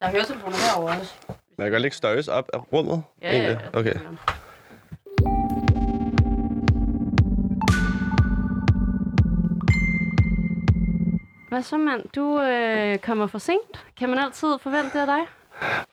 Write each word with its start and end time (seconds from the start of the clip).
Der 0.00 0.06
er 0.06 0.10
høretelefoner 0.10 0.56
herovre 0.56 0.98
også. 1.00 1.14
Men 1.28 1.36
jeg 1.58 1.64
kan 1.64 1.72
godt 1.72 1.82
lægge 1.82 1.96
støjes 1.96 2.28
op 2.28 2.50
af 2.52 2.72
rummet. 2.72 3.02
Ja, 3.22 3.36
ja, 3.36 3.50
ja. 3.50 3.58
Okay. 3.72 3.94
Hvad 11.48 11.62
så, 11.62 11.76
mand? 11.76 12.08
Du 12.16 12.40
øh, 12.42 12.98
kommer 12.98 13.26
for 13.26 13.38
sent. 13.38 13.84
Kan 13.96 14.08
man 14.08 14.18
altid 14.18 14.48
forvente 14.60 14.90
det 14.98 15.00
af 15.00 15.06
dig? 15.06 15.20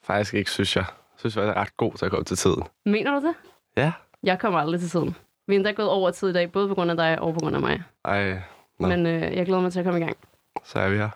Faktisk 0.04 0.34
ikke, 0.34 0.52
synes 0.52 0.76
jeg. 0.76 0.86
Jeg 0.88 1.20
synes, 1.20 1.36
jeg 1.36 1.46
er 1.46 1.54
ret 1.54 1.78
god 1.78 1.94
til 1.94 2.06
at 2.06 2.12
komme 2.12 2.24
til 2.26 2.38
tiden. 2.38 2.64
Mener 2.86 3.20
du 3.20 3.28
det? 3.28 3.36
Ja. 3.78 3.92
Jeg 4.24 4.40
kommer 4.40 4.60
aldrig 4.60 4.80
til 4.80 4.90
tiden. 4.90 5.16
Vi 5.48 5.54
er 5.54 5.58
endda 5.58 5.72
gået 5.72 5.90
over 5.90 6.12
tid 6.12 6.30
i 6.30 6.34
dag, 6.34 6.52
både 6.52 6.68
på 6.68 6.76
grund 6.76 6.92
af 6.92 6.98
dig 6.98 7.20
og 7.20 7.34
på 7.34 7.40
grund 7.40 7.56
af 7.56 7.62
mig. 7.62 7.84
Ej, 8.06 8.34
Nå. 8.80 8.88
Men 8.88 9.06
øh, 9.06 9.22
jeg 9.38 9.46
glæder 9.46 9.62
mig 9.62 9.72
til 9.72 9.80
at 9.80 9.86
komme 9.86 10.00
i 10.00 10.04
gang. 10.04 10.18
så 10.64 10.80
er 10.80 10.90
vi 10.90 10.98
her. 10.98 11.10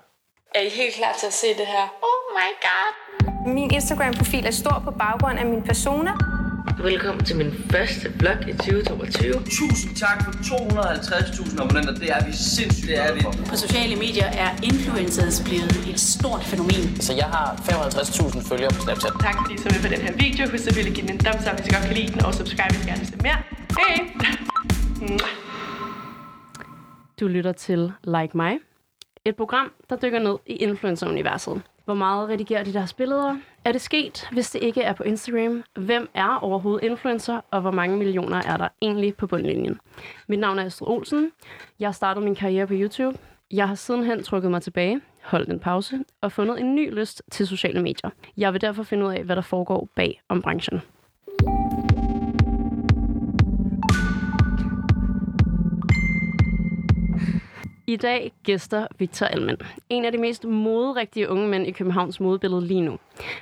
Er 0.56 0.62
I 0.62 0.70
helt 0.70 0.96
klar 0.96 1.14
til 1.20 1.28
at 1.28 1.34
se 1.34 1.48
det 1.48 1.68
her? 1.68 1.84
Oh 2.02 2.19
my 2.38 2.50
god! 2.68 2.92
Min 3.56 3.72
Instagram-profil 3.72 4.46
er 4.46 4.52
stor 4.52 4.82
på 4.84 4.92
baggrund 4.92 5.40
af 5.40 5.46
mine 5.46 5.64
personer. 5.64 6.14
Velkommen 6.84 7.26
til 7.26 7.36
min 7.38 7.52
første 7.72 8.08
vlog 8.20 8.38
i 8.50 8.54
2022. 8.54 9.34
Tusind 9.34 9.96
tak 9.96 10.18
for 10.26 10.32
250.000 10.32 11.62
abonnenter. 11.64 11.94
Det 11.94 12.10
er 12.18 12.26
vi 12.26 12.34
sindssygt 12.34 12.88
det 12.88 12.98
er 13.06 13.14
vi. 13.14 13.22
På 13.50 13.56
sociale 13.56 13.96
medier 13.96 14.26
er 14.26 14.50
influencers 14.64 15.44
blevet 15.48 15.76
et 15.92 16.00
stort 16.00 16.44
fænomen. 16.44 17.02
Så 17.06 17.14
jeg 17.14 17.30
har 17.36 17.48
55.000 17.56 18.50
følgere 18.50 18.72
på 18.76 18.82
Snapchat. 18.86 19.14
Tak 19.28 19.36
fordi 19.42 19.54
I 19.54 19.58
så 19.58 19.70
med 19.74 19.82
på 19.86 19.90
den 19.94 20.02
her 20.06 20.14
video. 20.24 20.44
Husk 20.52 20.68
at 20.68 20.94
give 20.96 21.08
den 21.08 21.14
en 21.16 21.20
thumbs 21.26 21.46
up, 21.50 21.56
hvis 21.58 21.68
I 21.68 21.72
godt 21.76 21.86
kan 21.90 21.96
lide 22.00 22.10
den, 22.14 22.22
og 22.26 22.34
subscribe, 22.34 22.72
hvis 22.74 22.84
I 22.86 22.88
gerne 22.90 23.02
vil 23.04 23.10
se 23.14 23.18
mere. 23.28 23.40
Hej! 23.80 23.96
Du 27.20 27.28
lytter 27.28 27.52
til 27.52 27.94
Like 28.04 28.38
Mig. 28.42 28.54
Et 29.26 29.36
program, 29.36 29.72
der 29.90 29.96
dykker 29.96 30.20
ned 30.20 30.36
i 30.46 30.56
influencer-universet. 30.56 31.62
Hvor 31.90 31.96
meget 31.96 32.30
redigerer 32.30 32.64
de 32.64 32.74
deres 32.74 32.94
billeder? 32.94 33.38
Er 33.66 33.72
det 33.72 33.82
sket, 33.82 34.28
hvis 34.32 34.52
det 34.52 34.64
ikke 34.64 34.82
er 34.82 34.94
på 34.94 35.04
Instagram? 35.04 35.64
Hvem 35.76 36.10
er 36.14 36.36
overhovedet 36.42 36.86
influencer, 36.86 37.42
og 37.52 37.62
hvor 37.62 37.72
mange 37.72 37.98
millioner 37.98 38.38
er 38.38 38.58
der 38.58 38.68
egentlig 38.82 39.16
på 39.16 39.28
bundlinjen? 39.28 39.80
Mit 40.28 40.40
navn 40.40 40.60
er 40.60 40.66
Astrid 40.66 40.88
Olsen. 40.88 41.32
Jeg 41.80 41.96
startede 41.96 42.26
min 42.26 42.36
karriere 42.36 42.68
på 42.68 42.74
YouTube. 42.76 43.18
Jeg 43.52 43.68
har 43.68 43.76
sidenhen 43.76 44.24
trukket 44.24 44.52
mig 44.52 44.62
tilbage, 44.62 45.02
holdt 45.24 45.50
en 45.50 45.60
pause 45.60 46.00
og 46.22 46.32
fundet 46.32 46.60
en 46.60 46.76
ny 46.76 46.94
lyst 46.94 47.24
til 47.32 47.48
sociale 47.48 47.82
medier. 47.82 48.10
Jeg 48.38 48.54
vil 48.54 48.62
derfor 48.62 48.84
finde 48.84 49.06
ud 49.06 49.14
af, 49.14 49.24
hvad 49.24 49.36
der 49.36 49.42
foregår 49.42 49.90
bag 49.96 50.22
om 50.30 50.42
branchen. 50.42 50.82
I 57.90 57.96
dag 57.96 58.32
gæster 58.44 58.88
Victor 59.00 59.26
Almen, 59.26 59.58
en 59.90 60.06
af 60.06 60.12
de 60.12 60.18
mest 60.18 60.46
moderigtige 60.46 61.30
unge 61.30 61.48
mænd 61.48 61.68
i 61.68 61.72
Københavns 61.72 62.20
modebillede 62.20 62.68
lige 62.68 62.82
nu. 62.82 62.98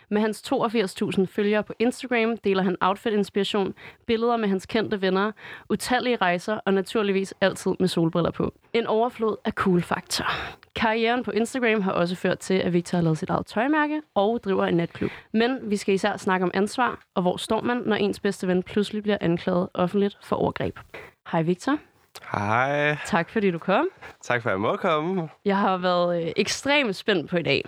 Med 0.10 0.22
hans 0.22 0.54
82.000 0.54 1.26
følgere 1.26 1.64
på 1.64 1.74
Instagram 1.80 2.38
deler 2.38 2.64
han 2.64 2.78
outfit-inspiration, 2.82 3.74
billeder 4.06 4.38
med 4.38 4.50
hans 4.50 4.66
kendte 4.66 5.02
venner, 5.02 5.32
utallige 5.70 6.16
rejser 6.16 6.60
og 6.66 6.74
naturligvis 6.74 7.34
altid 7.42 7.72
med 7.80 7.88
solbriller 7.88 8.32
på. 8.32 8.54
En 8.74 8.88
overflod 8.88 9.36
af 9.46 9.52
cool 9.52 9.82
faktor. 9.82 10.26
Karrieren 10.76 11.24
på 11.24 11.32
Instagram 11.32 11.82
har 11.82 11.92
også 11.92 12.16
ført 12.16 12.40
til, 12.40 12.54
at 12.54 12.74
Victor 12.74 12.98
har 12.98 13.04
lavet 13.04 13.18
sit 13.18 13.30
eget 13.30 13.46
tøjmærke 13.46 14.02
og 14.16 14.40
driver 14.44 14.66
en 14.66 14.78
natklub. 14.78 15.12
Men 15.34 15.60
vi 15.64 15.76
skal 15.78 15.94
især 15.94 16.18
snakke 16.18 16.44
om 16.44 16.52
ansvar, 16.54 17.00
og 17.16 17.22
hvor 17.22 17.38
står 17.38 17.62
man, 17.62 17.78
når 17.86 17.96
ens 17.96 18.20
bedste 18.20 18.48
ven 18.48 18.64
pludselig 18.64 19.04
bliver 19.04 19.18
anklaget 19.22 19.70
offentligt 19.74 20.18
for 20.24 20.36
overgreb. 20.36 20.80
Hej 21.32 21.42
Victor. 21.42 21.80
Hej. 22.32 22.98
Tak 23.06 23.30
fordi 23.30 23.52
du 23.52 23.60
kom. 23.60 23.88
Tak 24.22 24.42
for, 24.42 24.50
at 24.50 24.54
jeg 24.54 24.60
må 24.60 24.76
komme. 24.76 25.30
Jeg 25.46 25.58
har 25.58 25.78
været 25.78 26.24
øh, 26.24 26.32
ekstremt 26.36 26.96
spændt 26.96 27.30
på 27.30 27.38
i 27.38 27.44
dag. 27.44 27.66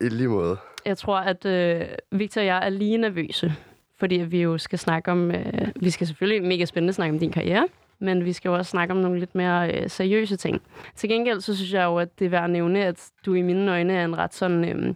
I 0.00 0.08
lige 0.08 0.28
måde. 0.28 0.56
Jeg 0.84 0.98
tror, 0.98 1.18
at 1.18 1.46
øh, 1.46 1.80
Victor 2.10 2.40
og 2.40 2.46
jeg 2.46 2.64
er 2.66 2.68
lige 2.68 2.96
nervøse, 2.98 3.52
fordi 3.98 4.14
vi 4.14 4.42
jo 4.42 4.58
skal 4.58 4.78
snakke 4.78 5.10
om... 5.10 5.30
Øh, 5.30 5.68
vi 5.76 5.90
skal 5.90 6.06
selvfølgelig 6.06 6.48
mega 6.48 6.64
spændende 6.64 6.92
snakke 6.92 7.12
om 7.12 7.18
din 7.18 7.32
karriere, 7.32 7.68
men 7.98 8.24
vi 8.24 8.32
skal 8.32 8.48
jo 8.48 8.54
også 8.54 8.70
snakke 8.70 8.94
om 8.94 9.00
nogle 9.00 9.18
lidt 9.18 9.34
mere 9.34 9.74
øh, 9.74 9.90
seriøse 9.90 10.36
ting. 10.36 10.62
Til 10.96 11.08
gengæld 11.08 11.40
så 11.40 11.56
synes 11.56 11.72
jeg 11.72 11.84
jo, 11.84 11.96
at 11.98 12.18
det 12.18 12.24
er 12.24 12.28
værd 12.28 12.44
at 12.44 12.50
nævne, 12.50 12.84
at 12.84 13.10
du 13.26 13.34
i 13.34 13.42
mine 13.42 13.70
øjne 13.70 13.92
er 13.92 14.04
en 14.04 14.18
ret 14.18 14.34
sådan 14.34 14.64
øh, 14.64 14.94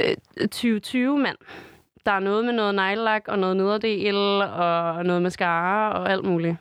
øh, 0.00 0.46
2020-mand. 0.54 1.36
Der 2.06 2.12
er 2.12 2.20
noget 2.20 2.44
med 2.44 2.52
noget 2.52 2.74
neglelak 2.74 3.22
og 3.28 3.38
noget 3.38 3.56
nederdel 3.56 4.42
og 4.42 5.04
noget 5.04 5.22
mascara 5.22 5.92
og 5.92 6.10
alt 6.10 6.24
muligt. 6.24 6.56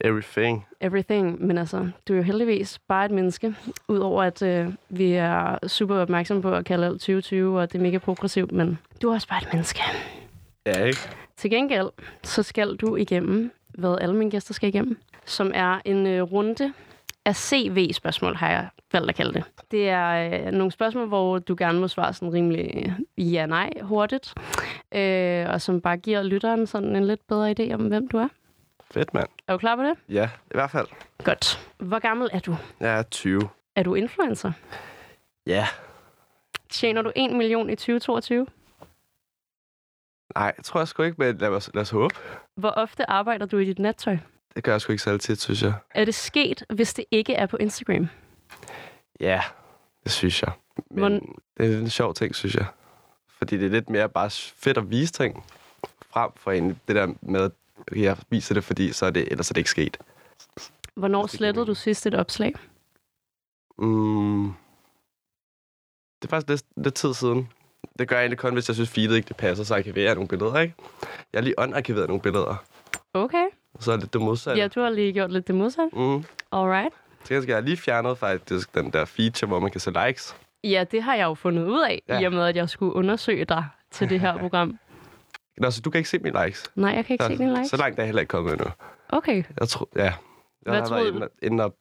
Everything. 0.00 0.66
everything, 0.80 1.46
men 1.46 1.58
altså, 1.58 1.90
du 2.08 2.12
er 2.12 2.16
jo 2.16 2.22
heldigvis 2.22 2.78
bare 2.88 3.04
et 3.04 3.10
menneske, 3.10 3.54
udover 3.88 4.22
at 4.22 4.42
øh, 4.42 4.68
vi 4.88 5.12
er 5.12 5.68
super 5.68 5.96
opmærksomme 5.96 6.42
på 6.42 6.54
at 6.54 6.64
kalde 6.64 6.86
alt 6.86 7.00
2020, 7.00 7.60
og 7.60 7.72
det 7.72 7.78
er 7.78 7.82
mega 7.82 7.98
progressivt, 7.98 8.52
men 8.52 8.78
du 9.02 9.08
er 9.08 9.14
også 9.14 9.28
bare 9.28 9.42
et 9.42 9.48
menneske. 9.52 9.80
Ja, 10.66 10.84
ikke? 10.84 10.98
Til 11.36 11.50
gengæld, 11.50 11.88
så 12.22 12.42
skal 12.42 12.76
du 12.76 12.96
igennem, 12.96 13.50
hvad 13.68 13.98
alle 14.00 14.16
mine 14.16 14.30
gæster 14.30 14.54
skal 14.54 14.68
igennem, 14.68 14.98
som 15.24 15.50
er 15.54 15.80
en 15.84 16.06
øh, 16.06 16.22
runde 16.22 16.72
af 17.24 17.36
CV-spørgsmål, 17.36 18.34
har 18.34 18.50
jeg 18.50 18.68
valgt 18.92 19.08
at 19.08 19.14
kalde 19.14 19.32
det. 19.32 19.44
Det 19.70 19.88
er 19.88 20.30
øh, 20.46 20.52
nogle 20.52 20.72
spørgsmål, 20.72 21.08
hvor 21.08 21.38
du 21.38 21.54
gerne 21.58 21.80
må 21.80 21.88
svare 21.88 22.12
sådan 22.12 22.32
rimelig 22.32 22.70
øh, 23.18 23.32
ja-nej 23.32 23.70
hurtigt, 23.82 24.34
øh, 24.94 25.46
og 25.48 25.60
som 25.60 25.80
bare 25.80 25.96
giver 25.96 26.22
lytteren 26.22 26.66
sådan 26.66 26.96
en 26.96 27.06
lidt 27.06 27.26
bedre 27.28 27.54
idé 27.60 27.74
om, 27.74 27.80
hvem 27.80 28.08
du 28.08 28.16
er. 28.18 28.28
Fedt, 28.96 29.14
mand. 29.14 29.28
Er 29.48 29.52
du 29.52 29.58
klar 29.58 29.76
på 29.76 29.82
det? 29.82 29.94
Ja, 30.08 30.30
i 30.46 30.54
hvert 30.54 30.70
fald. 30.70 30.86
Godt. 31.24 31.70
Hvor 31.78 31.98
gammel 31.98 32.30
er 32.32 32.38
du? 32.38 32.56
Jeg 32.80 32.98
er 32.98 33.02
20. 33.02 33.48
Er 33.76 33.82
du 33.82 33.94
influencer? 33.94 34.52
Ja. 35.46 35.66
Tjener 36.68 37.02
du 37.02 37.12
1 37.16 37.32
million 37.36 37.70
i 37.70 37.76
2022? 37.76 38.46
Nej, 40.36 40.54
jeg 40.56 40.64
tror 40.64 40.80
jeg 40.80 40.88
sgu 40.88 41.02
ikke, 41.02 41.16
men 41.18 41.38
lad 41.38 41.48
os, 41.48 41.70
lad 41.74 41.82
os 41.82 41.90
håbe. 41.90 42.14
Hvor 42.54 42.70
ofte 42.70 43.10
arbejder 43.10 43.46
du 43.46 43.58
i 43.58 43.64
dit 43.64 43.78
nattøj? 43.78 44.16
Det 44.56 44.64
gør 44.64 44.72
jeg 44.72 44.80
sgu 44.80 44.92
ikke 44.92 45.02
så 45.02 45.18
tit, 45.18 45.40
synes 45.40 45.62
jeg. 45.62 45.72
Er 45.90 46.04
det 46.04 46.14
sket, 46.14 46.64
hvis 46.74 46.94
det 46.94 47.04
ikke 47.10 47.34
er 47.34 47.46
på 47.46 47.56
Instagram? 47.56 48.08
Ja, 49.20 49.42
det 50.04 50.12
synes 50.12 50.42
jeg. 50.42 50.52
Men 50.90 50.98
Hvordan- 50.98 51.34
det 51.58 51.74
er 51.74 51.78
en 51.78 51.90
sjov 51.90 52.14
ting, 52.14 52.34
synes 52.34 52.54
jeg. 52.54 52.66
Fordi 53.38 53.56
det 53.56 53.66
er 53.66 53.70
lidt 53.70 53.90
mere 53.90 54.08
bare 54.08 54.30
fedt 54.30 54.78
at 54.78 54.90
vise 54.90 55.12
ting, 55.12 55.44
frem 56.10 56.30
for 56.36 56.50
egentlig 56.50 56.76
det 56.88 56.96
der 56.96 57.14
med, 57.22 57.50
jeg 57.94 58.16
viser 58.30 58.54
det, 58.54 58.64
fordi 58.64 58.92
så 58.92 59.06
er 59.06 59.10
det, 59.10 59.28
ellers 59.30 59.50
er 59.50 59.54
det 59.54 59.60
ikke 59.60 59.70
sket. 59.70 59.96
Hvornår 60.94 61.20
giver 61.20 61.26
slettede 61.26 61.66
du 61.66 61.74
sidst 61.74 62.06
et 62.06 62.14
opslag? 62.14 62.54
Mm. 63.78 64.52
Det 66.22 66.28
er 66.28 66.30
faktisk 66.30 66.48
lidt, 66.48 66.84
lidt 66.84 66.94
tid 66.94 67.14
siden. 67.14 67.48
Det 67.98 68.08
gør 68.08 68.16
jeg 68.16 68.22
egentlig 68.22 68.38
kun, 68.38 68.52
hvis 68.52 68.68
jeg 68.68 68.74
synes, 68.74 68.90
feedet 68.90 69.16
ikke 69.16 69.28
det 69.28 69.36
passer, 69.36 69.64
så 69.64 69.74
arkiverer 69.74 70.06
jeg 70.06 70.14
nogle 70.14 70.28
billeder, 70.28 70.58
ikke? 70.58 70.74
Jeg 71.32 71.38
har 71.38 71.42
lige 71.42 71.54
unarkiveret 71.58 72.08
nogle 72.08 72.22
billeder. 72.22 72.64
Okay. 73.14 73.46
Så 73.80 73.92
er 73.92 73.96
det 73.96 74.12
det 74.12 74.20
modsatte. 74.20 74.60
Ja, 74.60 74.68
du 74.68 74.80
har 74.80 74.90
lige 74.90 75.12
gjort 75.12 75.32
lidt 75.32 75.46
det 75.46 75.54
modsatte. 75.54 75.96
Mm. 75.96 76.24
Alright. 76.52 76.94
Så 77.24 77.34
jeg 77.34 77.42
skal 77.42 77.52
jeg 77.52 77.62
lige 77.62 77.76
fjernet 77.76 78.18
faktisk 78.18 78.74
den 78.74 78.90
der 78.92 79.04
feature, 79.04 79.48
hvor 79.48 79.60
man 79.60 79.70
kan 79.70 79.80
se 79.80 79.90
likes. 80.06 80.36
Ja, 80.64 80.84
det 80.90 81.02
har 81.02 81.14
jeg 81.14 81.24
jo 81.24 81.34
fundet 81.34 81.66
ud 81.66 81.80
af. 81.80 82.02
Ja. 82.08 82.20
i 82.20 82.24
og 82.24 82.32
med, 82.32 82.44
at 82.44 82.56
jeg 82.56 82.68
skulle 82.68 82.94
undersøge 82.94 83.44
dig 83.44 83.64
til 83.90 84.10
det 84.10 84.20
her 84.20 84.38
program. 84.38 84.78
Nå, 85.58 85.70
så 85.70 85.80
du 85.80 85.90
kan 85.90 85.98
ikke 85.98 86.10
se 86.10 86.18
mine 86.18 86.44
likes? 86.44 86.70
Nej, 86.74 86.90
jeg 86.90 87.04
kan 87.04 87.14
ikke 87.14 87.24
se 87.24 87.38
dine 87.38 87.54
likes. 87.54 87.70
Så 87.70 87.76
langt 87.76 87.98
er 87.98 88.02
jeg 88.02 88.06
heller 88.06 88.20
ikke 88.20 88.30
kommet 88.30 88.52
endnu. 88.52 88.66
Okay. 89.08 89.44
Jeg 89.60 89.68
tror, 89.68 89.88
ja. 89.96 90.02
Jeg 90.02 90.12
Hvad 90.60 90.80
har 90.80 90.86
troede 90.86 91.04
været 91.04 91.14
inde, 91.42 91.52
inde 91.52 91.64
og 91.64 91.74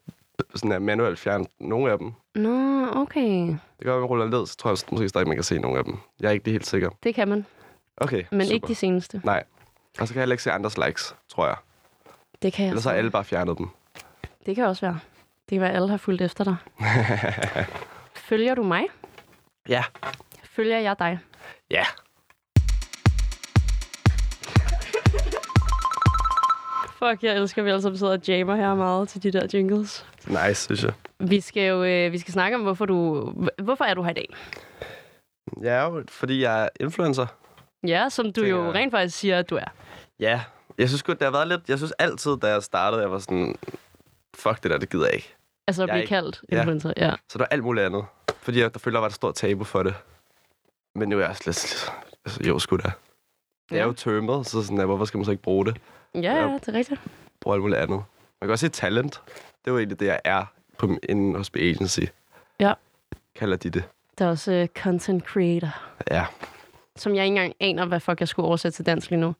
sådan 0.56 0.72
at 0.72 0.82
manuelt 0.82 1.20
fjerne 1.20 1.46
nogle 1.60 1.92
af 1.92 1.98
dem. 1.98 2.14
Nå, 2.36 2.88
okay. 2.96 3.48
Det 3.48 3.58
være, 3.86 3.94
at 3.96 4.00
man 4.00 4.06
ruller 4.10 4.26
ned, 4.30 4.46
så 4.48 4.58
tror 4.58 4.70
jeg 4.72 4.78
måske 4.92 5.10
stadig, 5.10 5.28
man 5.28 5.38
kan 5.38 5.44
se 5.44 5.60
nogle 5.60 5.78
af 5.78 5.84
dem. 5.84 5.98
Jeg 6.20 6.28
er 6.28 6.32
ikke 6.32 6.52
helt 6.52 6.66
sikker. 6.66 6.90
Det 7.04 7.16
kan 7.16 7.28
man, 7.28 7.46
Okay, 7.98 8.24
men 8.32 8.42
super. 8.42 8.54
ikke 8.54 8.68
de 8.68 8.76
seneste. 8.76 9.22
Nej. 9.24 9.44
Og 10.00 10.08
så 10.08 10.14
kan 10.14 10.20
jeg 10.20 10.22
heller 10.22 10.34
ikke 10.34 10.44
se 10.44 10.52
andres 10.52 10.78
likes, 10.78 11.16
tror 11.30 11.46
jeg. 11.48 11.56
Det 12.42 12.54
kan 12.54 12.64
jeg 12.66 12.70
Ellers 12.70 12.84
har 12.84 12.92
så. 12.92 12.98
alle 12.98 13.12
bare 13.12 13.24
fjernet 13.24 13.58
dem. 13.58 13.70
Det 14.46 14.56
kan 14.56 14.66
også 14.66 14.86
være. 14.86 15.00
Det 15.50 15.56
kan 15.56 15.62
være, 15.62 15.70
at 15.70 15.76
alle 15.76 15.90
har 15.90 15.98
fulgt 15.98 16.22
efter 16.22 16.44
dig. 16.44 16.56
Følger 18.30 18.56
du 18.56 18.64
mig? 18.64 18.84
Ja. 19.70 19.84
Følger 20.44 20.80
jeg 20.80 20.96
dig? 21.00 21.20
Ja. 21.72 21.84
Fuck, 26.96 27.24
jeg 27.24 27.36
elsker, 27.38 27.62
at 27.62 27.66
vi 27.66 27.70
alle 27.70 27.82
sammen 27.82 27.98
sidder 27.98 28.14
og 28.14 28.20
jammer 28.28 28.56
her 28.56 28.76
meget 28.76 29.10
til 29.10 29.24
de 29.24 29.32
der 29.32 29.48
jingles. 29.54 30.06
Nice, 30.28 30.56
synes 30.56 30.84
jeg. 30.84 30.94
Vi 31.20 31.42
skal 31.42 31.64
jo 31.70 31.84
øh, 31.84 32.12
vi 32.12 32.18
skal 32.18 32.34
snakke 32.34 32.56
om, 32.58 32.62
hvorfor 32.64 32.86
du... 32.86 33.22
hv- 33.38 33.64
Hvorfor 33.64 33.84
er 33.86 33.94
du 33.94 34.04
her 34.04 34.10
i 34.12 34.14
dag? 34.14 34.30
Ja, 35.64 35.84
jo, 35.84 36.04
fordi 36.10 36.42
jeg 36.42 36.64
er 36.64 36.70
influencer. 36.80 37.26
Ja, 37.88 38.10
som 38.10 38.34
du 38.34 38.42
Det 38.44 38.50
jo 38.50 38.66
er- 38.68 38.74
rent 38.74 38.92
faktisk 38.92 39.18
siger, 39.18 39.40
at 39.40 39.50
du 39.50 39.56
er. 39.56 39.74
Ja. 40.20 40.42
Jeg 40.78 40.88
synes 40.90 41.04
godt, 41.04 41.20
det 41.20 41.26
har 41.26 41.32
været 41.32 41.48
lidt... 41.48 41.62
Jeg 41.70 41.78
synes 41.78 41.92
altid, 41.92 42.38
da 42.38 42.48
jeg 42.48 42.64
startede, 42.64 43.02
jeg 43.02 43.12
var 43.12 43.20
sådan... 43.20 43.56
Fuck 44.36 44.64
det 44.64 44.72
der, 44.72 44.78
det 44.78 44.90
gider 44.90 45.06
jeg 45.06 45.14
ikke. 45.16 45.36
Altså 45.68 45.84
at 45.84 45.90
blive 45.90 46.02
ikke- 46.02 46.10
kaldt 46.10 46.42
Ja. 46.52 46.58
influencer. 46.58 46.94
Ja. 46.98 47.14
Så 47.30 47.38
der 47.38 47.44
er 47.44 47.48
alt 47.52 47.64
muligt 47.64 47.86
andet. 47.86 48.06
Fordi 48.38 48.60
jeg, 48.62 48.74
der 48.74 48.80
føler, 48.80 48.96
der 48.96 49.00
var 49.02 49.08
et 49.08 49.14
stort 49.14 49.36
tabu 49.36 49.64
for 49.64 49.84
det. 49.84 49.96
Men 50.96 51.10
nu 51.10 51.16
er 51.18 51.22
jeg 51.22 51.30
også 51.30 51.44
lidt... 51.46 51.92
Altså, 52.26 52.44
jo, 52.48 52.60
sgu 52.60 52.76
da. 52.78 52.82
Det 53.70 53.76
er 53.76 53.82
Ja. 53.82 53.84
jo 53.86 53.94
tømmet, 53.94 54.48
så 54.48 54.64
sådan, 54.64 54.80
at, 54.80 54.86
hvorfor 54.86 55.06
skal 55.06 55.18
man 55.18 55.26
så 55.26 55.32
ikke 55.32 55.44
bruge 55.44 55.66
det? 55.66 55.78
Ja, 56.24 56.34
ja, 56.36 56.54
det 56.54 56.68
er 56.68 56.74
rigtigt. 56.74 57.02
Bruge 57.42 57.54
alt 57.54 57.62
muligt 57.62 57.80
andet. 57.80 57.98
Man 58.42 58.48
kan 58.48 58.50
også 58.52 58.66
se 58.66 58.70
talent. 58.72 59.22
Det 59.36 59.68
er 59.68 59.72
jo 59.72 59.78
egentlig 59.78 60.00
det, 60.00 60.06
jeg 60.06 60.20
er 60.24 60.46
på, 60.78 60.90
inden 61.10 61.36
hos 61.36 61.52
Agency. 61.56 62.00
Ja. 62.60 62.74
Kalder 63.36 63.58
de 63.58 63.70
det. 63.70 63.84
Der 64.18 64.26
er 64.26 64.30
også 64.30 64.62
uh, 64.62 64.82
content 64.82 65.24
creator, 65.24 65.70
Ja. 66.12 66.26
som 66.96 67.16
jeg 67.16 67.26
ikke 67.26 67.36
engang 67.36 67.54
aner, 67.60 67.86
hvad 67.86 68.00
fuck 68.00 68.20
jeg 68.20 68.28
skulle 68.28 68.48
oversætte 68.48 68.76
til 68.76 68.86
dansk 68.86 69.10
lige 69.10 69.20
nu. 69.22 69.36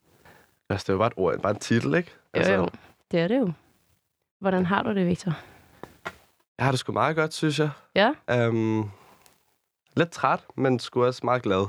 Altså, 0.70 0.84
det 0.84 0.90
er 0.90 0.94
jo 0.94 0.98
bare 0.98 1.08
et 1.08 1.14
ord, 1.18 1.40
bare 1.40 1.52
en 1.52 1.60
titel, 1.60 1.96
ikke? 1.96 2.12
Jo, 2.36 2.38
altså, 2.40 2.54
jo. 2.54 2.70
Det 3.12 3.20
er 3.20 3.28
det 3.28 3.38
jo. 3.40 3.52
Hvordan 4.40 4.66
har 4.66 4.84
du 4.84 4.94
det, 4.94 5.08
Victor? 5.08 5.34
Jeg 6.58 6.66
har 6.66 6.72
det 6.72 6.80
sgu 6.80 6.92
meget 6.92 7.16
godt, 7.16 7.34
synes 7.34 7.60
jeg. 7.60 7.70
Ja, 7.96 8.14
Um, 8.48 8.92
lidt 9.96 10.12
træt, 10.12 10.40
men 10.56 10.80
sgu 10.80 11.06
også 11.06 11.22
meget 11.24 11.42
glad. 11.42 11.68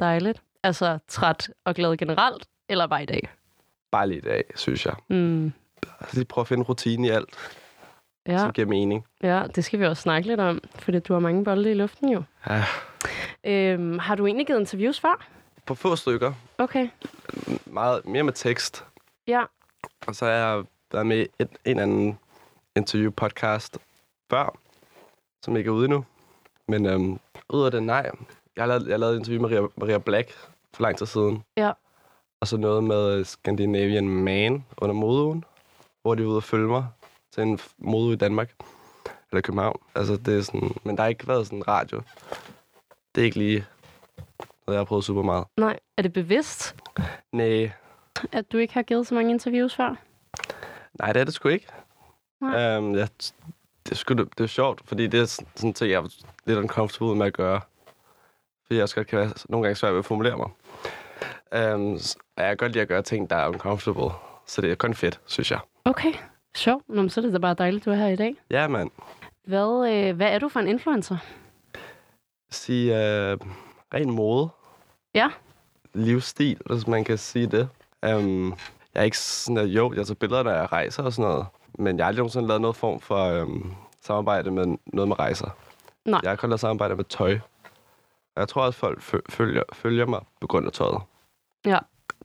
dejligt. 0.00 0.42
Altså 0.62 0.98
træt 1.08 1.50
og 1.64 1.74
glad 1.74 1.96
generelt, 1.96 2.48
eller 2.68 2.86
bare 2.86 3.02
i 3.02 3.06
dag? 3.06 3.28
Bare 3.90 4.14
i 4.14 4.20
dag, 4.20 4.44
synes 4.54 4.86
jeg. 4.86 4.94
Mm. 5.08 5.52
Altså, 6.00 6.16
lige 6.16 6.24
prøve 6.24 6.42
at 6.42 6.48
finde 6.48 6.64
rutine 6.64 7.06
i 7.06 7.10
alt, 7.10 7.28
ja. 8.26 8.38
Som 8.38 8.52
giver 8.52 8.66
mening. 8.66 9.06
ja, 9.22 9.42
det 9.54 9.64
skal 9.64 9.80
vi 9.80 9.86
også 9.86 10.02
snakke 10.02 10.28
lidt 10.28 10.40
om, 10.40 10.60
fordi 10.74 10.98
du 10.98 11.12
har 11.12 11.20
mange 11.20 11.44
bolde 11.44 11.70
i 11.70 11.74
luften 11.74 12.08
jo. 12.12 12.22
Ja. 12.48 12.64
Øhm, 13.44 13.98
har 13.98 14.14
du 14.14 14.26
egentlig 14.26 14.46
givet 14.46 14.60
interviews 14.60 15.00
før? 15.00 15.26
På 15.66 15.74
få 15.74 15.96
stykker. 15.96 16.32
Okay. 16.58 16.88
Meget 17.66 18.06
mere 18.06 18.22
med 18.22 18.32
tekst. 18.32 18.84
Ja. 19.26 19.42
Og 20.06 20.14
så 20.14 20.24
har 20.24 20.32
jeg 20.32 20.64
været 20.92 21.06
med 21.06 21.26
et, 21.38 21.48
en 21.64 21.78
anden 21.78 22.18
interview-podcast 22.78 23.76
før, 24.30 24.58
som 25.44 25.56
ikke 25.56 25.68
er 25.68 25.72
ude 25.72 25.84
endnu. 25.84 26.04
Men 26.68 26.86
øhm, 26.86 27.20
ud 27.48 27.64
af 27.64 27.70
det, 27.70 27.82
nej. 27.82 28.10
Jeg 28.56 28.62
har 28.62 28.66
lavet, 28.66 28.86
jeg 28.86 28.92
har 28.92 28.98
lavet 28.98 29.14
et 29.14 29.18
interview 29.18 29.42
med 29.42 29.50
Maria, 29.50 29.68
Maria 29.76 29.98
Black 29.98 30.32
for 30.74 30.82
lang 30.82 30.98
tid 30.98 31.06
siden. 31.06 31.42
Ja. 31.56 31.72
Og 32.40 32.48
så 32.48 32.56
noget 32.56 32.84
med 32.84 33.24
Scandinavian 33.24 34.08
Man 34.08 34.64
under 34.76 34.94
modeugen, 34.94 35.44
hvor 36.02 36.14
de 36.14 36.22
var 36.22 36.28
ude 36.28 36.36
og 36.36 36.42
følge 36.42 36.66
mig 36.68 36.86
til 37.32 37.42
en 37.42 37.58
modeuge 37.78 38.12
i 38.12 38.16
Danmark. 38.16 38.50
Eller 39.30 39.40
København. 39.40 39.80
Altså, 39.94 40.16
det 40.16 40.38
er 40.38 40.42
sådan, 40.42 40.74
men 40.84 40.96
der 40.96 41.02
har 41.02 41.08
ikke 41.08 41.28
været 41.28 41.46
sådan 41.46 41.68
radio. 41.68 42.02
Det 43.14 43.20
er 43.20 43.24
ikke 43.24 43.38
lige 43.38 43.64
noget, 44.66 44.76
jeg 44.76 44.80
har 44.80 44.84
prøvet 44.84 45.04
super 45.04 45.22
meget. 45.22 45.44
Nej, 45.56 45.78
er 45.96 46.02
det 46.02 46.12
bevidst, 46.12 46.76
Nej, 47.32 47.70
at 48.32 48.52
du 48.52 48.58
ikke 48.58 48.74
har 48.74 48.82
givet 48.82 49.06
så 49.06 49.14
mange 49.14 49.30
interviews 49.30 49.74
før? 49.74 49.94
Nej, 51.00 51.12
det 51.12 51.20
er 51.20 51.24
det 51.24 51.34
sgu 51.34 51.48
ikke. 51.48 51.66
Nej. 52.40 52.76
Øhm, 52.76 52.94
jeg, 52.94 53.08
det, 53.84 53.92
er 53.92 53.94
sgu, 53.94 54.14
det, 54.14 54.38
det 54.38 54.44
er 54.44 54.48
sjovt, 54.48 54.82
fordi 54.84 55.06
det 55.06 55.20
er 55.20 55.24
sådan 55.24 55.48
sådan 55.54 55.74
ting, 55.74 55.90
jeg 55.90 55.96
er 55.98 56.08
lidt 56.46 56.58
uncomfortable 56.58 57.16
med 57.16 57.26
at 57.26 57.32
gøre. 57.32 57.60
Fordi 58.66 58.76
jeg 58.76 58.82
også 58.82 58.94
godt 58.94 59.06
kan 59.06 59.18
være 59.18 59.32
nogle 59.48 59.64
gange 59.64 59.76
svært 59.76 59.92
ved 59.92 59.98
at 59.98 60.04
formulere 60.04 60.36
mig. 60.36 60.48
Øhm, 61.54 61.92
og 62.36 62.42
jeg 62.42 62.48
kan 62.48 62.56
godt 62.56 62.72
lide 62.72 62.82
at 62.82 62.88
gøre 62.88 63.02
ting, 63.02 63.30
der 63.30 63.36
er 63.36 63.48
uncomfortable. 63.48 64.10
Så 64.46 64.60
det 64.60 64.70
er 64.70 64.74
kun 64.74 64.94
fedt, 64.94 65.20
synes 65.26 65.50
jeg. 65.50 65.58
Okay, 65.84 66.12
sjovt. 66.56 66.84
Nå, 66.88 67.00
men 67.02 67.10
så 67.10 67.20
er 67.20 67.24
det 67.24 67.32
da 67.32 67.38
bare 67.38 67.54
dejligt, 67.54 67.84
du 67.84 67.90
er 67.90 67.94
her 67.94 68.08
i 68.08 68.16
dag. 68.16 68.36
Ja, 68.50 68.68
mand. 68.68 68.90
Hvad, 69.46 69.92
øh, 69.92 70.16
hvad 70.16 70.26
er 70.28 70.38
du 70.38 70.48
for 70.48 70.60
en 70.60 70.68
influencer? 70.68 71.16
Sige 72.50 72.94
øh, 72.96 73.38
ren 73.94 74.10
mode. 74.10 74.48
Ja. 75.14 75.28
Livsstil, 75.94 76.58
hvis 76.66 76.86
man 76.86 77.04
kan 77.04 77.18
sige 77.18 77.46
det. 77.46 77.68
Øhm, 78.04 78.48
jeg 78.94 79.00
er 79.00 79.02
ikke 79.02 79.18
sådan, 79.18 79.56
at 79.58 79.66
jo, 79.66 79.92
jeg 79.96 80.06
tager 80.06 80.14
billeder, 80.14 80.42
når 80.42 80.50
jeg 80.50 80.72
rejser 80.72 81.02
og 81.02 81.12
sådan 81.12 81.30
noget. 81.30 81.46
Men 81.78 81.96
jeg 81.98 82.04
har 82.04 82.08
aldrig 82.08 82.20
nogensinde 82.20 82.48
lavet 82.48 82.60
noget 82.60 82.76
form 82.76 83.00
for 83.00 83.24
øhm, 83.24 83.72
samarbejde 84.02 84.50
med 84.50 84.66
noget 84.86 85.08
med 85.08 85.18
rejser. 85.18 85.48
Nej. 86.04 86.20
Jeg 86.22 86.30
har 86.30 86.36
kun 86.36 86.50
lavet 86.50 86.60
samarbejde 86.60 86.96
med 86.96 87.04
tøj. 87.04 87.38
Og 88.36 88.40
jeg 88.40 88.48
tror 88.48 88.62
også, 88.62 88.78
folk 88.78 89.00
fø- 89.00 89.30
følger, 89.30 89.62
følger 89.72 90.06
mig 90.06 90.20
på 90.40 90.46
grund 90.46 90.66
af 90.66 90.72
tøjet. 90.72 91.02
Ja. 91.66 91.78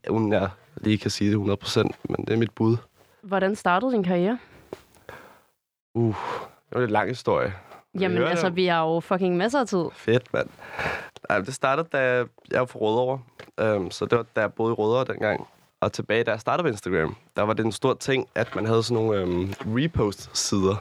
Uden 0.09 0.33
jeg 0.33 0.49
lige 0.77 0.97
kan 0.97 1.11
sige 1.11 1.31
det 1.31 1.37
100%, 1.37 1.83
men 2.09 2.25
det 2.25 2.33
er 2.33 2.37
mit 2.37 2.51
bud. 2.51 2.77
Hvordan 3.21 3.55
startede 3.55 3.91
din 3.91 4.03
karriere? 4.03 4.37
Uh, 5.95 6.15
det 6.69 6.79
var 6.79 6.83
en 6.83 6.89
lang 6.89 7.09
historie. 7.09 7.53
Jamen, 7.99 8.17
høre 8.17 8.25
det? 8.25 8.31
altså, 8.31 8.49
vi 8.49 8.65
har 8.65 8.83
jo 8.83 8.99
fucking 8.99 9.37
masser 9.37 9.59
af 9.59 9.67
tid. 9.67 9.85
Fedt, 9.93 10.33
mand. 10.33 10.49
Ej, 11.29 11.39
det 11.39 11.53
startede, 11.53 11.87
da 11.91 11.97
jeg 11.99 12.25
jeg 12.51 12.59
var 12.59 12.65
fra 12.65 12.79
Rødovre. 12.79 13.19
Um, 13.75 13.91
så 13.91 14.05
det 14.05 14.17
var, 14.17 14.25
da 14.35 14.41
jeg 14.41 14.53
boede 14.53 14.71
i 14.71 14.73
Rødovre 14.73 15.13
dengang. 15.13 15.47
Og 15.81 15.93
tilbage, 15.93 16.23
da 16.23 16.31
jeg 16.31 16.39
startede 16.39 16.63
på 16.63 16.67
Instagram, 16.67 17.15
der 17.35 17.41
var 17.41 17.53
det 17.53 17.65
en 17.65 17.71
stor 17.71 17.93
ting, 17.93 18.27
at 18.35 18.55
man 18.55 18.65
havde 18.65 18.83
sådan 18.83 19.03
nogle 19.03 19.23
um, 19.23 19.53
repost-sider, 19.65 20.75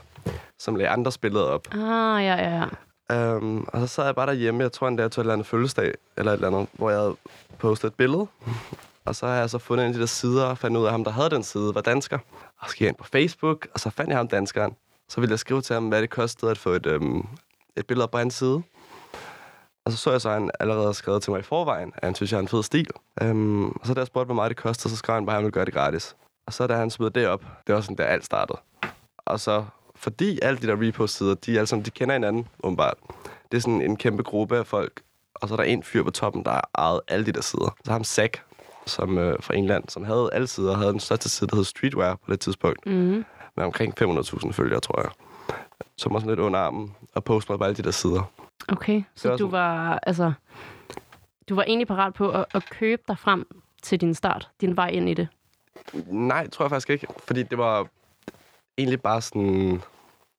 som 0.59 0.77
lagde 0.77 0.91
andres 0.91 1.19
billeder 1.19 1.45
op. 1.45 1.75
Ah, 1.75 2.25
ja, 2.25 2.35
ja, 2.35 2.57
ja. 2.57 2.65
Um, 3.13 3.69
og 3.73 3.81
så 3.81 3.87
sad 3.87 4.05
jeg 4.05 4.15
bare 4.15 4.27
derhjemme, 4.27 4.63
jeg 4.63 4.73
tror 4.73 4.89
endda, 4.89 5.03
jeg 5.03 5.13
tog 5.13 5.23
et 5.23 5.25
eller 5.25 5.33
andet 5.33 5.47
fødselsdag, 5.47 5.95
eller 6.17 6.33
et 6.33 6.35
eller 6.35 6.49
andet, 6.49 6.69
hvor 6.73 6.91
jeg 6.91 6.99
havde 6.99 7.17
postet 7.59 7.89
et 7.89 7.95
billede. 7.95 8.27
Og 9.07 9.17
så 9.17 9.27
har 9.27 9.35
jeg 9.35 9.51
så 9.51 9.59
fundet 9.59 9.85
en 9.85 9.89
af 9.89 9.95
de 9.95 10.01
der 10.01 10.07
sider, 10.07 10.45
og 10.45 10.59
fandt 10.59 10.77
ud 10.77 10.83
af, 10.83 10.87
at 10.87 10.93
ham, 10.93 11.05
der 11.05 11.11
havde 11.11 11.31
den 11.31 11.43
side, 11.43 11.75
var 11.75 11.81
dansker. 11.81 12.19
Og 12.61 12.71
så 12.71 12.77
gik 12.77 12.81
jeg 12.81 12.89
ind 12.89 12.97
på 12.97 13.05
Facebook, 13.05 13.67
og 13.75 13.81
så 13.81 13.91
fandt 13.91 14.11
jeg 14.11 14.19
ham 14.19 14.29
danskeren. 14.29 14.77
Så 15.09 15.21
ville 15.21 15.33
jeg 15.33 15.39
skrive 15.39 15.61
til 15.63 15.75
ham, 15.75 15.89
hvad 15.89 16.03
det 16.03 16.11
kostede 16.11 16.51
at 16.51 16.59
få 16.59 16.71
et, 16.71 16.87
øhm, 16.87 17.27
et 17.77 17.87
billede 17.87 18.05
op 18.05 18.11
på 18.11 18.19
hans 18.19 18.35
side. 18.35 18.63
Og 19.85 19.93
så 19.93 19.99
så 19.99 20.11
jeg 20.11 20.21
så, 20.21 20.29
at 20.29 20.35
han 20.35 20.51
allerede 20.61 20.83
havde 20.83 20.95
skrevet 20.95 21.23
til 21.23 21.31
mig 21.31 21.41
i 21.41 21.43
forvejen, 21.43 21.93
at 21.97 22.05
han 22.05 22.15
synes, 22.15 22.33
jeg 22.33 22.37
har 22.37 22.43
en 22.43 22.49
fed 22.49 22.63
stil. 22.63 22.87
Um, 23.23 23.79
og 23.81 23.87
så 23.87 23.95
da 23.95 24.01
jeg 24.01 24.07
spurgte, 24.07 24.27
hvor 24.27 24.35
meget 24.35 24.49
det 24.49 24.57
kostede, 24.57 24.91
så 24.91 24.97
skrev 24.97 25.15
han 25.15 25.27
bare, 25.27 25.35
at 25.35 25.37
han 25.37 25.45
ville 25.45 25.53
gøre 25.53 25.65
det 25.65 25.75
gratis. 25.75 26.17
Og 26.47 26.53
så 26.53 26.67
da 26.67 26.77
han 26.77 26.91
smed 26.91 27.11
det 27.11 27.29
op, 27.29 27.45
det 27.67 27.75
var 27.75 27.81
sådan, 27.81 27.97
der 27.97 28.05
alt 28.05 28.25
startede. 28.25 28.59
Og 29.19 29.41
så, 29.41 29.65
fordi 29.97 30.39
alle 30.43 30.59
de 30.59 30.67
der 30.67 30.83
repost-sider, 30.89 31.35
de, 31.35 31.53
alle 31.57 31.67
sammen, 31.67 31.85
de 31.85 31.91
kender 31.91 32.15
hinanden, 32.15 32.49
åbenbart. 32.63 32.95
Det 33.53 33.57
er 33.57 33.61
sådan 33.61 33.83
en 33.83 33.97
kæmpe 33.97 34.23
gruppe 34.23 34.57
af 34.59 34.67
folk. 34.67 35.03
Og 35.35 35.49
så 35.49 35.55
er 35.55 35.57
der 35.57 35.65
en 35.65 35.83
fyr 35.83 36.03
på 36.03 36.11
toppen, 36.11 36.45
der 36.45 36.51
har 36.51 36.71
ejet 36.79 37.01
alle 37.09 37.27
de 37.27 37.33
der 37.33 37.41
sider. 37.41 37.77
Så 37.85 37.91
har 37.91 37.93
ham 37.93 38.05
Zack, 38.05 38.43
som 38.87 39.19
øh, 39.19 39.37
fra 39.43 39.55
England, 39.57 39.85
som 39.89 40.05
havde 40.05 40.31
alle 40.33 40.47
sider, 40.47 40.77
havde 40.77 40.91
den 40.93 41.01
største 41.01 41.29
side, 41.29 41.51
der 41.51 41.57
hed 41.57 41.65
Streetwear 41.65 42.15
på 42.15 42.31
det 42.33 42.41
tidspunkt, 42.41 42.87
Mm-hmm. 42.87 43.25
med 43.57 43.65
omkring 43.65 43.95
500.000 44.03 44.53
følgere, 44.53 44.81
tror 44.81 45.01
jeg. 45.03 45.11
Så 45.97 46.09
mig 46.09 46.21
sådan 46.21 46.31
lidt 46.31 46.41
under 46.41 46.59
armen 46.61 46.95
og 47.15 47.25
poste 47.25 47.53
mig 47.53 47.59
på 47.59 47.65
alle 47.65 47.77
de 47.77 47.83
der 47.83 47.91
sider. 47.91 48.31
Okay, 48.69 49.03
så 49.15 49.29
var 49.29 49.37
du 49.37 49.39
sådan- 49.45 49.53
var, 49.53 49.99
altså, 50.03 50.33
du 51.49 51.55
var 51.55 51.63
egentlig 51.63 51.87
parat 51.89 52.15
på 52.15 52.31
at, 52.31 52.45
at 52.55 52.71
købe 52.71 53.03
dig 53.09 53.19
frem 53.19 53.47
til 53.83 54.01
din 54.01 54.15
start, 54.15 54.49
din 54.61 54.77
vej 54.77 54.89
ind 54.89 55.09
i 55.09 55.15
det. 55.15 55.29
Nej, 56.07 56.49
tror 56.49 56.65
jeg 56.65 56.71
faktisk 56.71 56.91
ikke. 56.91 57.07
Fordi 57.27 57.43
det 57.43 57.59
var 57.59 57.87
egentlig 58.79 59.03
bare 59.03 59.23
sådan... 59.23 59.71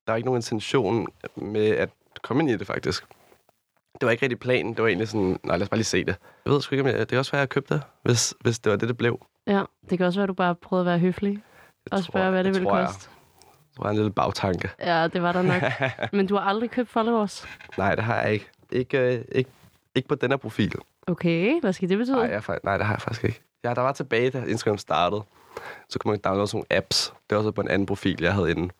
Der 0.07 0.11
var 0.11 0.15
ikke 0.15 0.25
nogen 0.25 0.37
intention 0.37 1.07
med 1.35 1.67
at 1.67 1.89
komme 2.21 2.43
ind 2.43 2.49
i 2.49 2.57
det, 2.57 2.67
faktisk. 2.67 3.05
Det 3.93 4.05
var 4.05 4.11
ikke 4.11 4.23
rigtig 4.23 4.39
planen. 4.39 4.73
Det 4.73 4.81
var 4.81 4.87
egentlig 4.87 5.07
sådan, 5.07 5.39
nej, 5.43 5.57
lad 5.57 5.61
os 5.61 5.69
bare 5.69 5.77
lige 5.77 5.85
se 5.85 6.05
det. 6.05 6.15
Jeg 6.45 6.53
ved 6.53 6.61
sgu 6.61 6.75
ikke, 6.75 6.81
om 6.83 6.87
jeg, 6.87 6.99
det 6.99 7.07
kan 7.07 7.17
også 7.17 7.31
være, 7.31 7.39
at 7.39 7.41
jeg 7.41 7.49
købte 7.49 7.73
det, 7.73 7.83
hvis, 8.03 8.33
hvis 8.39 8.59
det 8.59 8.71
var 8.71 8.77
det, 8.77 8.87
det 8.89 8.97
blev. 8.97 9.25
Ja, 9.47 9.63
det 9.89 9.97
kan 9.97 10.07
også 10.07 10.19
være, 10.19 10.23
at 10.23 10.27
du 10.29 10.33
bare 10.33 10.55
prøvede 10.55 10.81
at 10.83 10.85
være 10.85 10.99
høflig 10.99 11.43
og 11.91 12.03
spørge, 12.03 12.31
hvad 12.31 12.43
det 12.43 12.53
ville 12.53 12.65
tror 12.69 12.77
jeg. 12.77 12.87
koste. 12.87 13.09
Det 13.73 13.83
var 13.83 13.89
en 13.89 13.95
lille 13.95 14.11
bagtanke. 14.11 14.69
Ja, 14.79 15.07
det 15.07 15.21
var 15.21 15.31
der 15.31 15.41
nok. 15.41 15.63
Men 16.13 16.27
du 16.27 16.35
har 16.35 16.49
aldrig 16.49 16.71
købt 16.71 16.89
followers? 16.89 17.47
Nej, 17.77 17.95
det 17.95 18.03
har 18.03 18.21
jeg 18.21 18.33
ikke. 18.33 18.49
Ikke, 18.71 19.15
øh, 19.17 19.25
ikke, 19.31 19.49
ikke 19.95 20.07
på 20.07 20.15
den 20.15 20.31
her 20.31 20.37
profil. 20.37 20.75
Okay, 21.07 21.61
hvad 21.61 21.73
skal 21.73 21.89
det 21.89 21.97
betyde? 21.97 22.15
Nej, 22.15 22.25
jeg, 22.47 22.59
nej, 22.63 22.77
det 22.77 22.85
har 22.85 22.93
jeg 22.93 23.01
faktisk 23.01 23.23
ikke. 23.23 23.41
Ja, 23.63 23.73
der 23.73 23.81
var 23.81 23.91
tilbage, 23.91 24.29
da 24.29 24.43
Instagram 24.43 24.77
startede. 24.77 25.23
Så 25.89 25.99
kunne 25.99 26.11
man 26.11 26.19
downloade 26.19 26.47
sådan 26.47 26.57
nogle 26.57 26.77
apps. 26.77 27.13
Det 27.29 27.37
var 27.37 27.43
så 27.43 27.51
på 27.51 27.61
en 27.61 27.67
anden 27.67 27.85
profil, 27.85 28.21
jeg 28.21 28.33
havde 28.33 28.51
inde. 28.51 28.73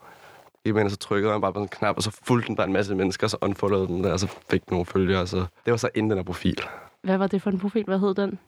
Imens 0.65 0.91
så 0.91 0.97
trykkede 0.97 1.31
man 1.31 1.41
bare 1.41 1.53
på 1.53 1.57
sådan 1.57 1.65
en 1.65 1.69
knap, 1.69 1.97
og 1.97 2.03
så 2.03 2.11
fulgte 2.23 2.47
den 2.47 2.55
bare 2.55 2.67
en 2.67 2.73
masse 2.73 2.95
mennesker, 2.95 3.25
og 3.27 3.31
så 3.31 3.37
unfollowede 3.41 3.87
den 3.87 4.03
der, 4.03 4.11
og 4.11 4.19
så 4.19 4.27
fik 4.49 4.71
nogle 4.71 4.85
følgere. 4.85 5.27
Så 5.27 5.37
det 5.37 5.71
var 5.71 5.77
så 5.77 5.89
inden 5.95 6.09
den 6.09 6.17
her 6.17 6.23
profil. 6.23 6.61
Hvad 7.01 7.17
var 7.17 7.27
det 7.27 7.41
for 7.41 7.49
en 7.49 7.59
profil? 7.59 7.83
Hvad 7.85 7.99
hed 7.99 8.15
den? 8.15 8.39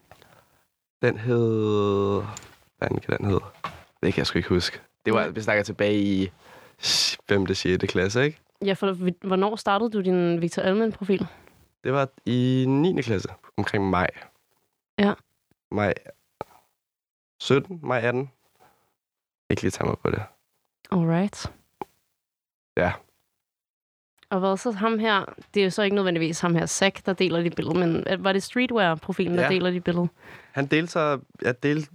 Den 1.01 1.17
hed... 1.17 2.21
Hvad 2.77 2.89
kan 2.89 3.17
den 3.17 3.25
hed? 3.25 3.39
Det 4.03 4.13
kan 4.13 4.17
jeg 4.17 4.27
sgu 4.27 4.37
ikke 4.37 4.49
huske. 4.49 4.79
Det 5.05 5.13
var, 5.13 5.27
vi 5.27 5.41
snakker 5.41 5.63
tilbage 5.63 5.99
i 5.99 6.31
5. 7.29 7.53
6. 7.53 7.83
klasse, 7.87 8.25
ikke? 8.25 8.39
Ja, 8.65 8.73
for 8.73 8.93
hvornår 9.27 9.55
startede 9.55 9.91
du 9.91 10.01
din 10.01 10.41
Victor 10.41 10.61
Almen-profil? 10.61 11.27
Det 11.83 11.93
var 11.93 12.07
i 12.25 12.65
9. 12.67 13.01
klasse, 13.01 13.29
omkring 13.57 13.89
maj. 13.89 14.09
Ja. 14.99 15.13
Maj 15.71 15.93
17, 17.39 17.79
maj 17.83 17.99
18. 18.01 18.31
Ikke 19.49 19.61
lige 19.61 19.71
tage 19.71 19.87
mig 19.87 19.97
på 20.03 20.09
det. 20.09 20.23
Alright. 20.91 21.51
Ja. 22.77 22.93
Og 24.29 24.39
hvad 24.39 24.57
så 24.57 24.71
ham 24.71 24.99
her? 24.99 25.25
Det 25.53 25.59
er 25.59 25.63
jo 25.63 25.69
så 25.69 25.81
ikke 25.83 25.95
nødvendigvis 25.95 26.39
ham 26.39 26.55
her, 26.55 26.65
Zack, 26.65 27.05
der 27.05 27.13
deler 27.13 27.41
dit 27.41 27.55
billede, 27.55 27.79
men 27.79 28.03
øh, 28.09 28.23
var 28.23 28.33
det 28.33 28.43
Streetwear-profilen, 28.43 29.37
der 29.37 29.43
Ja. 29.43 29.49
deler 29.49 29.71
dit 29.71 29.83
billede? 29.83 30.07
Han 30.51 30.65
delte 30.65 30.91
så, 30.91 31.19
jeg 31.41 31.63
delte 31.63 31.89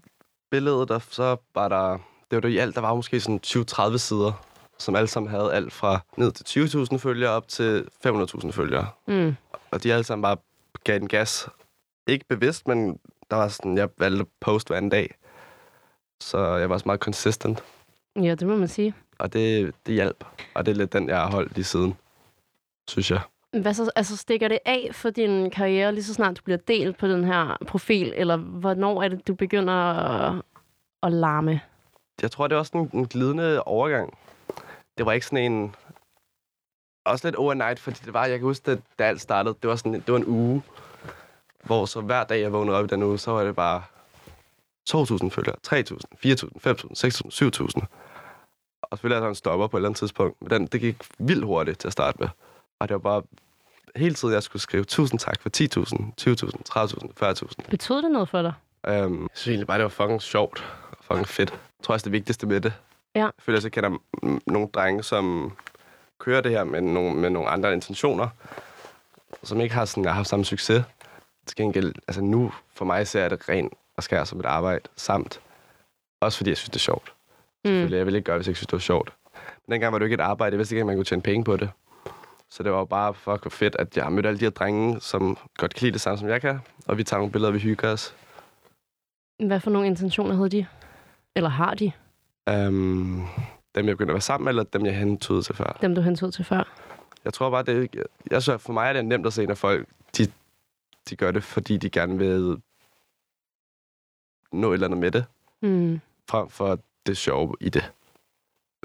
billedet, 0.50 0.90
og 0.90 1.02
så 1.02 1.36
var 1.54 1.68
der, 1.68 1.90
det 2.30 2.36
var 2.36 2.40
der 2.40 2.48
i 2.48 2.56
alt, 2.58 2.74
der 2.74 2.80
var 2.80 2.94
måske 2.94 3.20
sådan 3.20 3.40
20-30 3.46 3.96
sider, 3.98 4.44
som 4.78 4.96
alle 4.96 5.08
sammen 5.08 5.30
havde 5.30 5.52
alt 5.54 5.72
fra 5.72 6.00
ned 6.16 6.32
til 6.32 6.66
20.000 6.92 6.96
følgere 6.96 7.30
op 7.30 7.48
til 7.48 7.88
500.000 8.06 8.50
følgere. 8.50 8.86
Mm. 9.06 9.34
Og 9.70 9.82
de 9.82 9.92
alle 9.92 10.04
sammen 10.04 10.22
bare 10.22 10.36
gav 10.84 10.98
den 10.98 11.08
gas. 11.08 11.48
Ikke 12.06 12.24
bevidst, 12.28 12.68
men 12.68 12.98
der 13.30 13.36
var 13.36 13.48
sådan, 13.48 13.76
jeg 13.76 13.88
valgte 13.98 14.20
at 14.20 14.26
poste 14.40 14.68
hver 14.68 14.76
anden 14.76 14.90
dag. 14.90 15.14
Så 16.22 16.56
jeg 16.56 16.68
var 16.68 16.74
også 16.74 16.88
meget 16.88 17.00
consistent, 17.00 17.64
Ja, 18.16 18.34
det 18.34 18.46
må 18.48 18.56
man 18.56 18.68
sige. 18.68 18.94
og 19.18 19.32
det, 19.32 19.74
det 19.86 19.94
hjalp. 19.94 20.24
Og 20.54 20.66
det 20.66 20.72
er 20.72 20.76
lidt 20.76 20.92
den, 20.92 21.08
jeg 21.08 21.16
har 21.16 21.30
holdt 21.30 21.54
lige 21.54 21.64
siden, 21.64 21.96
synes 22.90 23.10
jeg. 23.10 23.20
Hvad 23.62 23.74
så, 23.74 23.90
altså 23.96 24.16
stikker 24.16 24.48
det 24.48 24.58
af 24.64 24.88
for 24.92 25.10
din 25.10 25.50
karriere, 25.50 25.92
lige 25.92 26.04
så 26.04 26.14
snart 26.14 26.36
du 26.38 26.42
bliver 26.42 26.56
delt 26.58 26.98
på 26.98 27.08
den 27.08 27.24
her 27.24 27.56
profil, 27.66 28.12
eller 28.16 28.36
hvornår 28.36 29.02
er 29.02 29.08
det, 29.08 29.28
du 29.28 29.34
begynder 29.34 29.74
at, 29.74 30.42
at 31.02 31.12
larme? 31.12 31.60
jeg 32.22 32.30
tror, 32.30 32.46
det 32.46 32.56
var 32.56 32.62
sådan 32.62 32.80
en, 32.80 32.90
en 32.92 33.06
glidende 33.06 33.62
overgang. 33.62 34.18
Det 34.98 35.06
var 35.06 35.12
ikke 35.12 35.26
sådan 35.26 35.52
en... 35.52 35.74
også 37.04 37.26
lidt 37.26 37.36
overnight, 37.36 37.78
fordi 37.80 38.00
det 38.04 38.12
var, 38.14 38.26
jeg 38.26 38.38
kan 38.38 38.46
huske, 38.46 38.70
det, 38.70 38.82
da 38.98 39.04
alt 39.04 39.20
startede, 39.20 39.54
det 39.62 39.70
var, 39.70 39.76
sådan, 39.76 39.92
det 39.92 40.08
var 40.12 40.16
en 40.16 40.26
uge, 40.26 40.62
hvor 41.62 41.86
så 41.86 42.00
hver 42.00 42.24
dag, 42.24 42.40
jeg 42.40 42.52
vågnede 42.52 42.76
op 42.78 42.84
i 42.84 42.88
den 42.88 43.02
uge, 43.02 43.18
så 43.18 43.30
var 43.30 43.44
det 43.44 43.56
bare 43.56 43.82
2.000 44.90 45.28
følgere, 45.30 45.56
3.000, 45.66 45.98
4.000, 46.26 46.50
5.000, 46.66 46.92
6.000, 46.94 47.30
7.000. 47.30 47.86
Og 48.82 48.98
selvfølgelig 48.98 49.16
er 49.16 49.20
der 49.20 49.28
en 49.28 49.34
stopper 49.34 49.66
på 49.66 49.76
et 49.76 49.78
eller 49.78 49.88
andet 49.88 49.98
tidspunkt, 49.98 50.42
men 50.42 50.50
den, 50.50 50.66
det 50.66 50.80
gik 50.80 50.96
vildt 51.18 51.44
hurtigt 51.44 51.78
til 51.78 51.88
at 51.88 51.92
starte 51.92 52.16
med. 52.20 52.28
Og 52.80 52.88
det 52.88 52.94
var 52.94 52.98
bare 52.98 53.22
hele 53.96 54.14
tiden, 54.14 54.34
jeg 54.34 54.42
skulle 54.42 54.62
skrive, 54.62 54.84
tusind 54.84 55.20
tak 55.20 55.40
for 55.40 55.50
10.000, 55.56 55.62
20.000, 56.20 56.52
30.000, 56.78 57.64
40.000. 57.64 57.70
Betød 57.70 58.02
det 58.02 58.10
noget 58.10 58.28
for 58.28 58.42
dig? 58.42 58.52
Um, 58.88 59.22
jeg 59.22 59.28
synes 59.34 59.48
egentlig 59.48 59.66
bare, 59.66 59.78
det 59.78 59.82
var 59.82 59.88
fucking 59.88 60.22
sjovt 60.22 60.64
og 60.90 61.04
fucking 61.04 61.28
fedt. 61.28 61.50
Jeg 61.50 61.84
tror 61.84 61.92
også, 61.94 62.04
det 62.04 62.12
vigtigste 62.12 62.46
med 62.46 62.60
det. 62.60 62.72
Ja. 63.14 63.20
Jeg 63.20 63.30
føler, 63.38 63.58
at 63.58 63.64
jeg 63.64 63.72
kender 63.72 63.98
nogle 64.46 64.68
drenge, 64.74 65.02
som 65.02 65.52
kører 66.18 66.40
det 66.40 66.50
her 66.50 66.64
med 66.64 66.80
nogle, 66.80 67.14
med 67.14 67.30
nogle 67.30 67.48
andre 67.48 67.72
intentioner, 67.72 68.28
som 69.42 69.60
ikke 69.60 69.74
har, 69.74 69.84
sådan, 69.84 70.04
har 70.04 70.12
haft 70.12 70.28
samme 70.28 70.44
succes. 70.44 70.84
Til 71.46 71.56
gengæld, 71.56 71.94
altså 72.08 72.22
nu 72.22 72.52
for 72.74 72.84
mig 72.84 73.06
ser 73.06 73.20
jeg 73.20 73.30
det 73.30 73.48
rent 73.48 73.72
og 73.96 74.02
skære 74.02 74.26
som 74.26 74.40
et 74.40 74.46
arbejde, 74.46 74.88
samt 74.96 75.40
også 76.22 76.36
fordi 76.36 76.50
jeg 76.50 76.56
synes, 76.56 76.70
det 76.70 76.76
er 76.76 76.80
sjovt. 76.80 77.12
Mm. 77.64 77.68
Selvfølgelig, 77.68 77.98
jeg 77.98 78.06
ville 78.06 78.16
ikke 78.16 78.26
gøre, 78.26 78.36
hvis 78.36 78.46
jeg 78.46 78.50
ikke 78.50 78.58
synes, 78.58 78.66
det 78.66 78.72
var 78.72 78.78
sjovt. 78.78 79.12
Men 79.66 79.72
dengang 79.72 79.92
var 79.92 79.98
det 79.98 80.02
jo 80.02 80.06
ikke 80.06 80.14
et 80.14 80.20
arbejde. 80.20 80.54
Jeg 80.54 80.58
vidste 80.58 80.74
ikke, 80.74 80.80
at 80.80 80.86
man 80.86 80.96
kunne 80.96 81.04
tjene 81.04 81.22
penge 81.22 81.44
på 81.44 81.56
det. 81.56 81.70
Så 82.50 82.62
det 82.62 82.72
var 82.72 82.78
jo 82.78 82.84
bare 82.84 83.14
fuck 83.14 83.52
fedt, 83.52 83.76
at 83.78 83.96
jeg 83.96 84.04
har 84.04 84.10
mødt 84.10 84.26
alle 84.26 84.38
de 84.38 84.44
her 84.44 84.50
drenge, 84.50 85.00
som 85.00 85.38
godt 85.56 85.74
kan 85.74 85.84
lide 85.84 85.92
det 85.92 86.00
samme, 86.00 86.18
som 86.18 86.28
jeg 86.28 86.40
kan. 86.40 86.58
Og 86.86 86.98
vi 86.98 87.04
tager 87.04 87.18
nogle 87.18 87.32
billeder, 87.32 87.52
vi 87.52 87.58
hygger 87.58 87.92
os. 87.92 88.14
Hvad 89.46 89.60
for 89.60 89.70
nogle 89.70 89.86
intentioner 89.86 90.34
havde 90.34 90.48
de? 90.48 90.66
Eller 91.36 91.50
har 91.50 91.74
de? 91.74 91.92
Um, 92.50 93.28
dem, 93.74 93.86
jeg 93.86 93.96
begyndte 93.96 94.10
at 94.10 94.14
være 94.14 94.20
sammen 94.20 94.44
med, 94.44 94.52
eller 94.52 94.62
dem, 94.62 94.86
jeg 94.86 94.96
hentede 94.96 95.42
til 95.42 95.54
før? 95.54 95.78
Dem, 95.82 95.94
du 95.94 96.00
hentede 96.00 96.30
til 96.30 96.44
før? 96.44 96.72
Jeg 97.24 97.32
tror 97.34 97.50
bare, 97.50 97.62
det, 97.62 97.94
jeg, 97.94 98.04
jeg 98.30 98.42
synes, 98.42 98.62
for 98.62 98.72
mig 98.72 98.88
er 98.88 98.92
det 98.92 99.04
nemt 99.04 99.26
at 99.26 99.32
se, 99.32 99.46
når 99.46 99.54
folk 99.54 99.88
de, 100.16 100.26
de 101.10 101.16
gør 101.16 101.30
det, 101.30 101.44
fordi 101.44 101.76
de 101.76 101.90
gerne 101.90 102.18
vil 102.18 102.56
nå 104.52 104.70
et 104.70 104.74
eller 104.74 104.86
andet 104.86 105.00
med 105.00 105.10
det, 105.10 105.24
Mm. 105.62 106.00
frem 106.30 106.48
for 106.48 106.78
det 107.06 107.16
sjove 107.16 107.56
i 107.60 107.68
det, 107.68 107.92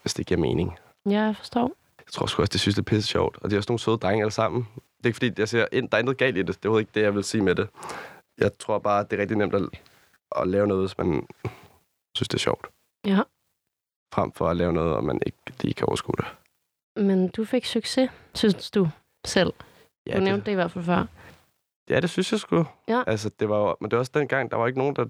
hvis 0.01 0.13
det 0.13 0.25
giver 0.25 0.39
mening. 0.39 0.77
Ja, 1.05 1.21
jeg 1.21 1.35
forstår. 1.35 1.71
Jeg 1.99 2.11
tror 2.11 2.25
sgu 2.25 2.41
også, 2.41 2.51
det 2.51 2.59
synes, 2.61 2.75
det 2.75 2.81
er 2.81 2.85
pisse 2.85 3.07
sjovt. 3.09 3.37
Og 3.41 3.49
de 3.49 3.55
er 3.55 3.59
også 3.59 3.69
nogle 3.71 3.79
søde 3.79 3.97
drenge 3.97 4.23
alle 4.23 4.31
sammen. 4.31 4.67
Det 4.97 5.03
er 5.03 5.07
ikke 5.07 5.15
fordi, 5.15 5.31
jeg 5.37 5.49
siger, 5.49 5.65
der 5.65 5.87
er 5.91 5.97
intet 5.99 6.17
galt 6.17 6.37
i 6.37 6.41
det. 6.41 6.63
Det 6.63 6.69
er 6.71 6.79
ikke 6.79 6.91
det, 6.95 7.01
jeg 7.01 7.15
vil 7.15 7.23
sige 7.23 7.41
med 7.43 7.55
det. 7.55 7.69
Jeg 8.37 8.57
tror 8.59 8.79
bare, 8.79 9.03
det 9.03 9.13
er 9.13 9.17
rigtig 9.21 9.37
nemt 9.37 9.55
at, 9.55 9.61
at 10.35 10.47
lave 10.47 10.67
noget, 10.67 10.83
hvis 10.83 10.97
man 10.97 11.27
synes, 12.15 12.27
det 12.29 12.33
er 12.33 12.39
sjovt. 12.39 12.67
Ja. 13.05 13.21
Frem 14.13 14.31
for 14.31 14.47
at 14.49 14.57
lave 14.57 14.73
noget, 14.73 14.93
og 14.95 15.03
man 15.03 15.21
ikke 15.25 15.37
lige 15.61 15.73
kan 15.73 15.87
overskue 15.87 16.13
det. 16.17 16.25
Men 17.05 17.27
du 17.27 17.45
fik 17.45 17.65
succes, 17.65 18.09
synes 18.35 18.71
du 18.71 18.89
selv. 19.25 19.53
Ja, 20.05 20.11
du 20.11 20.15
det, 20.15 20.23
nævnte 20.23 20.45
det 20.45 20.51
i 20.51 20.55
hvert 20.55 20.71
fald 20.71 20.85
før. 20.85 21.05
Ja, 21.89 21.99
det 21.99 22.09
synes 22.09 22.31
jeg 22.31 22.39
sgu. 22.39 22.65
Ja. 22.87 23.03
Altså, 23.07 23.29
det 23.39 23.49
var, 23.49 23.77
men 23.81 23.91
det 23.91 23.97
var 23.97 23.99
også 23.99 24.11
dengang, 24.15 24.51
der 24.51 24.57
var 24.57 24.67
ikke 24.67 24.79
nogen, 24.79 24.95
der... 24.95 25.05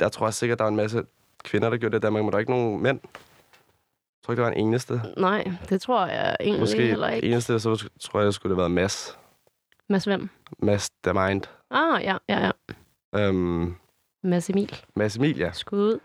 Der 0.00 0.08
tror 0.08 0.26
jeg 0.26 0.34
sikkert, 0.34 0.58
der 0.58 0.64
var 0.64 0.68
en 0.70 0.76
masse 0.76 1.04
kvinder, 1.44 1.70
der 1.70 1.76
gjorde 1.76 1.92
det 1.92 1.98
i 1.98 2.04
Danmark, 2.06 2.22
men 2.24 2.30
der 2.32 2.36
var 2.36 2.40
ikke 2.40 2.52
nogen 2.52 2.82
mænd. 2.82 3.00
Jeg 3.02 4.24
tror 4.24 4.32
ikke, 4.32 4.42
der 4.42 4.48
var 4.48 4.54
en 4.54 4.66
eneste. 4.66 5.00
Nej, 5.16 5.50
det 5.68 5.80
tror 5.80 6.06
jeg 6.06 6.36
egentlig 6.40 6.60
Måske 6.60 6.86
heller 6.86 7.08
ikke. 7.08 7.28
eneste, 7.28 7.60
så 7.60 7.88
tror 8.00 8.20
jeg, 8.20 8.26
det 8.26 8.34
skulle 8.34 8.50
have 8.54 8.58
været 8.58 8.70
Mads. 8.70 9.18
Mads 9.88 10.04
hvem? 10.04 10.28
Mads 10.58 10.90
The 11.04 11.12
Mind. 11.12 11.42
Ah, 11.70 12.02
ja, 12.04 12.16
ja, 12.28 12.50
ja. 13.14 13.28
Um, 13.28 13.76
Mads 14.22 14.50
Emil. 14.50 14.76
Mads 14.96 15.16
Emil, 15.16 15.38
ja. 15.38 15.52
Skud 15.52 15.78
ud. 15.78 15.98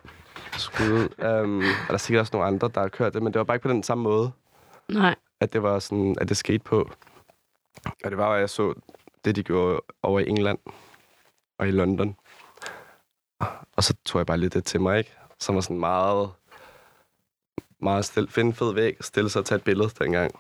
Skud. 0.58 1.08
Um, 1.44 1.58
og 1.60 1.88
der 1.88 1.94
er 1.94 1.98
sikkert 1.98 2.22
også 2.22 2.32
nogle 2.34 2.48
andre, 2.48 2.70
der 2.76 2.82
har 2.82 2.88
kørt 2.88 3.14
det, 3.14 3.24
men 3.24 3.34
det 3.34 3.40
var 3.40 3.44
bare 3.46 3.56
ikke 3.56 3.64
på 3.68 3.70
den 3.70 3.84
samme 3.84 4.04
måde, 4.04 4.32
Nej. 4.90 5.16
at 5.40 5.54
det 5.54 5.64
var 5.64 5.80
sådan, 5.80 6.16
at 6.22 6.30
det 6.30 6.38
skete 6.38 6.60
på. 6.60 6.92
Og 8.04 8.10
det 8.12 8.18
var, 8.18 8.34
at 8.34 8.40
jeg 8.40 8.50
så 8.50 8.74
det, 9.26 9.36
de 9.36 9.44
gjorde 9.44 9.82
over 10.04 10.20
i 10.20 10.28
England 10.30 10.60
og 11.60 11.68
i 11.68 11.72
London. 11.72 12.16
Og 13.76 13.84
så 13.84 13.94
tog 14.06 14.20
jeg 14.20 14.26
bare 14.26 14.38
lidt 14.38 14.54
det 14.54 14.66
til 14.66 14.82
mig, 14.82 14.98
ikke? 14.98 15.14
Som 15.40 15.56
var 15.56 15.62
sådan 15.62 15.80
meget, 15.80 16.30
meget 17.82 18.06
stille, 18.06 18.30
finde 18.30 18.48
en 18.50 18.56
fed 18.56 18.74
væg, 18.74 18.98
stille 19.02 19.30
sig 19.30 19.40
og 19.40 19.46
tage 19.46 19.58
et 19.58 19.64
billede 19.64 19.90
dengang. 20.00 20.32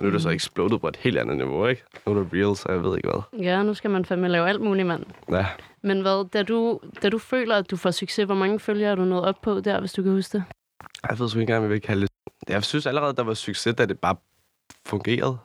Nu 0.00 0.06
er 0.08 0.12
det 0.12 0.22
så 0.22 0.28
Mm. 0.28 0.34
exploded 0.34 0.78
på 0.78 0.88
et 0.88 0.96
helt 0.96 1.18
andet 1.18 1.36
niveau, 1.36 1.66
ikke? 1.66 1.82
Nu 2.06 2.12
er 2.12 2.22
det 2.22 2.32
reels, 2.32 2.64
og 2.64 2.72
jeg 2.74 2.82
ved 2.84 2.96
ikke 2.96 3.08
hvad. 3.10 3.44
Ja, 3.44 3.62
nu 3.62 3.74
skal 3.74 3.90
man 3.90 4.04
fandme 4.04 4.28
lave 4.28 4.48
alt 4.48 4.60
muligt, 4.60 4.86
mand. 4.86 5.04
Ja, 5.30 5.46
Men 5.82 6.00
hvad, 6.00 6.28
da 6.30 6.42
du, 6.42 6.80
da 7.02 7.08
du 7.08 7.18
føler, 7.18 7.56
at 7.56 7.70
du 7.70 7.76
får 7.76 7.90
succes, 7.90 8.24
hvor 8.26 8.34
mange 8.34 8.60
følgere 8.60 8.90
er 8.90 8.94
du 8.94 9.04
nået 9.04 9.24
op 9.24 9.40
på 9.42 9.60
der, 9.60 9.80
hvis 9.80 9.92
du 9.92 10.02
kan 10.02 10.12
huske 10.12 10.38
det? 10.38 10.44
jeg 11.10 11.18
ved 11.18 11.28
sgu 11.28 11.38
ikke 11.38 11.42
engang, 11.42 11.60
hvad 11.60 11.68
jeg 11.68 11.72
vil 11.74 11.80
kalde 11.82 12.02
det. 12.02 12.10
Jeg 12.48 12.64
synes 12.64 12.86
allerede, 12.86 13.16
der 13.16 13.22
var 13.22 13.34
succes, 13.34 13.74
da 13.76 13.86
det 13.86 13.98
bare 13.98 14.16
fungerede. 14.86 15.38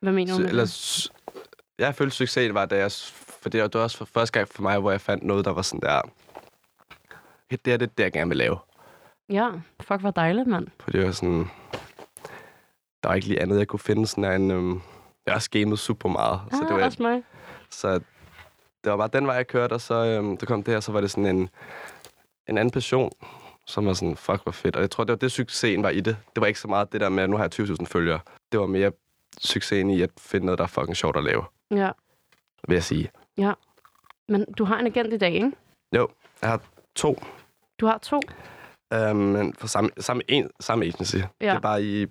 Hvad 0.00 0.12
mener 0.12 0.34
du 0.34 0.40
med 0.40 0.48
eller, 0.48 0.64
det? 0.64 1.10
jeg 1.78 1.94
følte 1.94 2.16
succes 2.16 2.54
var, 2.54 2.66
da 2.66 2.76
jeg... 2.76 2.90
For 3.46 3.50
det 3.50 3.60
var, 3.62 3.66
det 3.68 3.78
var 3.78 3.82
også 3.84 3.96
for 3.98 4.04
første 4.04 4.38
gang 4.38 4.48
for 4.48 4.62
mig, 4.62 4.78
hvor 4.78 4.90
jeg 4.90 5.00
fandt 5.00 5.24
noget, 5.24 5.44
der 5.44 5.50
var 5.52 5.62
sådan 5.62 5.80
der... 5.80 6.00
Det 7.50 7.72
er 7.72 7.76
det, 7.76 7.98
det, 7.98 8.04
jeg 8.04 8.12
gerne 8.12 8.28
vil 8.28 8.36
lave. 8.36 8.58
Ja, 9.28 9.50
fuck, 9.80 10.00
hvor 10.00 10.10
dejligt, 10.10 10.46
mand. 10.46 10.66
For 10.80 10.90
det 10.90 11.04
var 11.04 11.12
sådan... 11.12 11.50
Der 13.02 13.08
var 13.08 13.14
ikke 13.14 13.26
lige 13.28 13.42
andet, 13.42 13.58
jeg 13.58 13.68
kunne 13.68 13.80
finde 13.80 14.06
sådan 14.06 14.40
en... 14.42 14.50
Øhm, 14.50 14.80
jeg 15.26 15.34
har 15.34 15.48
gamet 15.50 15.78
super 15.78 16.08
meget. 16.08 16.40
Ah, 16.52 16.58
så 16.58 16.64
det 16.68 16.74
var, 16.76 16.84
også 16.84 17.02
mig. 17.02 17.22
så 17.70 17.94
det 18.84 18.90
var 18.90 18.96
bare 18.96 19.08
den 19.12 19.26
vej, 19.26 19.36
jeg 19.36 19.46
kørte, 19.46 19.72
og 19.72 19.80
så 19.80 19.94
øhm, 19.94 20.36
der 20.36 20.46
kom 20.46 20.62
det 20.62 20.74
her, 20.74 20.80
så 20.80 20.92
var 20.92 21.00
det 21.00 21.10
sådan 21.10 21.36
en, 21.36 21.48
en 22.48 22.58
anden 22.58 22.70
passion, 22.70 23.10
som 23.66 23.86
var 23.86 23.92
sådan, 23.92 24.16
fuck, 24.16 24.42
hvor 24.42 24.52
fedt. 24.52 24.76
Og 24.76 24.82
jeg 24.82 24.90
tror, 24.90 25.04
det 25.04 25.12
var 25.12 25.16
det, 25.18 25.32
succesen 25.32 25.82
var 25.82 25.90
i 25.90 26.00
det. 26.00 26.16
Det 26.34 26.40
var 26.40 26.46
ikke 26.46 26.60
så 26.60 26.68
meget 26.68 26.92
det 26.92 27.00
der 27.00 27.08
med, 27.08 27.22
at 27.22 27.30
nu 27.30 27.36
har 27.36 27.44
jeg 27.58 27.66
20.000 27.66 27.84
følgere. 27.86 28.20
Det 28.52 28.60
var 28.60 28.66
mere 28.66 28.92
succesen 29.40 29.90
i 29.90 30.02
at 30.02 30.10
finde 30.18 30.46
noget, 30.46 30.58
der 30.58 30.64
er 30.64 30.68
fucking 30.68 30.96
sjovt 30.96 31.16
at 31.16 31.24
lave, 31.24 31.44
Ja. 31.70 31.90
vil 32.68 32.74
jeg 32.74 32.84
sige. 32.84 33.10
Men 34.28 34.44
du 34.58 34.64
har 34.64 34.78
en 34.78 34.86
agent 34.86 35.12
i 35.12 35.16
dag, 35.16 35.32
ikke? 35.34 35.52
Jo, 35.96 36.08
jeg 36.42 36.50
har 36.50 36.60
to, 36.94 37.22
Du 37.80 37.86
har 37.86 37.98
to. 37.98 38.20
øhm, 38.92 39.16
men 39.16 39.54
for 39.54 39.66
samme, 39.66 39.90
samme, 39.98 40.22
en, 40.28 40.50
samme 40.60 40.84
agency. 40.84 41.16
Ja. 41.16 41.20
Det 41.22 41.46
Ja. 41.46 41.54
er 41.54 41.60
bare 41.60 41.82
i, 41.82 42.06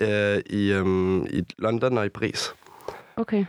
øh, 0.00 0.42
i, 0.46 0.72
øhm, 0.72 1.26
i 1.26 1.44
London 1.58 1.98
og 1.98 2.06
i 2.06 2.08
Paris. 2.08 2.54
Okay. 3.16 3.44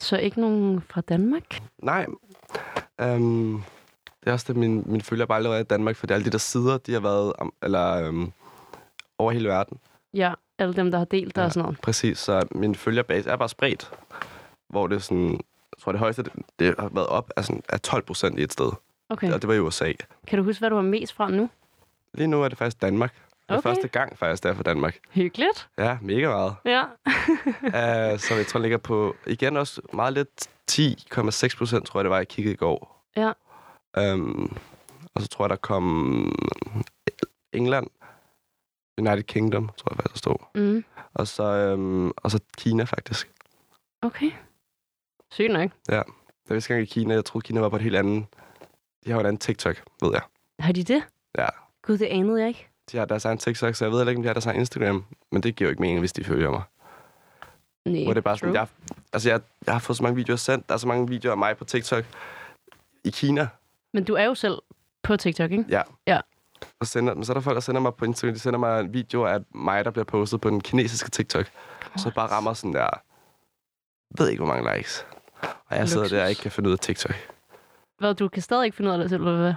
Så 0.00 0.16
ikke 0.16 0.40
nogen 0.40 0.80
fra 0.80 1.00
Danmark? 1.00 1.62
Nej. 1.78 2.06
Øhm, 3.00 3.52
det 4.20 4.28
er 4.28 4.32
også 4.32 4.44
det, 4.48 4.56
min, 4.56 4.82
min 4.86 5.00
følger 5.00 5.26
bare 5.26 5.36
allerede 5.38 5.60
i 5.60 5.64
Danmark, 5.64 5.96
for 5.96 6.06
det 6.06 6.14
er 6.14 6.16
alle 6.16 6.24
de 6.26 6.30
der 6.30 6.38
sider, 6.38 6.78
de 6.78 6.92
har 6.92 7.00
været 7.00 7.32
eller, 7.62 8.06
øhm, 8.08 8.32
over 9.18 9.32
hele 9.32 9.48
verden. 9.48 9.78
Ja, 10.14 10.32
alle 10.58 10.74
dem, 10.74 10.90
der 10.90 10.98
har 10.98 11.04
delt 11.04 11.36
det 11.36 11.40
Ja. 11.40 11.46
og 11.46 11.52
sådan 11.52 11.62
noget. 11.64 11.80
Præcis, 11.80 12.18
så 12.18 12.46
min 12.50 12.74
følgerbase 12.74 13.30
er 13.30 13.36
bare 13.36 13.48
spredt. 13.48 13.90
Hvor 14.68 14.86
det 14.86 14.94
er 14.96 15.00
sådan, 15.00 15.40
tror 15.84 15.92
det 15.92 15.98
højeste, 15.98 16.22
det, 16.22 16.32
det 16.58 16.74
har 16.78 16.88
været 16.92 17.06
op, 17.06 17.30
er, 17.36 17.42
sådan, 17.42 17.62
er 17.68 17.76
12 17.78 18.02
procent 18.02 18.38
i 18.38 18.42
et 18.42 18.52
sted. 18.52 18.72
Okay. 19.08 19.32
Og 19.32 19.42
det 19.42 19.48
var 19.48 19.54
i 19.54 19.60
USA. 19.60 19.92
Kan 20.26 20.38
du 20.38 20.44
huske, 20.44 20.60
hvad 20.60 20.70
du 20.70 20.76
har 20.76 20.82
mest 20.82 21.12
fra 21.12 21.30
nu? 21.30 21.50
Lige 22.14 22.26
nu 22.26 22.42
er 22.42 22.48
det 22.48 22.58
faktisk 22.58 22.82
Danmark. 22.82 23.14
Det 23.14 23.54
er 23.54 23.58
Okay. 23.58 23.68
første 23.68 23.88
gang 23.88 24.18
faktisk, 24.18 24.42
det 24.42 24.50
er 24.50 24.54
for 24.54 24.62
Danmark. 24.62 24.98
Hyggeligt. 25.10 25.68
Ja, 25.78 25.98
mega 26.02 26.28
meget. 26.28 26.54
Ja. 26.64 26.82
uh, 28.14 28.18
så 28.20 28.34
jeg 28.34 28.46
tror, 28.46 28.58
den 28.58 28.62
ligger 28.62 28.78
på, 28.78 29.16
igen 29.26 29.56
også 29.56 29.80
meget 29.92 30.12
lidt, 30.12 30.48
10,6 30.70 31.58
procent, 31.58 31.86
tror 31.86 32.00
jeg, 32.00 32.04
det 32.04 32.10
var, 32.10 32.16
jeg 32.16 32.28
kiggede 32.28 32.52
i 32.54 32.56
går. 32.56 33.04
Ja. 33.16 33.32
Um, 34.12 34.56
og 35.14 35.22
så 35.22 35.28
tror 35.28 35.44
jeg, 35.44 35.50
der 35.50 35.56
kom 35.56 36.34
England, 37.52 37.86
United 38.98 39.22
Kingdom, 39.22 39.70
tror 39.76 39.92
jeg 39.92 39.96
faktisk, 39.96 40.14
der 40.14 40.18
stod. 40.18 40.36
Mm. 40.54 40.84
Og 41.14 41.28
så, 41.28 41.72
um, 41.74 42.12
og 42.16 42.30
så 42.30 42.40
Kina, 42.58 42.84
faktisk. 42.84 43.30
Okay. 44.02 44.30
Sygt 45.34 45.52
nok. 45.52 45.70
Jeg 45.88 46.04
vidste 46.48 46.74
ikke 46.74 46.80
engang 46.80 46.82
i 46.82 47.00
Kina. 47.00 47.14
Jeg 47.14 47.24
troede, 47.24 47.46
Kina 47.46 47.60
var 47.60 47.68
på 47.68 47.76
et 47.76 47.82
helt 47.82 47.96
andet... 47.96 48.26
De 49.04 49.10
har 49.10 49.14
jo 49.18 49.20
et 49.20 49.26
andet 49.28 49.40
TikTok, 49.40 49.76
ved 50.02 50.10
jeg. 50.12 50.22
Har 50.58 50.72
de 50.72 50.84
det? 50.84 51.02
Ja. 51.38 51.46
Gud, 51.82 51.98
det 51.98 52.06
anede 52.06 52.40
jeg 52.40 52.48
ikke. 52.48 52.68
De 52.92 52.96
har 52.96 53.04
deres 53.04 53.24
egen 53.24 53.38
TikTok, 53.38 53.74
så 53.74 53.84
jeg 53.84 53.92
ved 53.92 53.98
heller 53.98 54.10
ikke, 54.10 54.18
om 54.18 54.22
de 54.22 54.26
har 54.28 54.34
deres 54.34 54.46
egen 54.46 54.60
Instagram. 54.60 55.04
Men 55.32 55.42
det 55.42 55.56
giver 55.56 55.68
jo 55.68 55.70
ikke 55.70 55.80
mening, 55.82 55.98
hvis 55.98 56.12
de 56.12 56.24
følger 56.24 56.50
mig. 56.50 56.62
Nej, 57.84 58.04
Hvor 58.04 58.12
det 58.12 58.18
er 58.20 58.22
bare 58.22 58.38
sådan, 58.38 58.54
true. 58.54 58.58
jeg, 58.60 58.68
altså 59.12 59.28
jeg, 59.30 59.40
jeg 59.66 59.74
har 59.74 59.78
fået 59.78 59.96
så 59.96 60.02
mange 60.02 60.16
videoer 60.16 60.36
sendt. 60.36 60.68
Der 60.68 60.74
er 60.74 60.78
så 60.78 60.88
mange 60.88 61.08
videoer 61.08 61.32
af 61.32 61.38
mig 61.38 61.56
på 61.56 61.64
TikTok 61.64 62.04
i 63.04 63.10
Kina. 63.10 63.48
Men 63.92 64.04
du 64.04 64.14
er 64.14 64.24
jo 64.24 64.34
selv 64.34 64.58
på 65.02 65.16
TikTok, 65.16 65.50
ikke? 65.50 65.64
Ja. 65.68 65.82
Ja. 66.06 66.20
Og 66.80 66.86
sender, 66.86 67.14
men 67.14 67.24
så 67.24 67.32
er 67.32 67.34
der 67.34 67.40
folk, 67.40 67.54
der 67.54 67.60
sender 67.60 67.80
mig 67.80 67.94
på 67.94 68.04
Instagram. 68.04 68.34
De 68.34 68.40
sender 68.40 68.58
mig 68.58 68.80
en 68.80 68.92
video 68.92 69.24
af 69.24 69.38
mig, 69.54 69.84
der 69.84 69.90
bliver 69.90 70.04
postet 70.04 70.40
på 70.40 70.50
den 70.50 70.60
kinesiske 70.60 71.10
TikTok. 71.10 71.46
Så 71.96 72.12
bare 72.14 72.30
rammer 72.30 72.52
sådan 72.52 72.74
der... 72.74 72.88
ved 74.18 74.28
ikke, 74.28 74.44
hvor 74.44 74.54
mange 74.54 74.76
likes. 74.76 75.06
Og 75.42 75.76
jeg 75.76 75.88
sidder 75.88 76.02
Luksus. 76.04 76.16
der 76.16 76.22
og 76.22 76.30
ikke 76.30 76.42
kan 76.42 76.50
finde 76.50 76.68
ud 76.68 76.72
af 76.72 76.78
TikTok. 76.78 77.14
Hvad, 77.98 78.14
du 78.14 78.28
kan 78.28 78.42
stadig 78.42 78.64
ikke 78.64 78.76
finde 78.76 78.90
ud 78.90 78.94
af 78.94 78.98
det 78.98 79.10
selv, 79.10 79.22
eller 79.22 79.40
hvad? 79.40 79.54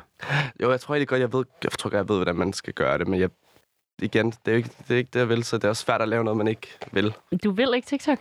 Jo, 0.62 0.72
jeg 0.72 0.80
tror 0.80 0.96
egentlig 0.96 1.08
godt, 1.08 1.22
jeg 1.22 1.34
ved, 1.34 1.46
jeg 1.64 1.72
tror 1.72 1.90
godt, 1.90 1.98
jeg 1.98 2.10
ved, 2.10 2.16
hvordan 2.18 2.36
man 2.36 2.54
skal 2.54 2.74
gøre 2.74 2.98
det, 2.98 3.08
men 3.08 3.20
jeg, 3.20 3.30
igen, 4.02 4.32
det 4.32 4.38
er 4.46 4.52
jo 4.52 4.58
ikke 4.58 4.70
det, 4.88 4.94
er 4.94 4.98
ikke 4.98 5.10
det, 5.14 5.20
jeg 5.20 5.30
vil, 5.30 5.44
så 5.44 5.58
det 5.58 5.64
er 5.64 5.70
også 5.70 5.84
svært 5.84 6.02
at 6.02 6.08
lave 6.10 6.24
noget, 6.24 6.38
man 6.38 6.48
ikke 6.48 6.68
vil. 6.92 7.14
Du 7.44 7.52
vil 7.52 7.74
ikke 7.76 7.86
TikTok? 7.86 8.20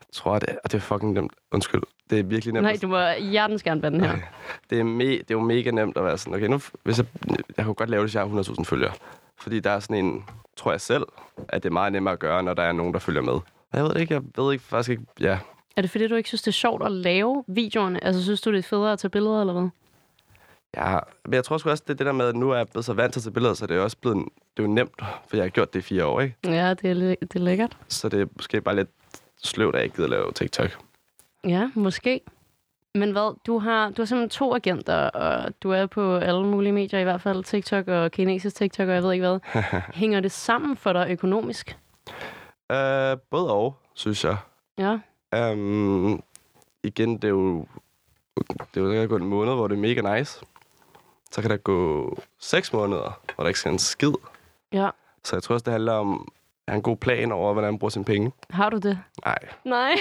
Jeg 0.00 0.06
tror, 0.12 0.38
det 0.38 0.48
er, 0.48 0.56
og 0.64 0.72
det 0.72 0.78
er 0.78 0.82
fucking 0.82 1.12
nemt. 1.12 1.32
Undskyld. 1.52 1.82
Det 2.10 2.18
er 2.18 2.22
virkelig 2.22 2.52
nemt. 2.54 2.62
Nej, 2.62 2.76
du 2.82 2.88
må 2.88 3.12
hjertens 3.12 3.62
gerne 3.62 3.82
den 3.82 4.00
her. 4.00 4.12
Okay. 4.12 4.22
Det 4.70 4.80
er, 4.80 4.84
me, 4.84 5.04
det 5.04 5.20
er 5.20 5.24
jo 5.30 5.40
mega 5.40 5.70
nemt 5.70 5.96
at 5.96 6.04
være 6.04 6.18
sådan, 6.18 6.34
okay, 6.34 6.46
nu, 6.46 6.60
hvis 6.82 6.98
jeg, 6.98 7.06
jeg 7.56 7.64
kunne 7.64 7.74
godt 7.74 7.90
lave 7.90 8.00
det, 8.00 8.08
hvis 8.08 8.14
jeg 8.14 8.22
har 8.28 8.42
100.000 8.42 8.64
følgere. 8.64 8.92
Fordi 9.38 9.60
der 9.60 9.70
er 9.70 9.80
sådan 9.80 10.04
en, 10.04 10.24
tror 10.56 10.70
jeg 10.70 10.80
selv, 10.80 11.04
at 11.48 11.62
det 11.62 11.68
er 11.68 11.72
meget 11.72 11.92
nemmere 11.92 12.12
at 12.12 12.18
gøre, 12.18 12.42
når 12.42 12.54
der 12.54 12.62
er 12.62 12.72
nogen, 12.72 12.92
der 12.92 12.98
følger 12.98 13.22
med. 13.22 13.38
Jeg 13.72 13.84
ved 13.84 13.96
ikke, 13.96 14.14
jeg 14.14 14.22
ved 14.36 14.52
ikke 14.52 14.64
faktisk 14.64 14.90
ikke, 14.90 15.02
ja. 15.20 15.38
Er 15.76 15.82
det 15.82 15.90
fordi, 15.90 16.08
du 16.08 16.14
ikke 16.14 16.28
synes, 16.28 16.42
det 16.42 16.48
er 16.48 16.52
sjovt 16.52 16.82
at 16.86 16.92
lave 16.92 17.44
videoerne? 17.48 18.04
Altså, 18.04 18.22
synes 18.22 18.40
du, 18.40 18.52
det 18.52 18.58
er 18.58 18.62
federe 18.62 18.92
at 18.92 18.98
tage 18.98 19.10
billeder, 19.10 19.40
eller 19.40 19.52
hvad? 19.52 19.68
Ja, 20.76 20.98
men 21.24 21.34
jeg 21.34 21.44
tror 21.44 21.58
sgu 21.58 21.70
også, 21.70 21.84
det 21.86 21.92
er 21.92 21.96
det 21.96 22.06
der 22.06 22.12
med, 22.12 22.26
at 22.26 22.36
nu 22.36 22.50
er 22.50 22.56
jeg 22.56 22.68
blevet 22.68 22.84
så 22.84 22.92
vant 22.92 23.12
til 23.12 23.20
at 23.20 23.22
tage 23.22 23.32
billeder, 23.32 23.54
så 23.54 23.66
det 23.66 23.76
er 23.76 23.80
også 23.80 23.96
blevet, 23.96 24.16
det 24.56 24.62
er 24.62 24.66
jo 24.66 24.72
nemt, 24.72 25.02
for 25.26 25.36
jeg 25.36 25.44
har 25.44 25.48
gjort 25.48 25.74
det 25.74 25.78
i 25.78 25.82
fire 25.82 26.04
år, 26.06 26.20
ikke? 26.20 26.36
Ja, 26.44 26.74
det 26.74 26.90
er, 26.90 26.94
det 26.94 27.34
er 27.34 27.38
lækkert. 27.38 27.76
Så 27.88 28.08
det 28.08 28.20
er 28.20 28.26
måske 28.36 28.60
bare 28.60 28.76
lidt 28.76 28.88
sløvt, 29.42 29.74
at 29.74 29.78
jeg 29.78 29.84
ikke 29.84 29.96
gider 29.96 30.08
lave 30.08 30.32
TikTok. 30.32 30.78
Ja, 31.44 31.70
måske. 31.74 32.20
Men 32.94 33.12
hvad, 33.12 33.36
du 33.46 33.58
har, 33.58 33.90
du 33.90 34.02
har 34.02 34.06
simpelthen 34.06 34.30
to 34.30 34.54
agenter, 34.54 34.96
og 34.96 35.52
du 35.62 35.70
er 35.70 35.86
på 35.86 36.16
alle 36.16 36.46
mulige 36.46 36.72
medier, 36.72 37.00
i 37.00 37.04
hvert 37.04 37.20
fald 37.20 37.44
TikTok 37.44 37.88
og 37.88 38.10
kinesisk 38.10 38.56
TikTok, 38.56 38.88
og 38.88 38.94
jeg 38.94 39.02
ved 39.02 39.12
ikke 39.12 39.26
hvad. 39.26 39.62
Hænger 39.94 40.20
det 40.20 40.32
sammen 40.32 40.76
for 40.76 40.92
dig 40.92 41.06
økonomisk? 41.10 41.76
Uh, 42.72 43.18
både 43.30 43.52
og, 43.52 43.76
synes 43.94 44.24
jeg. 44.24 44.36
Ja. 44.78 44.98
Um, 45.36 46.22
igen, 46.82 47.14
det 47.14 47.24
er 47.24 47.28
jo... 47.28 47.66
Det 48.74 48.76
er 48.76 48.80
jo 48.80 48.92
der 48.92 49.06
gå 49.06 49.16
en 49.16 49.26
måned, 49.26 49.54
hvor 49.54 49.68
det 49.68 49.76
er 49.76 49.80
mega 49.80 50.16
nice. 50.16 50.44
Så 51.30 51.40
kan 51.40 51.50
der 51.50 51.56
gå 51.56 52.18
seks 52.38 52.72
måneder, 52.72 53.20
hvor 53.34 53.44
der 53.44 53.48
ikke 53.48 53.58
skal 53.58 53.72
en 53.72 53.78
skid. 53.78 54.12
Ja. 54.72 54.90
Så 55.24 55.36
jeg 55.36 55.42
tror 55.42 55.54
også, 55.54 55.64
det 55.64 55.72
handler 55.72 55.92
om 55.92 56.28
at 56.66 56.72
have 56.72 56.76
en 56.76 56.82
god 56.82 56.96
plan 56.96 57.32
over, 57.32 57.52
hvordan 57.52 57.72
man 57.72 57.78
bruger 57.78 57.90
sine 57.90 58.04
penge. 58.04 58.32
Har 58.50 58.70
du 58.70 58.76
det? 58.76 58.98
Nej. 59.24 59.38
Nej. 59.64 59.94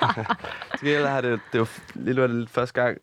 Til 0.78 0.88
gengæld 0.88 1.06
har 1.06 1.20
det, 1.20 1.40
det 1.52 1.58
jo 1.58 1.66
lige 1.94 2.14
nu 2.14 2.22
er 2.22 2.26
det 2.26 2.36
lidt 2.36 2.50
første 2.50 2.82
gang, 2.82 2.98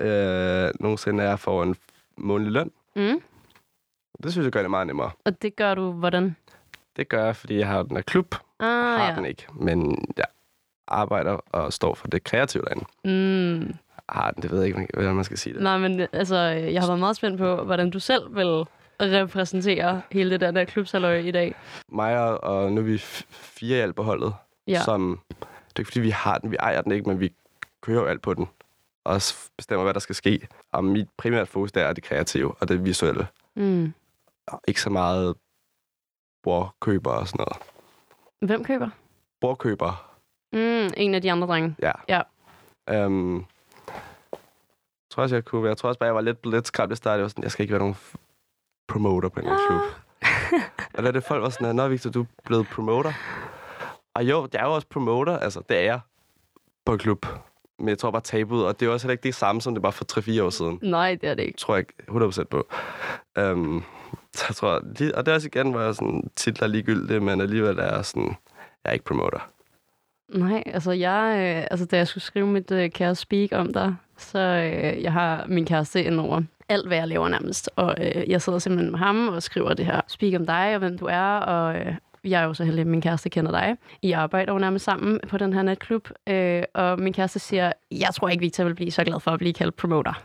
øh, 0.00 0.70
nogensinde 0.80 1.24
jeg 1.24 1.38
får 1.38 1.62
en 1.62 1.76
månedlig 2.16 2.52
løn. 2.52 2.70
Mm. 2.96 3.22
Det 4.22 4.32
synes 4.32 4.44
jeg 4.44 4.52
gør 4.52 4.62
det 4.62 4.70
meget 4.70 4.86
nemmere. 4.86 5.10
Og 5.24 5.42
det 5.42 5.56
gør 5.56 5.74
du 5.74 5.92
hvordan? 5.92 6.36
Det 6.96 7.08
gør 7.08 7.24
jeg, 7.24 7.36
fordi 7.36 7.58
jeg 7.58 7.68
har 7.68 7.82
den 7.82 7.96
her 7.96 8.02
klub. 8.02 8.34
Ah, 8.60 8.98
har 8.98 9.08
ja. 9.08 9.14
den 9.14 9.24
ikke, 9.24 9.46
men 9.52 10.08
jeg 10.16 10.24
arbejder 10.92 11.32
og 11.52 11.72
står 11.72 11.94
for 11.94 12.08
det 12.08 12.24
kreative 12.24 12.62
derinde. 12.62 12.84
Mm. 13.04 13.74
Den, 14.34 14.42
det 14.42 14.50
ved 14.50 14.58
jeg 14.58 14.66
ikke, 14.68 14.86
hvordan 14.94 15.14
man 15.14 15.24
skal 15.24 15.38
sige 15.38 15.54
det. 15.54 15.62
Nej, 15.62 15.78
men 15.78 16.06
altså, 16.12 16.36
jeg 16.46 16.80
har 16.80 16.86
været 16.88 17.00
meget 17.00 17.16
spændt 17.16 17.38
på, 17.38 17.56
hvordan 17.64 17.90
du 17.90 17.98
selv 18.00 18.36
vil 18.36 18.64
repræsentere 19.00 20.02
hele 20.10 20.30
det 20.30 20.40
der, 20.40 20.50
der 20.50 20.64
klubsaløj 20.64 21.16
i 21.18 21.30
dag. 21.30 21.54
Mig 21.88 22.18
og, 22.18 22.44
og 22.44 22.72
nu 22.72 22.80
er 22.80 22.84
vi 22.84 22.98
fire 23.30 23.76
i 23.78 23.80
alt 23.80 23.96
på 23.96 24.02
holdet, 24.02 24.34
Ja. 24.66 24.80
som... 24.82 25.20
Det 25.40 25.76
er 25.76 25.80
ikke, 25.80 25.88
fordi 25.88 26.00
vi 26.00 26.10
har 26.10 26.38
den, 26.38 26.50
vi 26.50 26.56
ejer 26.56 26.80
den 26.82 26.92
ikke, 26.92 27.08
men 27.08 27.20
vi 27.20 27.32
kører 27.80 28.00
jo 28.00 28.06
alt 28.06 28.22
på 28.22 28.34
den. 28.34 28.48
Og 29.04 29.20
bestemmer, 29.56 29.84
hvad 29.84 29.94
der 29.94 30.00
skal 30.00 30.14
ske. 30.14 30.48
Og 30.72 30.84
mit 30.84 31.08
primært 31.16 31.48
fokus, 31.48 31.72
der 31.72 31.82
er 31.84 31.92
det 31.92 32.04
kreative 32.04 32.54
og 32.60 32.68
det 32.68 32.84
visuelle. 32.84 33.26
Mm. 33.56 33.92
Og 34.48 34.60
ikke 34.68 34.80
så 34.82 34.90
meget 34.90 35.34
bordkøber 36.42 37.10
og 37.10 37.28
sådan 37.28 37.38
noget. 37.48 37.56
Hvem 38.40 38.64
køber? 38.64 38.88
Bordkøber, 39.40 40.11
Mm, 40.52 40.90
en 40.96 41.14
af 41.14 41.22
de 41.22 41.32
andre 41.32 41.46
drenge. 41.46 41.76
ja. 41.82 41.92
Ja. 42.08 42.22
Øhm, 42.90 43.36
jeg 43.36 45.14
tror 45.14 45.22
også, 45.22 45.36
jeg 45.36 45.44
kunne. 45.44 45.68
Jeg 45.68 45.76
tror 45.76 45.88
også 45.88 45.98
bare, 45.98 46.06
jeg 46.06 46.14
var 46.14 46.20
lidt, 46.20 46.46
lidt 46.46 46.66
skræmt 46.66 46.92
i 46.92 46.96
starten. 46.96 47.18
Jeg 47.18 47.22
var 47.22 47.28
sådan, 47.28 47.44
jeg 47.44 47.50
skal 47.50 47.62
ikke 47.62 47.72
være 47.72 47.78
nogen 47.78 47.96
promoter 48.88 49.28
på 49.28 49.40
en 49.40 49.46
ah. 49.46 49.58
klub. 49.68 49.80
og 50.94 51.02
da 51.02 51.10
det 51.10 51.24
folk 51.24 51.42
var 51.42 51.48
sådan, 51.48 51.76
Nå 51.76 51.88
Victor, 51.88 52.10
du 52.10 52.20
er 52.20 52.26
blevet 52.44 52.66
promoter. 52.66 53.12
Og 54.14 54.24
jo, 54.24 54.46
det 54.46 54.60
er 54.60 54.64
jo 54.64 54.74
også 54.74 54.86
promoter. 54.90 55.38
Altså, 55.38 55.62
det 55.68 55.76
er 55.76 55.82
jeg 55.82 56.00
på 56.86 56.92
en 56.92 56.98
klub. 56.98 57.26
Men 57.78 57.88
jeg 57.88 57.98
tror 57.98 58.10
bare 58.10 58.22
tabut, 58.22 58.64
og 58.64 58.80
det 58.80 58.86
er 58.86 58.86
jo 58.86 58.92
også 58.92 59.06
heller 59.06 59.12
ikke 59.12 59.22
det 59.22 59.34
samme, 59.34 59.60
som 59.60 59.74
det 59.74 59.82
var 59.82 59.90
for 59.90 60.20
3-4 60.20 60.42
år 60.42 60.50
siden. 60.50 60.78
Nej, 60.82 61.14
det 61.20 61.28
er 61.28 61.34
det 61.34 61.42
ikke. 61.42 61.58
tror 61.58 61.74
jeg 61.74 61.80
ikke 61.80 62.24
100% 62.26 62.44
på. 62.44 62.68
Um, 63.40 63.84
så 64.34 64.44
jeg 64.48 64.56
tror, 64.56 64.68
og 65.14 65.26
det 65.26 65.28
er 65.28 65.34
også 65.34 65.48
igen, 65.48 65.70
hvor 65.70 65.80
jeg 65.80 65.94
sådan, 65.94 66.30
titler 66.36 66.66
er 66.66 66.70
ligegyldigt, 66.70 67.22
men 67.22 67.40
alligevel 67.40 67.78
er 67.78 67.94
jeg 67.96 68.04
sådan, 68.04 68.36
jeg 68.84 68.90
er 68.90 68.92
ikke 68.92 69.04
promoter. 69.04 69.51
Nej, 70.28 70.62
altså 70.66 70.92
jeg, 70.92 71.36
øh, 71.38 71.66
altså 71.70 71.86
da 71.86 71.96
jeg 71.96 72.08
skulle 72.08 72.24
skrive 72.24 72.46
mit 72.46 72.70
øh, 72.70 72.90
kære 72.90 73.14
speak 73.14 73.48
om 73.52 73.72
dig, 73.72 73.94
så 74.16 74.38
øh, 74.38 75.02
jeg 75.02 75.12
har 75.12 75.44
min 75.48 75.66
kæreste 75.66 76.04
ind 76.04 76.20
over 76.20 76.42
alt, 76.68 76.86
hvad 76.86 76.96
jeg 76.96 77.08
laver 77.08 77.28
nærmest. 77.28 77.70
Og 77.76 77.94
øh, 78.00 78.30
jeg 78.30 78.42
sidder 78.42 78.58
simpelthen 78.58 78.90
med 78.90 78.98
ham 78.98 79.28
og 79.28 79.42
skriver 79.42 79.74
det 79.74 79.86
her 79.86 80.00
speak 80.08 80.34
om 80.34 80.46
dig 80.46 80.72
og 80.74 80.78
hvem 80.78 80.98
du 80.98 81.06
er, 81.06 81.36
og 81.36 81.76
øh, 81.76 81.94
jeg 82.24 82.42
er 82.42 82.44
jo 82.46 82.54
så 82.54 82.64
heldig, 82.64 82.80
at 82.80 82.86
min 82.86 83.00
kæreste 83.00 83.30
kender 83.30 83.50
dig. 83.50 83.76
I 84.02 84.12
arbejder 84.12 84.52
jo 84.52 84.58
nærmest 84.58 84.84
sammen 84.84 85.20
på 85.28 85.38
den 85.38 85.52
her 85.52 85.62
natklub, 85.62 86.08
øh, 86.28 86.62
og 86.74 87.00
min 87.00 87.12
kæreste 87.12 87.38
siger, 87.38 87.72
jeg 87.90 88.08
tror 88.14 88.28
ikke, 88.28 88.40
Victor 88.40 88.64
vil 88.64 88.74
blive 88.74 88.90
så 88.90 89.04
glad 89.04 89.20
for 89.20 89.30
at 89.30 89.38
blive 89.38 89.52
kaldt 89.52 89.76
promoter. 89.76 90.22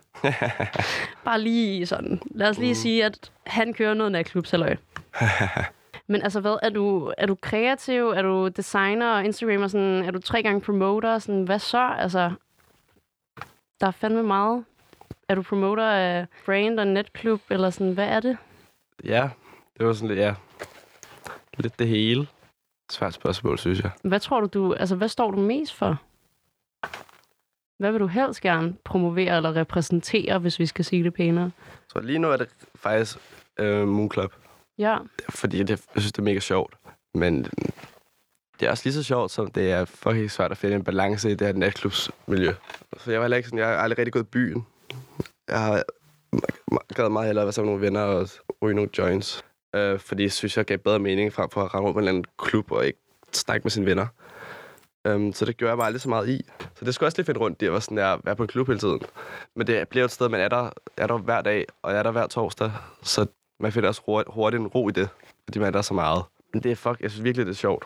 Bare 1.25 1.41
lige 1.41 1.85
sådan. 1.85 2.21
Lad 2.31 2.49
os 2.49 2.57
lige 2.57 2.71
mm. 2.71 2.75
sige, 2.75 3.05
at 3.05 3.31
han 3.45 3.73
kører 3.73 3.93
noget 3.93 4.11
natklub. 4.11 4.45
Men 6.07 6.21
altså, 6.21 6.39
hvad, 6.39 6.57
er 6.61 6.69
du, 6.69 7.13
er 7.17 7.25
du 7.25 7.35
kreativ? 7.41 8.03
Er 8.03 8.21
du 8.21 8.47
designer 8.47 9.11
og 9.13 9.25
Instagrammer? 9.25 9.67
Sådan, 9.67 10.03
er 10.03 10.11
du 10.11 10.19
tre 10.19 10.43
gange 10.43 10.61
promoter? 10.61 11.19
Sådan, 11.19 11.43
hvad 11.43 11.59
så? 11.59 11.87
Altså, 11.99 12.31
der 13.81 13.87
er 13.87 13.91
fandme 13.91 14.23
meget. 14.23 14.65
Er 15.29 15.35
du 15.35 15.41
promoter 15.41 15.83
af 15.83 16.25
brand 16.45 16.79
og 16.79 16.87
netklub? 16.87 17.41
Eller 17.49 17.69
sådan, 17.69 17.93
hvad 17.93 18.07
er 18.07 18.19
det? 18.19 18.37
Ja, 19.03 19.29
det 19.77 19.87
var 19.87 19.93
sådan 19.93 20.07
lidt, 20.07 20.19
ja, 20.19 20.35
lidt 21.57 21.79
det 21.79 21.87
hele. 21.87 22.27
Svært 22.91 23.13
spørgsmål, 23.13 23.57
synes 23.57 23.79
jeg. 23.79 23.91
Hvad 24.03 24.19
tror 24.19 24.41
du, 24.41 24.47
du, 24.53 24.73
altså, 24.73 24.95
hvad 24.95 25.07
står 25.07 25.31
du 25.31 25.39
mest 25.39 25.73
for? 25.73 26.01
Hvad 27.79 27.91
vil 27.91 27.99
du 27.99 28.07
helst 28.07 28.41
gerne 28.41 28.75
promovere 28.83 29.37
eller 29.37 29.55
repræsentere, 29.55 30.39
hvis 30.39 30.59
vi 30.59 30.65
skal 30.65 30.85
sige 30.85 31.03
det 31.03 31.13
pænere? 31.13 31.51
Så 31.87 31.99
lige 31.99 32.19
nu 32.19 32.31
er 32.31 32.37
det 32.37 32.49
faktisk 32.75 33.17
øh, 33.59 33.87
Moon 33.87 34.11
Club, 34.11 34.33
Ja, 34.77 34.97
fordi 35.29 35.59
det, 35.59 35.69
jeg 35.69 36.01
synes, 36.01 36.11
det 36.11 36.19
er 36.19 36.23
mega 36.23 36.39
sjovt. 36.39 36.75
Men 37.13 37.43
det 38.59 38.65
er 38.65 38.69
også 38.69 38.83
lige 38.85 38.93
så 38.93 39.03
sjovt, 39.03 39.31
som 39.31 39.51
det 39.51 39.71
er 39.71 39.85
fucking 39.85 40.31
svært 40.31 40.51
at 40.51 40.57
finde 40.57 40.75
en 40.75 40.83
balance 40.83 41.31
i 41.31 41.35
det 41.35 41.47
her 41.47 41.53
natklubsmiljø. 41.53 42.53
Så 42.97 43.11
jeg 43.11 43.19
var 43.19 43.25
heller 43.25 43.37
ikke 43.37 43.49
sådan, 43.49 43.59
jeg 43.59 43.67
har 43.67 43.75
aldrig 43.75 43.97
rigtig 43.97 44.13
gået 44.13 44.23
i 44.23 44.27
byen. 44.31 44.65
Jeg 45.47 45.59
har 45.59 45.83
gad 46.95 47.09
meget 47.09 47.27
hellere 47.27 47.43
at 47.43 47.45
være 47.45 47.53
sammen 47.53 47.73
med 47.73 47.79
nogle 47.79 47.85
venner 47.85 48.01
og 48.01 48.29
ryge 48.61 48.75
nogle 48.75 48.89
joints. 48.97 49.43
Øh, 49.75 49.99
fordi 49.99 50.23
jeg 50.23 50.31
synes, 50.31 50.57
jeg 50.57 50.65
gav 50.65 50.77
bedre 50.77 50.99
mening 50.99 51.33
frem 51.33 51.49
for 51.49 51.63
at 51.63 51.73
rende 51.73 51.85
rundt 51.85 51.95
på 51.95 51.99
en 51.99 52.03
eller 52.03 52.11
anden 52.11 52.25
klub 52.37 52.71
og 52.71 52.85
ikke 52.85 52.99
snakke 53.33 53.63
med 53.63 53.71
sine 53.71 53.85
venner. 53.85 54.07
Um, 55.09 55.33
så 55.33 55.45
det 55.45 55.57
gjorde 55.57 55.69
jeg 55.69 55.77
bare 55.77 55.85
aldrig 55.85 56.01
så 56.01 56.09
meget 56.09 56.29
i. 56.29 56.41
Så 56.75 56.85
det 56.85 56.95
skulle 56.95 57.07
også 57.07 57.17
lige 57.17 57.25
finde 57.25 57.39
rundt 57.39 57.59
det 57.59 57.71
var 57.71 57.79
sådan, 57.79 57.97
at 57.97 58.19
være 58.23 58.35
på 58.35 58.43
en 58.43 58.47
klub 58.47 58.67
hele 58.67 58.79
tiden. 58.79 59.01
Men 59.55 59.67
det 59.67 59.87
bliver 59.87 60.05
et 60.05 60.11
sted, 60.11 60.29
man 60.29 60.39
er 60.39 60.47
der, 60.47 60.69
er 60.97 61.07
der 61.07 61.17
hver 61.17 61.41
dag, 61.41 61.65
og 61.81 61.91
jeg 61.91 61.99
er 61.99 62.03
der 62.03 62.11
hver 62.11 62.27
torsdag. 62.27 62.71
Så 63.03 63.25
man 63.59 63.71
finder 63.71 63.89
også 63.89 64.23
hurtigt, 64.27 64.61
en 64.61 64.67
ro 64.67 64.89
i 64.89 64.91
det, 64.91 65.09
fordi 65.45 65.59
man 65.59 65.67
er 65.67 65.71
der 65.71 65.81
så 65.81 65.93
meget. 65.93 66.23
Men 66.53 66.63
det 66.63 66.71
er 66.71 66.75
fuck, 66.75 67.01
jeg 67.01 67.11
synes 67.11 67.23
virkelig, 67.23 67.45
det 67.45 67.51
er 67.51 67.55
sjovt. 67.55 67.85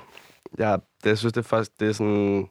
Jeg, 0.58 0.80
det, 1.04 1.10
jeg 1.10 1.18
synes, 1.18 1.34
det 1.34 1.40
er 1.44 1.48
faktisk, 1.48 1.80
det 1.80 1.88
er 1.90 1.94
sådan... 1.94 2.48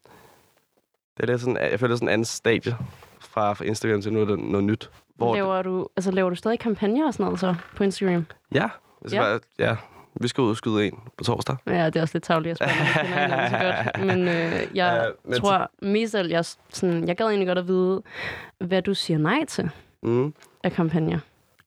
Det 1.17 1.23
er 1.23 1.27
lidt 1.27 1.41
sådan, 1.41 1.57
jeg 1.71 1.81
føler, 1.81 1.89
det 1.89 1.95
er 1.95 1.97
sådan 1.99 2.09
en 2.09 2.13
anden 2.13 2.25
stadie 2.25 2.77
fra, 3.21 3.53
fra 3.53 3.65
Instagram 3.65 4.03
til 4.03 4.13
nu 4.13 4.21
er 4.21 4.25
det 4.25 4.39
noget 4.39 4.65
nyt. 4.65 4.91
Hvor 5.17 5.29
det, 5.35 5.37
laver 5.43 5.63
du, 5.63 5.89
altså, 5.97 6.11
laver 6.11 6.31
du 6.31 6.37
stadig 6.37 6.59
kampagner 6.59 7.07
og 7.07 7.13
sådan 7.15 7.25
noget 7.25 7.41
så 7.41 7.55
på 7.77 7.85
Instagram? 7.85 8.27
ja, 8.55 8.69
altså, 9.03 9.17
Ja. 9.17 9.33
ja. 9.33 9.39
ja, 9.59 9.77
vi 10.21 10.29
skal 10.29 10.43
ud 10.43 10.51
og 10.51 10.57
skyde 10.57 10.87
en 10.87 10.99
på 11.19 11.25
torsdag. 11.25 11.57
Ja, 11.67 11.87
det 11.87 11.97
er 11.97 12.01
også 12.03 12.15
lidt 12.15 12.25
tavligt 12.25 12.61
at 12.63 12.71
spørge, 12.71 13.51
så 13.51 13.57
godt. 13.59 14.07
Men 14.17 14.29
øh, 14.29 14.35
jeg 14.35 14.67
ja, 14.75 15.03
men 15.25 15.41
tror 15.41 15.71
mest 15.83 16.15
af 16.15 16.25
jeg, 16.29 16.45
sådan, 16.71 17.09
jeg 17.09 17.17
gad 17.17 17.27
egentlig 17.27 17.47
godt 17.47 17.59
at 17.59 17.69
vide, 17.69 18.03
hvad 18.59 18.83
du 18.83 18.95
siger 18.95 19.19
nej 19.19 19.45
til 19.49 19.71
Mm. 20.03 20.35
af 20.65 20.73
kampagner. 20.73 21.19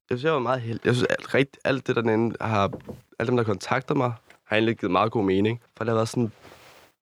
Jeg 0.09 0.17
synes, 0.17 0.23
jeg 0.23 0.33
var 0.33 0.39
meget 0.39 0.61
heldig. 0.61 0.85
Jeg 0.85 0.95
synes, 0.95 1.07
alt, 1.09 1.33
rigt, 1.33 1.57
alt 1.63 1.87
det 1.87 1.95
der 1.95 2.01
den 2.01 2.35
har... 2.41 2.71
Alle 3.19 3.27
dem, 3.27 3.37
der 3.37 3.43
kontakter 3.43 3.95
mig, 3.95 4.13
har 4.43 4.55
egentlig 4.55 4.77
givet 4.77 4.91
meget 4.91 5.11
god 5.11 5.23
mening. 5.23 5.61
For 5.77 5.83
der 5.83 5.91
har 5.91 5.97
været 5.97 6.09
sådan 6.09 6.23
en 6.23 6.31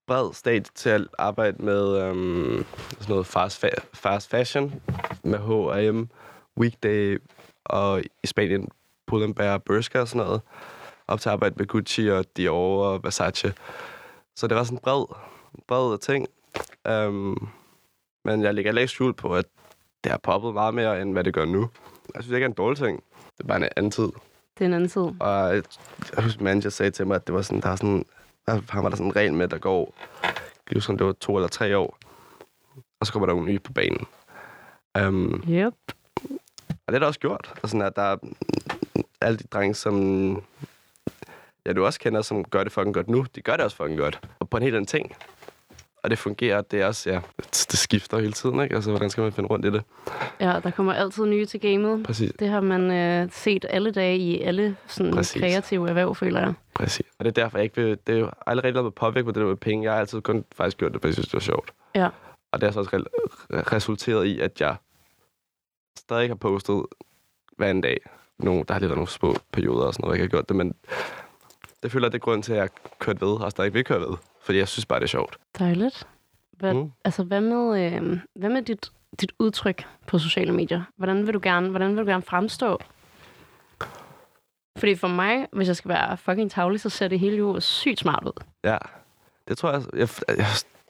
bred 0.07 0.33
stat 0.33 0.69
til 0.75 0.89
at 0.89 1.07
arbejde 1.17 1.63
med 1.63 1.97
øhm, 2.01 2.65
sådan 2.99 3.09
noget 3.09 3.25
fast, 3.25 3.65
fa- 3.65 3.85
fast 3.93 4.29
fashion 4.29 4.81
med 5.23 5.39
H&M, 5.39 6.09
Weekday 6.59 7.21
og 7.65 8.01
i 8.23 8.27
Spanien 8.27 8.67
Pull&Bear, 9.07 9.57
Bershka 9.57 9.99
og 9.99 10.07
sådan 10.07 10.25
noget. 10.25 10.41
Op 11.07 11.19
til 11.19 11.29
at 11.29 11.33
arbejde 11.33 11.55
med 11.57 11.67
Gucci 11.67 12.07
og 12.07 12.25
Dior 12.37 12.85
og 12.85 13.03
Versace. 13.03 13.53
Så 14.35 14.47
det 14.47 14.57
var 14.57 14.63
sådan 14.63 14.77
en 14.77 14.81
bred, 14.81 15.05
bred 15.67 15.97
ting. 15.97 16.27
Øhm, 16.87 17.47
men 18.25 18.41
jeg 18.43 18.53
lægger 18.53 18.77
ikke 18.77 18.87
skjul 18.87 19.13
på, 19.13 19.35
at 19.35 19.45
det 20.03 20.11
har 20.11 20.19
poppet 20.23 20.53
meget 20.53 20.73
mere, 20.73 21.01
end 21.01 21.13
hvad 21.13 21.23
det 21.23 21.33
gør 21.33 21.45
nu. 21.45 21.69
Jeg 22.15 22.23
synes 22.23 22.35
ikke, 22.35 22.43
er 22.45 22.49
en 22.49 22.53
dårlig 22.53 22.77
ting. 22.77 23.03
Det 23.37 23.43
er 23.43 23.47
bare 23.47 23.57
en 23.57 23.69
anden 23.75 23.91
tid. 23.91 24.03
Det 24.57 24.61
er 24.61 24.65
en 24.65 24.73
anden 24.73 24.89
tid. 24.89 25.01
Og 25.19 25.55
jeg, 25.55 25.63
jeg 26.15 26.23
husker, 26.23 26.43
manager 26.43 26.69
sagde 26.69 26.91
til 26.91 27.07
mig, 27.07 27.15
at 27.15 27.27
det 27.27 27.35
var 27.35 27.41
sådan, 27.41 27.61
der 27.61 27.69
er 27.69 27.75
sådan, 27.75 28.05
der 28.45 28.61
han 28.69 28.83
var 28.83 28.89
der 28.89 28.95
sådan 28.95 29.07
en 29.11 29.15
regel 29.15 29.33
med, 29.33 29.47
der 29.47 29.57
går, 29.57 29.93
var 30.73 30.79
sådan, 30.79 30.97
det 30.99 31.05
var 31.05 31.13
to 31.13 31.35
eller 31.35 31.47
tre 31.47 31.77
år, 31.77 31.97
og 32.99 33.07
så 33.07 33.13
kommer 33.13 33.25
der 33.25 33.33
nogle 33.33 33.49
nye 33.51 33.59
på 33.59 33.73
banen. 33.73 34.07
Um, 35.07 35.43
Yep. 35.49 35.73
og 36.69 36.87
det 36.87 36.95
er 36.95 36.99
der 36.99 37.07
også 37.07 37.19
gjort. 37.19 37.53
Og 37.63 37.69
sådan, 37.69 37.81
at 37.87 37.95
der 37.95 38.01
er 38.01 38.17
alle 39.21 39.37
de 39.37 39.43
drenge, 39.43 39.73
som 39.75 39.95
ja, 41.65 41.73
du 41.73 41.85
også 41.85 41.99
kender, 41.99 42.21
som 42.21 42.43
gør 42.43 42.63
det 42.63 42.71
fucking 42.71 42.93
godt 42.93 43.09
nu, 43.09 43.25
de 43.35 43.41
gør 43.41 43.55
det 43.55 43.65
også 43.65 43.77
fucking 43.77 43.99
godt. 43.99 44.19
Og 44.39 44.49
på 44.49 44.57
en 44.57 44.63
helt 44.63 44.75
anden 44.75 44.87
ting. 44.87 45.15
Og 46.03 46.09
det 46.09 46.17
fungerer. 46.19 46.61
Det 46.61 46.81
er 46.81 46.85
også, 46.85 47.09
ja, 47.09 47.21
det 47.51 47.77
skifter 47.77 48.19
hele 48.19 48.31
tiden, 48.33 48.59
ikke? 48.61 48.75
Altså, 48.75 48.89
hvordan 48.89 49.09
skal 49.09 49.21
man 49.21 49.33
finde 49.33 49.49
rundt 49.49 49.65
i 49.65 49.69
det? 49.71 49.83
Ja, 50.39 50.59
der 50.63 50.71
kommer 50.71 50.93
altid 50.93 51.25
nye 51.25 51.45
til 51.45 51.59
gamet. 51.59 52.03
Præcis. 52.03 52.31
Det 52.39 52.47
har 52.47 52.61
man 52.61 52.91
øh, 52.91 53.29
set 53.31 53.65
alle 53.69 53.91
dage 53.91 54.17
i 54.17 54.41
alle 54.41 54.75
sådan, 54.87 55.13
Præcis. 55.13 55.41
kreative 55.41 55.89
erhverv, 55.89 56.15
føler 56.15 56.39
jeg. 56.39 56.53
Præcis. 56.73 57.05
Og 57.19 57.25
det 57.25 57.37
er 57.37 57.43
derfor, 57.43 57.57
jeg 57.57 57.63
ikke 57.63 57.75
vil... 57.81 57.97
Det 58.07 58.15
er 58.15 58.19
jo 58.19 58.29
aldrig 58.47 58.63
rigtig 58.63 58.73
noget 58.73 58.85
med 58.85 58.91
påvirke 58.91 59.25
på 59.25 59.31
det 59.31 59.41
der 59.41 59.47
med 59.47 59.55
penge. 59.55 59.83
Jeg 59.83 59.93
har 59.93 59.99
altid 59.99 60.21
kun 60.21 60.45
faktisk 60.55 60.77
gjort 60.77 60.91
det, 60.93 61.01
fordi 61.01 61.07
jeg 61.07 61.13
synes, 61.13 61.27
det 61.27 61.33
var 61.33 61.39
sjovt. 61.39 61.73
Ja. 61.95 62.09
Og 62.51 62.61
det 62.61 62.67
har 62.67 62.71
så 62.71 62.79
også 62.79 62.97
re- 62.97 63.73
resulteret 63.75 64.25
i, 64.25 64.39
at 64.39 64.61
jeg 64.61 64.75
stadig 65.97 66.29
har 66.29 66.35
postet 66.35 66.83
hver 67.57 67.71
en 67.71 67.81
dag. 67.81 67.97
Nogle, 68.39 68.63
der 68.67 68.73
har 68.73 68.79
lige 68.79 68.89
været 68.89 68.97
nogle 68.97 69.09
små 69.09 69.35
perioder 69.53 69.85
og 69.85 69.93
sådan 69.93 70.01
noget, 70.03 70.09
hvor 70.09 70.15
jeg 70.15 70.23
ikke 70.23 70.35
har 70.35 70.39
gjort 70.39 70.49
det, 70.49 70.55
men 70.55 70.73
det 71.83 71.91
føler 71.91 72.09
det 72.09 72.15
er 72.15 72.19
grunden 72.19 72.41
til, 72.41 72.51
at 72.51 72.55
jeg 72.57 72.63
har 72.63 72.89
kørt 72.99 73.21
ved, 73.21 73.27
og 73.41 73.51
stadig 73.51 73.73
vil 73.73 73.83
køre 73.83 73.99
ved. 73.99 74.17
Fordi 74.51 74.59
jeg 74.59 74.67
synes 74.67 74.85
bare, 74.85 74.99
det 74.99 75.03
er 75.03 75.07
sjovt. 75.07 75.37
Dejligt. 75.59 76.07
Hvad, 76.51 76.73
Mm. 76.73 76.91
altså, 77.05 77.23
hvad 77.23 77.41
med, 77.41 77.93
øh, 77.93 78.19
hvad 78.35 78.49
med 78.49 78.61
dit, 78.61 78.91
dit 79.21 79.31
udtryk 79.39 79.87
på 80.07 80.19
sociale 80.19 80.51
medier? 80.53 80.83
Hvordan 80.97 81.25
vil 81.25 81.33
du 81.33 81.39
gerne, 81.43 81.69
hvordan 81.69 81.89
vil 81.89 81.97
du 82.05 82.09
gerne 82.09 82.23
fremstå? 82.23 82.79
Fordi 84.77 84.95
for 84.95 85.07
mig, 85.07 85.47
hvis 85.53 85.67
jeg 85.67 85.75
skal 85.75 85.89
være 85.89 86.17
fucking 86.17 86.51
tavlig, 86.51 86.79
så 86.79 86.89
ser 86.89 87.07
det 87.07 87.19
hele 87.19 87.37
jo 87.37 87.59
sygt 87.59 87.99
smart 87.99 88.23
ud. 88.25 88.43
Ja, 88.63 88.77
det 89.47 89.57
tror 89.57 89.71
jeg... 89.71 89.81
Jeg, 89.93 90.09
jeg, 90.37 90.45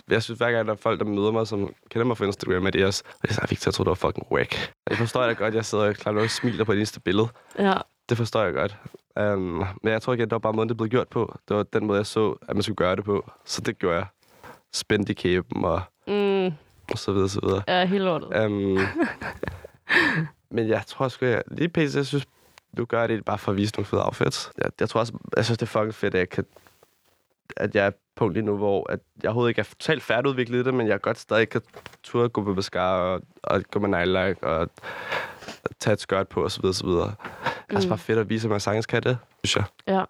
jeg 0.09 0.23
synes 0.23 0.37
hver 0.37 0.51
gang, 0.51 0.67
der 0.67 0.73
er 0.73 0.77
folk, 0.77 0.99
der 0.99 1.05
møder 1.05 1.31
mig, 1.31 1.47
som 1.47 1.73
kender 1.89 2.05
mig 2.05 2.17
fra 2.17 2.25
Instagram, 2.25 2.65
at 2.67 2.73
de 2.73 2.85
også... 2.85 3.03
Er 3.23 3.33
sådan, 3.33 3.47
Victor, 3.49 3.69
jeg 3.69 3.73
tror, 3.73 3.83
du 3.83 3.89
var 3.89 3.95
fucking 3.95 4.31
whack. 4.31 4.73
Det 4.89 4.97
forstår 4.97 5.21
jeg 5.23 5.29
da 5.29 5.43
godt. 5.43 5.55
Jeg 5.55 5.65
sidder 5.65 5.83
og 5.87 5.95
klart 5.95 6.15
nok 6.15 6.23
og 6.23 6.29
smiler 6.29 6.63
på 6.63 6.71
det 6.71 6.77
eneste 6.77 6.99
billede. 6.99 7.27
Ja, 7.59 7.73
Det 8.11 8.17
forstår 8.17 8.43
jeg 8.43 8.53
godt. 8.53 8.77
Um, 9.19 9.65
men 9.83 9.93
jeg 9.93 10.01
tror 10.01 10.13
ikke, 10.13 10.23
at 10.23 10.29
det 10.29 10.31
var 10.31 10.39
bare 10.39 10.53
måden, 10.53 10.69
det 10.69 10.77
blev 10.77 10.89
gjort 10.89 11.07
på. 11.07 11.35
Det 11.47 11.57
var 11.57 11.63
den 11.63 11.85
måde, 11.85 11.97
jeg 11.97 12.05
så, 12.05 12.35
at 12.47 12.55
man 12.55 12.63
skulle 12.63 12.75
gøre 12.75 12.95
det 12.95 13.03
på. 13.03 13.31
Så 13.45 13.61
det 13.61 13.79
gjorde 13.79 13.95
jeg. 13.95 14.05
Spændt 14.73 15.09
i 15.09 15.13
kæben 15.13 15.65
og, 15.65 15.81
mm, 16.07 16.45
og 16.91 16.97
så 16.97 17.11
videre, 17.11 17.29
så 17.29 17.39
videre. 17.43 17.63
er 17.67 17.85
helt 17.85 18.03
lortet. 18.03 18.45
Um, 18.45 18.79
men 20.55 20.67
jeg 20.67 20.83
tror 20.87 21.07
sgu, 21.07 21.25
jeg 21.25 21.43
lige 21.47 21.69
pænt, 21.69 21.95
jeg 21.95 22.05
synes, 22.05 22.25
du 22.77 22.85
gør 22.85 23.07
det 23.07 23.25
bare 23.25 23.37
for 23.37 23.51
at 23.51 23.57
vise 23.57 23.75
nogle 23.75 23.85
fede 23.85 24.05
outfits. 24.05 24.51
Jeg, 24.57 24.71
jeg 24.79 24.89
tror 24.89 24.99
også, 24.99 25.13
jeg 25.35 25.45
synes, 25.45 25.57
det 25.57 25.65
er 25.65 25.69
fucking 25.69 25.93
fedt, 25.93 26.15
at 26.15 26.19
jeg 26.19 26.29
kan 26.29 26.45
at 27.57 27.75
jeg 27.75 27.85
er 27.85 27.91
på 28.15 28.27
lige 28.27 28.43
nu, 28.43 28.57
hvor 28.57 28.91
at 28.91 28.99
jeg 29.23 29.29
overhovedet 29.29 29.49
ikke 29.49 29.59
er 29.59 29.63
totalt 29.63 30.03
færdigudviklet 30.03 30.59
i 30.59 30.63
det, 30.63 30.73
men 30.73 30.87
jeg 30.87 31.01
godt 31.01 31.19
stadig 31.19 31.49
kan 31.49 31.61
turde 32.03 32.29
gå 32.29 32.43
med 32.43 32.55
mascara 32.55 32.97
og, 32.97 33.21
og 33.43 33.63
gå 33.71 33.79
med 33.79 33.89
neglelak 33.89 34.37
og 34.41 34.69
tage 35.79 35.93
et 35.93 36.01
skørt 36.01 36.27
på 36.27 36.45
osv. 36.45 36.65
osv. 36.65 36.89
Er 37.71 37.75
også 37.75 37.89
bare 37.89 37.97
fedt 37.97 38.19
at 38.19 38.29
vise, 38.29 38.47
at 38.47 38.51
man 38.51 38.59
sagtens 38.59 38.85
kan 38.85 39.03
det, 39.03 39.17
synes 39.43 39.55
jeg. 39.55 39.93
Ja. 39.95 40.03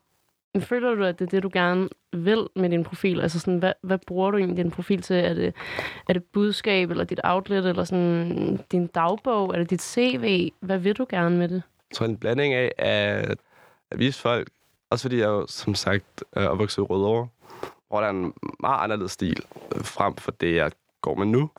Men 0.53 0.61
føler 0.61 0.95
du, 0.95 1.03
at 1.03 1.19
det 1.19 1.25
er 1.25 1.29
det, 1.29 1.43
du 1.43 1.49
gerne 1.53 1.89
vil 2.13 2.47
med 2.55 2.69
din 2.69 2.83
profil? 2.83 3.21
Altså 3.21 3.39
sådan, 3.39 3.59
hvad, 3.59 3.73
hvad 3.81 3.97
bruger 4.07 4.31
du 4.31 4.37
egentlig 4.37 4.57
din 4.57 4.71
profil 4.71 5.01
til? 5.01 5.15
Er 5.15 5.33
det, 5.33 5.53
er 6.09 6.13
det 6.13 6.23
budskab, 6.23 6.91
eller 6.91 7.03
dit 7.03 7.19
outlet, 7.23 7.65
eller 7.65 7.83
sådan 7.83 8.59
din 8.71 8.87
dagbog? 8.87 9.53
Er 9.53 9.57
det 9.57 9.69
dit 9.69 9.81
CV? 9.81 10.49
Hvad 10.59 10.77
vil 10.77 10.97
du 10.97 11.05
gerne 11.09 11.37
med 11.37 11.47
det? 11.47 11.63
Jeg 11.91 11.95
tror, 11.95 12.05
en 12.05 12.17
blanding 12.17 12.53
af 12.53 12.71
at, 12.77 13.37
at 13.91 13.99
vise 13.99 14.19
folk, 14.19 14.49
også 14.89 15.03
fordi 15.03 15.17
jeg 15.17 15.27
jo, 15.27 15.47
som 15.47 15.75
sagt, 15.75 16.23
er 16.33 16.47
opvokset 16.47 16.77
i 16.77 16.81
Rødovre, 16.81 17.27
hvor 17.87 17.99
der 17.99 18.07
er 18.07 18.11
en 18.11 18.33
meget 18.59 18.83
anderledes 18.83 19.11
stil 19.11 19.43
øh, 19.75 19.83
frem 19.83 20.15
for 20.15 20.31
det, 20.31 20.55
jeg 20.55 20.71
går 21.01 21.15
med 21.15 21.25
nu. 21.25 21.49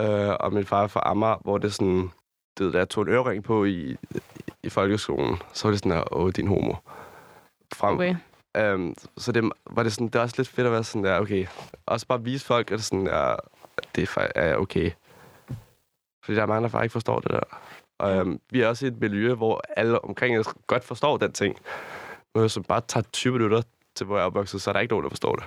Øh, 0.00 0.34
og 0.40 0.52
min 0.52 0.64
far 0.64 0.82
er 0.82 0.86
fra 0.86 1.02
Amager, 1.04 1.36
hvor 1.44 1.58
det 1.58 1.68
er 1.68 1.72
sådan, 1.72 2.10
det, 2.58 2.74
jeg 2.74 2.88
tog 2.88 3.02
en 3.02 3.08
ørering 3.08 3.44
på 3.44 3.64
i, 3.64 3.96
i 4.66 4.70
folkeskolen, 4.70 5.36
så 5.52 5.68
var 5.68 5.70
det 5.72 5.78
sådan 5.78 5.92
her, 5.92 6.16
åh, 6.16 6.32
din 6.36 6.46
homo. 6.46 6.74
Frem, 7.74 7.94
Okay. 7.94 8.16
Øhm, 8.56 8.94
så 9.16 9.32
det 9.32 9.50
var 9.70 9.82
det 9.82 9.92
sådan, 9.92 10.06
det 10.06 10.14
er 10.14 10.20
også 10.20 10.34
lidt 10.38 10.48
fedt 10.48 10.66
at 10.66 10.72
være 10.72 10.84
sådan 10.84 11.04
der, 11.04 11.20
okay. 11.20 11.46
Også 11.86 12.06
bare 12.06 12.22
vise 12.24 12.46
folk, 12.46 12.70
at 12.70 12.76
det 12.76 12.84
sådan 12.84 13.06
der, 13.06 13.36
at 13.76 13.88
det 13.96 14.10
er 14.16 14.28
er 14.34 14.56
okay. 14.56 14.90
Fordi 16.24 16.36
der 16.36 16.42
er 16.42 16.46
mange, 16.46 16.62
der 16.62 16.68
faktisk 16.68 16.84
ikke 16.84 16.92
forstår 16.92 17.20
det 17.20 17.30
der. 17.30 17.40
Og 17.98 18.16
øhm, 18.16 18.40
vi 18.50 18.60
er 18.60 18.68
også 18.68 18.84
i 18.86 18.88
et 18.88 19.00
miljø, 19.00 19.34
hvor 19.34 19.62
alle 19.76 20.04
omkring 20.04 20.38
os 20.38 20.46
godt 20.66 20.84
forstår 20.84 21.16
den 21.16 21.32
ting. 21.32 21.56
Men 22.34 22.40
hvis 22.40 22.56
man 22.56 22.64
bare 22.64 22.80
tager 22.88 23.04
20 23.12 23.32
minutter 23.32 23.62
til, 23.94 24.06
hvor 24.06 24.16
jeg 24.16 24.22
er 24.22 24.26
opvokset, 24.26 24.62
så 24.62 24.70
er 24.70 24.72
der 24.72 24.80
ikke 24.80 24.92
nogen, 24.92 25.04
der 25.04 25.10
forstår 25.10 25.34
det. 25.34 25.44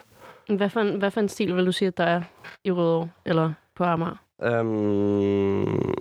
Hvad 0.58 0.70
for, 0.70 0.80
en, 0.82 0.98
hvad 1.00 1.12
for 1.12 1.22
en 1.22 1.30
stil 1.30 1.56
vil 1.56 1.66
du 1.66 1.72
sige, 1.72 1.88
at 1.88 1.98
der 1.98 2.04
er 2.04 2.22
i 2.64 2.72
Rødovre 2.72 3.10
eller 3.26 3.54
på 3.76 3.84
Amager? 3.84 4.16
Øhm, 4.44 5.94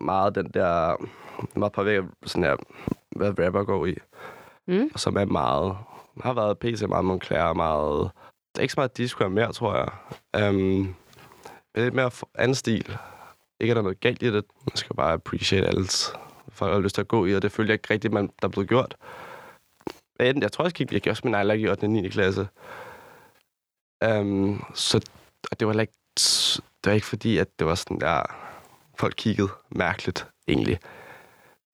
meget 0.00 0.34
den 0.34 0.50
der, 0.54 0.96
meget 1.54 1.72
påvirket 1.72 2.10
sådan 2.24 2.42
her, 2.42 2.56
hvad 3.10 3.38
rapper 3.46 3.64
går 3.64 3.86
i. 3.86 3.94
Mm? 4.66 4.90
Som 4.96 5.16
er 5.16 5.24
meget, 5.24 5.76
har 6.20 6.32
været 6.32 6.58
PC, 6.58 6.82
meget 6.88 7.04
Moncler, 7.04 7.52
meget... 7.52 8.10
Det 8.54 8.60
er 8.60 8.62
ikke 8.62 8.74
så 8.74 8.80
meget 8.80 8.96
disco 8.96 9.28
mere, 9.28 9.52
tror 9.52 9.76
jeg. 9.76 9.88
Um, 10.48 10.54
men 10.54 11.84
lidt 11.84 11.94
mere 11.94 12.10
anden 12.34 12.54
stil. 12.54 12.98
Ikke 13.60 13.72
at 13.72 13.76
der 13.76 13.80
er 13.80 13.82
noget 13.82 14.00
galt 14.00 14.22
i 14.22 14.26
det. 14.26 14.44
Man 14.66 14.76
skal 14.76 14.96
bare 14.96 15.12
appreciate 15.12 15.66
alles. 15.66 16.12
Folk 16.48 16.72
har 16.72 16.80
lyst 16.80 16.94
til 16.94 17.02
at 17.02 17.08
gå 17.08 17.26
i, 17.26 17.34
og 17.34 17.42
det 17.42 17.52
følger 17.52 17.72
jeg 17.72 17.74
ikke 17.74 17.94
rigtigt, 17.94 18.12
man, 18.12 18.26
der 18.26 18.48
er 18.48 18.48
blevet 18.48 18.68
gjort. 18.68 18.96
Jeg 20.18 20.52
tror 20.52 20.64
også, 20.64 20.76
jeg 20.78 20.88
gik 20.88 21.06
også 21.06 21.22
min 21.24 21.34
eyeliner 21.34 21.54
i 21.54 21.68
8. 21.68 21.84
og 21.84 21.90
9. 21.90 22.08
klasse. 22.08 22.48
Um, 24.06 24.64
så 24.74 25.00
og 25.50 25.60
det 25.60 25.68
var 25.68 25.80
ikke, 25.80 25.92
det 26.84 26.86
var 26.86 26.92
ikke 26.92 27.06
fordi, 27.06 27.38
at 27.38 27.48
det 27.58 27.66
var 27.66 27.74
sådan 27.74 28.00
der, 28.00 28.22
folk 28.98 29.14
kiggede 29.16 29.48
mærkeligt, 29.70 30.26
egentlig. 30.48 30.78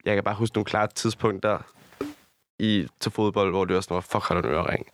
Jeg 0.05 0.15
kan 0.15 0.23
bare 0.23 0.35
huske 0.35 0.55
nogle 0.55 0.65
klare 0.65 0.87
tidspunkter, 0.87 1.59
i, 2.59 2.87
til 2.99 3.11
fodbold, 3.11 3.51
hvor 3.51 3.65
det 3.65 3.75
var 3.75 3.81
sådan, 3.81 4.01
fuck, 4.01 4.23
har 4.23 4.41
du 4.41 4.47
en 4.47 4.53
ørering? 4.53 4.87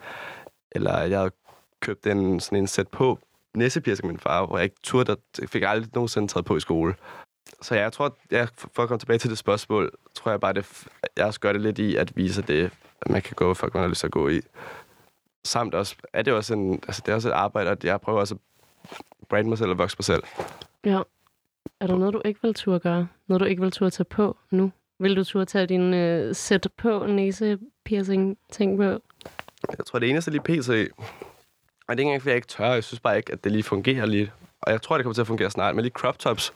Eller 0.72 1.00
jeg 1.00 1.18
havde 1.18 1.32
købt 1.80 2.08
en, 2.08 2.40
sådan 2.40 2.58
en 2.58 2.68
sæt 2.68 2.88
på 2.88 3.20
næsepiercing 3.54 4.08
min 4.08 4.20
far, 4.20 4.46
hvor 4.46 4.58
jeg 4.58 4.64
ikke 4.64 4.76
turde, 4.84 5.16
jeg 5.42 5.50
fik 5.50 5.64
aldrig 5.66 5.90
nogensinde 5.94 6.28
taget 6.28 6.46
på 6.46 6.58
i 6.58 6.60
skole. 6.60 6.96
Så 7.62 7.76
jeg 7.76 7.94
tror, 7.94 8.18
jeg, 8.32 8.48
for 8.74 8.84
at 8.84 8.88
komme 8.88 9.00
tilbage 9.00 9.20
til 9.20 9.30
det 9.30 9.38
spørgsmål, 9.38 9.92
tror 10.16 10.32
jeg 10.32 10.40
bare, 10.40 10.54
det, 10.54 10.88
jeg 11.18 11.26
også 11.26 11.40
gør 11.40 11.52
det 11.52 11.62
lidt 11.62 11.80
i 11.80 11.96
at 11.96 12.18
vise 12.18 12.42
det, 12.42 12.72
at 13.02 13.10
man 13.10 13.22
kan 13.22 13.36
gå, 13.36 13.54
folk 13.54 13.74
man 13.74 13.84
har 13.84 13.90
lyst 13.90 14.00
til 14.00 14.08
at 14.08 14.12
gå 14.12 14.30
i. 14.30 14.42
Samt 15.46 15.76
også, 15.76 15.96
er 16.14 16.22
det 16.22 16.34
også 16.34 16.54
en, 16.54 16.74
altså 16.74 17.02
det 17.06 17.12
er 17.12 17.16
også 17.16 17.30
et 17.30 17.34
arbejde, 17.34 17.70
at 17.70 17.84
jeg 17.84 18.02
prøver 18.02 18.20
også 18.20 18.36
at 18.84 18.98
brande 19.28 19.50
mig 19.50 19.58
selv 19.58 19.70
og 19.70 19.78
vokse 19.78 19.96
mig 20.00 20.06
selv. 20.06 20.24
Ja. 20.86 21.02
Er 21.82 21.88
der 21.88 21.98
noget, 21.98 22.14
du 22.14 22.22
ikke 22.26 22.40
vil 22.44 22.54
turde 22.54 22.80
gøre? 22.80 23.08
Noget, 23.28 23.42
du 23.42 23.46
ikke 23.46 23.62
vil 23.62 23.72
turde 23.72 23.92
tage 23.92 24.06
på 24.06 24.38
nu? 24.52 24.72
Vil 25.00 25.16
du 25.16 25.24
turde 25.24 25.46
tage 25.46 25.66
din 25.66 25.94
øh, 25.94 26.36
sæt 26.36 26.68
på 26.78 27.06
næse 27.06 27.58
piercing 27.86 28.38
ting 28.52 28.78
på? 28.78 28.84
Jeg 29.78 29.86
tror, 29.86 30.00
det 30.00 30.10
eneste 30.10 30.32
lige 30.32 30.42
PC. 30.42 30.70
Og 30.70 30.70
det 30.70 30.84
er 31.88 31.92
ikke 31.92 32.02
engang, 32.02 32.22
fordi 32.22 32.30
jeg 32.30 32.36
ikke 32.36 32.48
tør. 32.48 32.74
Jeg 32.74 32.84
synes 32.84 33.00
bare 33.00 33.18
ikke, 33.18 33.34
at 33.34 33.44
det 33.44 33.52
lige 33.52 33.64
fungerer 33.64 34.06
lige. 34.06 34.32
Og 34.62 34.72
jeg 34.72 34.82
tror, 34.82 34.98
det 34.98 35.04
kommer 35.04 35.14
til 35.14 35.22
at 35.22 35.28
fungere 35.28 35.52
snart. 35.52 35.76
Men 35.76 35.84
lige 35.84 35.94
crop 35.94 36.20
tops. 36.20 36.54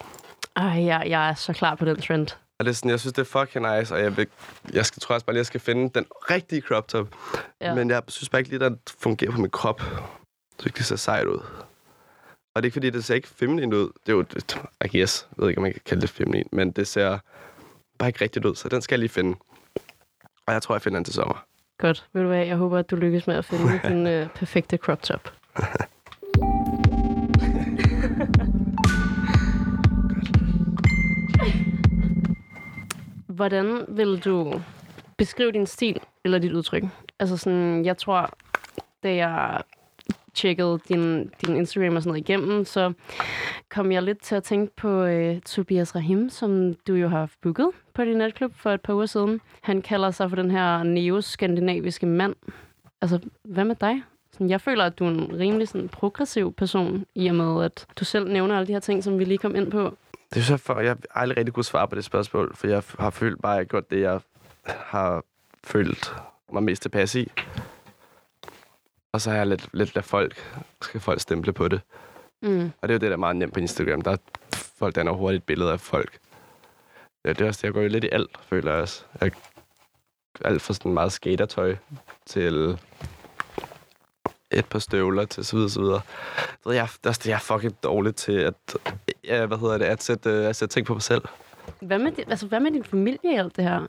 Ej, 0.55 0.85
jeg, 0.85 1.03
jeg 1.07 1.29
er 1.29 1.33
så 1.33 1.53
klar 1.53 1.75
på 1.75 1.85
den 1.85 2.01
trend. 2.01 2.27
Og 2.59 2.65
det 2.65 2.71
er 2.71 2.75
sådan, 2.75 2.91
jeg 2.91 2.99
synes, 2.99 3.13
det 3.13 3.21
er 3.21 3.39
fucking 3.39 3.77
nice. 3.77 3.95
Og 3.95 4.01
jeg, 4.01 4.17
vil, 4.17 4.27
jeg 4.73 4.85
skal, 4.85 4.99
tror 5.01 5.15
også 5.15 5.25
bare 5.25 5.33
lige, 5.33 5.39
jeg 5.39 5.45
skal 5.45 5.59
finde 5.59 5.89
den 5.95 6.05
rigtige 6.11 6.61
crop 6.61 6.87
top. 6.87 7.07
Ja. 7.61 7.73
Men 7.75 7.89
jeg 7.89 8.01
synes 8.07 8.29
bare 8.29 8.39
ikke 8.41 8.49
lige, 8.49 8.65
at 8.65 8.71
den 8.71 8.79
fungerer 8.99 9.31
på 9.31 9.41
min 9.41 9.49
krop. 9.49 9.81
Så 10.59 10.69
det 10.69 10.85
ser 10.85 10.95
sejt 10.95 11.27
ud. 11.27 11.39
Og 12.55 12.63
det 12.63 12.65
er 12.65 12.67
ikke, 12.67 12.73
fordi 12.75 12.89
det 12.89 13.03
ser 13.03 13.15
ikke 13.15 13.27
feminin 13.27 13.73
ud. 13.73 13.91
Det 14.05 14.11
er 14.11 14.13
jo, 14.13 14.21
det, 14.21 14.61
I 14.85 14.97
guess, 14.97 15.27
jeg 15.37 15.43
ved 15.43 15.49
ikke, 15.49 15.59
om 15.59 15.63
man 15.63 15.71
kan 15.71 15.81
kalde 15.85 16.01
det 16.01 16.09
feminin. 16.09 16.49
Men 16.51 16.71
det 16.71 16.87
ser 16.87 17.19
bare 17.97 18.09
ikke 18.09 18.21
rigtigt 18.21 18.45
ud. 18.45 18.55
Så 18.55 18.69
den 18.69 18.81
skal 18.81 18.95
jeg 18.95 18.99
lige 18.99 19.09
finde. 19.09 19.37
Og 20.45 20.53
jeg 20.53 20.61
tror, 20.61 20.75
jeg 20.75 20.81
finder 20.81 20.99
den 20.99 21.05
til 21.05 21.13
sommer. 21.13 21.45
Godt. 21.77 22.07
Ved 22.13 22.21
du 22.21 22.27
hvad, 22.27 22.45
jeg 22.45 22.55
håber, 22.57 22.79
at 22.79 22.91
du 22.91 22.95
lykkes 22.95 23.27
med 23.27 23.35
at 23.35 23.45
finde 23.45 23.79
din 23.89 24.07
øh, 24.07 24.29
perfekte 24.29 24.77
crop 24.77 25.01
top. 25.01 25.33
Hvordan 33.27 33.85
vil 33.87 34.19
du 34.25 34.61
beskrive 35.17 35.51
din 35.51 35.65
stil 35.65 35.99
eller 36.25 36.39
dit 36.39 36.51
udtryk? 36.51 36.83
Altså 37.19 37.37
sådan, 37.37 37.85
jeg 37.85 37.97
tror, 37.97 38.29
da 39.03 39.15
jeg 39.15 39.61
tjekkede 40.33 40.79
din, 40.87 41.31
din 41.45 41.55
Instagram 41.55 41.95
og 41.95 42.01
sådan 42.01 42.09
noget 42.09 42.29
igennem, 42.29 42.65
så 42.65 42.93
kom 43.69 43.91
jeg 43.91 44.03
lidt 44.03 44.21
til 44.21 44.35
at 44.35 44.43
tænke 44.43 44.75
på 44.75 45.03
øh, 45.03 45.41
Tobias 45.41 45.95
Rahim, 45.95 46.29
som 46.29 46.73
du 46.87 46.93
jo 46.93 47.07
har 47.07 47.29
booket 47.41 47.69
på 47.93 48.03
din 48.03 48.17
natklub 48.17 48.51
for 48.55 48.71
et 48.71 48.81
par 48.81 48.93
uger 48.93 49.05
siden. 49.05 49.41
Han 49.61 49.81
kalder 49.81 50.11
sig 50.11 50.29
for 50.29 50.35
den 50.35 50.51
her 50.51 50.83
neoskandinaviske 50.83 52.05
mand. 52.05 52.35
Altså, 53.01 53.19
hvad 53.43 53.65
med 53.65 53.75
dig? 53.75 54.03
Sådan, 54.31 54.49
jeg 54.49 54.61
føler, 54.61 54.85
at 54.85 54.99
du 54.99 55.05
er 55.05 55.09
en 55.09 55.39
rimelig 55.39 55.67
sådan, 55.67 55.89
progressiv 55.89 56.53
person, 56.53 57.05
i 57.15 57.27
og 57.27 57.35
med, 57.35 57.65
at 57.65 57.85
du 57.99 58.05
selv 58.05 58.31
nævner 58.31 58.55
alle 58.55 58.67
de 58.67 58.73
her 58.73 58.79
ting, 58.79 59.03
som 59.03 59.19
vi 59.19 59.25
lige 59.25 59.37
kom 59.37 59.55
ind 59.55 59.71
på. 59.71 59.97
Det 60.33 60.39
er 60.39 60.43
så 60.43 60.57
for, 60.57 60.79
jeg 60.79 60.89
har 60.89 61.21
aldrig 61.21 61.37
rigtig 61.37 61.53
kunne 61.53 61.63
svare 61.63 61.87
på 61.87 61.95
det 61.95 62.03
spørgsmål, 62.03 62.55
for 62.55 62.67
jeg 62.67 62.83
har 62.99 63.09
følt 63.09 63.41
bare, 63.41 63.53
at 63.53 63.57
jeg 63.57 63.61
har 63.61 63.65
gjort 63.65 63.91
det, 63.91 64.01
jeg 64.01 64.19
har 64.65 65.23
følt 65.63 66.13
mig 66.53 66.63
mest 66.63 66.81
tilpas 66.81 67.15
i. 67.15 67.31
Og 69.13 69.21
så 69.21 69.29
har 69.29 69.37
jeg 69.37 69.47
lidt, 69.47 69.69
lidt 69.73 69.95
lade 69.95 70.05
folk, 70.05 70.57
skal 70.81 70.99
folk 70.99 71.19
stemple 71.19 71.53
på 71.53 71.67
det. 71.67 71.81
Mm. 72.41 72.71
Og 72.81 72.89
det 72.89 72.89
er 72.89 72.93
jo 72.93 72.99
det, 72.99 73.01
der 73.01 73.11
er 73.11 73.17
meget 73.17 73.35
nemt 73.35 73.53
på 73.53 73.59
Instagram. 73.59 74.01
Der 74.01 74.11
er 74.11 74.17
folk, 74.53 74.95
der 74.95 75.03
er 75.03 75.11
hurtigt 75.11 75.41
et 75.41 75.45
billede 75.45 75.71
af 75.71 75.79
folk. 75.79 76.19
Ja, 77.25 77.29
det 77.29 77.41
er 77.41 77.47
også 77.47 77.57
det, 77.57 77.63
jeg 77.63 77.73
går 77.73 77.81
jo 77.81 77.87
lidt 77.87 78.03
i 78.03 78.09
alt, 78.11 78.37
føler 78.41 78.71
jeg 78.71 78.81
også. 78.81 79.03
Jeg, 79.21 79.31
alt 80.45 80.61
fra 80.61 80.73
sådan 80.73 80.93
meget 80.93 81.11
skatertøj 81.11 81.75
til 82.25 82.77
et 84.51 84.65
par 84.65 84.79
støvler 84.79 85.25
til 85.25 85.45
så 85.45 85.55
videre, 85.55 85.69
så 85.69 85.81
videre. 85.81 86.01
Det 86.35 86.65
ved 86.65 86.75
jeg, 86.75 86.87
der, 87.03 87.21
jeg 87.25 87.33
er 87.33 87.39
fucking 87.39 87.83
dårlig 87.83 88.15
til 88.15 88.31
at, 88.31 88.77
ja, 89.23 89.45
hvad 89.45 89.57
hedder 89.57 89.77
det, 89.77 89.85
at 89.85 90.03
sætte, 90.03 90.29
øh, 90.29 90.47
at 90.47 90.55
sætte 90.55 90.73
ting 90.73 90.87
på 90.87 90.93
mig 90.93 91.01
selv. 91.01 91.21
Hvad 91.81 91.99
med, 91.99 92.11
din, 92.11 92.29
altså, 92.29 92.47
hvad 92.47 92.59
med 92.59 92.71
din 92.71 92.83
familie 92.83 93.33
i 93.33 93.35
alt 93.35 93.55
det 93.55 93.63
her? 93.63 93.87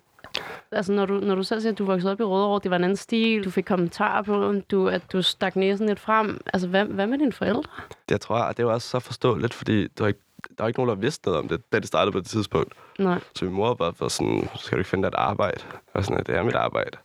Altså, 0.72 0.92
når 0.92 1.07
du, 1.07 1.14
når 1.14 1.35
du 1.35 1.42
selv 1.42 1.61
siger, 1.61 1.72
at 1.72 1.79
du 1.79 1.85
voksede 1.85 2.12
op 2.12 2.20
i 2.20 2.22
Rødovre, 2.22 2.61
det 2.62 2.70
var 2.70 2.77
en 2.77 2.85
anden 2.85 2.96
stil, 2.96 3.44
du 3.44 3.50
fik 3.50 3.64
kommentarer 3.64 4.22
på, 4.22 4.55
du, 4.70 4.88
at 4.88 5.12
du 5.12 5.22
stak 5.22 5.57
næsen 5.57 5.87
lidt 5.87 6.00
frem. 6.00 6.40
Altså, 6.53 6.68
hvad, 6.68 6.85
hvad 6.85 7.07
med 7.07 7.18
dine 7.18 7.33
forældre? 7.33 7.70
Det 8.09 8.20
tror 8.20 8.38
jeg, 8.46 8.57
det 8.57 8.62
jo 8.62 8.72
også 8.72 8.88
så 8.88 8.98
forståeligt, 9.00 9.55
fordi 9.55 9.83
der 9.83 9.88
var 10.05 10.09
ikke, 10.09 10.20
der 10.59 10.64
var 10.64 10.68
ikke 10.68 10.81
nogen, 10.81 10.88
der 10.88 10.94
vidste 10.94 11.29
noget 11.29 11.40
om 11.40 11.48
det, 11.48 11.72
da 11.72 11.79
det 11.79 11.87
startede 11.87 12.12
på 12.12 12.18
det 12.18 12.27
tidspunkt. 12.27 12.72
Nej. 12.98 13.20
Så 13.35 13.44
min 13.44 13.55
mor 13.55 13.74
var 13.74 13.90
bare 13.90 14.11
sådan, 14.11 14.48
skal 14.57 14.77
du 14.77 14.81
ikke 14.81 14.90
finde 14.90 15.03
dig 15.03 15.09
et 15.09 15.14
arbejde? 15.18 15.61
Og 15.94 16.05
sådan, 16.05 16.24
det 16.27 16.37
er 16.37 16.42
mit 16.42 16.55
arbejde. 16.55 16.98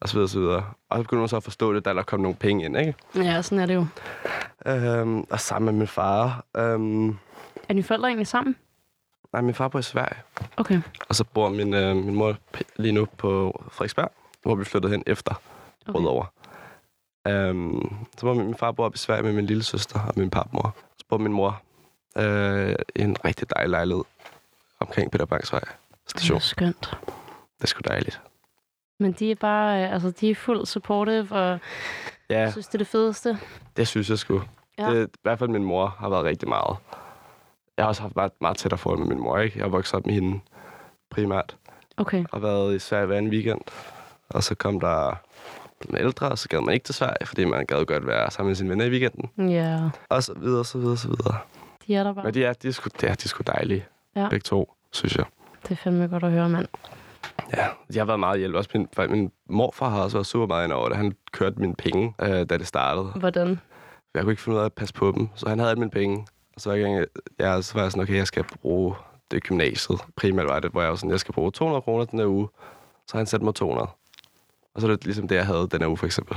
Og 0.00 0.08
så 0.08 0.14
videre, 0.14 0.24
og 0.24 0.30
så 0.30 0.38
videre. 0.40 0.64
Og 0.90 0.98
så 0.98 1.02
begyndte 1.02 1.20
man 1.20 1.28
så 1.28 1.36
at 1.36 1.42
forstå 1.42 1.72
det, 1.74 1.84
da 1.84 1.94
der 1.94 2.02
kom 2.02 2.20
nogle 2.20 2.36
penge 2.36 2.64
ind, 2.64 2.76
ikke? 2.78 2.94
Ja, 3.16 3.42
sådan 3.42 3.58
er 3.62 3.66
det 3.66 3.74
jo. 3.74 3.86
Øhm, 4.66 5.20
og 5.30 5.40
sammen 5.40 5.64
med 5.66 5.78
min 5.78 5.86
far. 5.88 6.44
Øhm, 6.56 7.08
Er 7.08 7.14
dine 7.68 7.82
forældre 7.82 8.08
egentlig 8.08 8.26
sammen? 8.26 8.56
Nej, 9.34 9.42
min 9.42 9.54
far 9.54 9.68
bor 9.68 9.78
i 9.78 9.82
Sverige. 9.82 10.16
Okay. 10.56 10.80
Og 11.08 11.14
så 11.14 11.24
bor 11.24 11.48
min, 11.48 11.74
øh, 11.74 11.96
min 11.96 12.14
mor 12.14 12.36
lige 12.76 12.92
nu 12.92 13.04
på 13.18 13.62
Frederiksberg, 13.72 14.12
hvor 14.42 14.54
vi 14.54 14.64
flyttede 14.64 14.92
hen 14.92 15.02
efter 15.06 15.34
Okay. 15.88 15.98
Rødovre. 15.98 16.26
Um, 17.50 18.06
så 18.18 18.20
bor 18.26 18.34
min, 18.34 18.44
min 18.46 18.54
far 18.54 18.72
bor 18.72 18.84
op 18.84 18.94
i 18.94 18.98
Sverige 18.98 19.22
med 19.22 19.32
min 19.32 19.46
lille 19.46 19.62
søster 19.62 20.00
og 20.00 20.12
min 20.16 20.30
papmor. 20.30 20.76
Så 20.98 21.04
bor 21.08 21.18
min 21.18 21.32
mor 21.32 21.62
øh, 22.18 22.74
i 22.96 23.00
en 23.00 23.16
rigtig 23.24 23.50
dejlig 23.50 23.70
lejlighed 23.70 24.04
omkring 24.80 25.10
Peter 25.10 25.24
Bangs 25.24 25.52
Vej 25.52 25.60
Det 25.60 26.10
station. 26.10 26.36
er 26.36 26.40
skønt. 26.40 26.98
Det 27.58 27.62
er 27.62 27.66
sgu 27.66 27.80
dejligt. 27.88 28.20
Men 29.00 29.12
de 29.12 29.30
er 29.30 29.34
bare, 29.34 29.84
øh, 29.84 29.92
altså, 29.92 30.10
de 30.10 30.30
er 30.30 30.34
fuldt 30.34 30.68
supportive, 30.68 31.26
og 31.30 31.58
Ja, 32.30 32.50
synes, 32.50 32.66
det 32.66 32.74
er 32.74 32.78
det 32.78 32.86
fedeste. 32.86 33.38
det 33.76 33.88
synes 33.88 34.10
jeg 34.10 34.18
sgu. 34.18 34.42
Ja. 34.78 34.90
Det, 34.94 35.08
I 35.14 35.18
hvert 35.22 35.38
fald 35.38 35.50
min 35.50 35.64
mor 35.64 35.86
har 35.98 36.08
været 36.08 36.24
rigtig 36.24 36.48
meget. 36.48 36.76
Jeg 37.76 37.84
har 37.84 37.88
også 37.88 38.02
haft 38.02 38.16
meget, 38.16 38.32
meget 38.40 38.56
tættere 38.56 38.78
forhold 38.78 38.98
med 39.00 39.08
min 39.08 39.20
mor, 39.20 39.38
ikke? 39.38 39.58
Jeg 39.58 39.64
har 39.64 39.70
vokset 39.70 39.94
op 39.94 40.06
med 40.06 40.14
hende 40.14 40.40
primært. 41.10 41.56
Okay. 41.96 42.24
og 42.32 42.42
været 42.42 42.74
i 42.74 42.78
Sverige 42.78 43.06
hver 43.06 43.18
en 43.18 43.28
weekend. 43.28 43.60
Og 44.28 44.42
så 44.42 44.54
kom 44.54 44.80
der 44.80 45.14
en 45.90 45.96
ældre, 45.96 46.28
og 46.28 46.38
så 46.38 46.48
gad 46.48 46.60
man 46.60 46.74
ikke 46.74 46.84
til 46.84 46.94
Sverige, 46.94 47.26
fordi 47.26 47.44
man 47.44 47.66
gad 47.66 47.84
godt 47.84 48.06
være 48.06 48.30
sammen 48.30 48.48
med 48.48 48.56
sine 48.56 48.70
venner 48.70 48.84
i 48.84 48.90
weekenden. 48.90 49.50
Ja, 49.50 49.80
Og 50.08 50.22
så 50.22 50.34
videre, 50.34 50.64
så 50.64 50.78
videre, 50.78 50.96
så 50.96 51.08
videre. 51.08 51.38
de 51.86 51.94
er 51.94 52.02
der 52.04 52.12
bare. 52.14 52.24
Men 52.24 52.34
de 52.34 52.44
er, 52.44 52.52
de 52.52 52.68
er, 52.68 52.72
sgu, 52.72 52.88
de 53.00 53.06
er, 53.06 53.14
de 53.14 53.24
er 53.24 53.28
sgu 53.28 53.42
dejlige, 53.46 53.86
Ja. 54.16 54.28
begge 54.28 54.42
to, 54.44 54.74
synes 54.92 55.16
jeg. 55.16 55.24
Det 55.62 55.70
er 55.70 55.76
fandme 55.76 56.06
godt 56.08 56.24
at 56.24 56.30
høre, 56.30 56.48
mand. 56.48 56.68
Ja, 57.56 57.66
de 57.92 57.98
har 57.98 58.04
været 58.04 58.20
meget 58.20 58.38
hjælp. 58.38 58.54
Også 58.54 58.70
min, 58.74 58.88
min 59.10 59.30
morfar 59.48 59.88
har 59.88 60.02
også 60.02 60.16
været 60.16 60.26
super 60.26 60.46
meget 60.46 60.72
over 60.72 60.88
det. 60.88 60.96
Han 60.96 61.12
kørte 61.32 61.60
mine 61.60 61.74
penge, 61.74 62.14
øh, 62.22 62.28
da 62.28 62.44
det 62.44 62.66
startede. 62.66 63.06
Hvordan? 63.06 63.60
Jeg 64.14 64.22
kunne 64.22 64.32
ikke 64.32 64.42
finde 64.42 64.56
ud 64.56 64.60
af 64.62 64.66
at 64.66 64.72
passe 64.72 64.94
på 64.94 65.12
dem, 65.16 65.28
så 65.34 65.48
han 65.48 65.58
havde 65.58 65.70
alle 65.70 65.80
mine 65.80 65.90
penge. 65.90 66.26
Og 66.54 66.60
så 66.60 66.72
jeg, 66.72 67.06
ja, 67.40 67.62
så 67.62 67.74
var 67.74 67.82
jeg 67.82 67.90
sådan, 67.92 68.02
okay, 68.02 68.16
jeg 68.16 68.26
skal 68.26 68.44
bruge 68.62 68.94
det 69.30 69.36
er 69.36 69.40
gymnasiet. 69.40 70.00
Primært 70.16 70.46
var 70.46 70.60
det, 70.60 70.70
hvor 70.70 70.80
jeg 70.82 70.90
var 70.90 70.96
sådan, 70.96 71.10
jeg 71.10 71.20
skal 71.20 71.34
bruge 71.34 71.50
200 71.52 71.82
kroner 71.82 72.04
den 72.04 72.18
her 72.18 72.26
uge. 72.26 72.48
Så 73.06 73.12
har 73.12 73.18
han 73.18 73.26
sat 73.26 73.42
mig 73.42 73.54
200. 73.54 73.88
Og 74.74 74.80
så 74.80 74.86
er 74.86 74.90
det 74.90 75.04
ligesom 75.04 75.28
det, 75.28 75.34
jeg 75.36 75.46
havde 75.46 75.68
den 75.70 75.80
her 75.80 75.88
uge, 75.88 75.96
for 75.96 76.06
eksempel. 76.06 76.36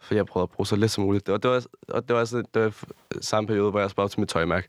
For 0.00 0.14
jeg 0.14 0.26
prøvede 0.26 0.42
at 0.44 0.50
bruge 0.50 0.66
så 0.66 0.76
lidt 0.76 0.90
som 0.90 1.04
muligt. 1.04 1.26
Det 1.26 1.32
var, 1.32 1.38
det 1.38 1.50
var, 1.50 1.64
og 1.88 2.08
det 2.08 2.14
var, 2.14 2.20
altså, 2.20 2.42
det 2.54 2.62
var 2.64 2.72
samme 3.20 3.48
periode, 3.48 3.70
hvor 3.70 3.80
jeg 3.80 3.90
sparet 3.90 4.10
til 4.10 4.20
mit 4.20 4.28
tøjmærke. 4.28 4.68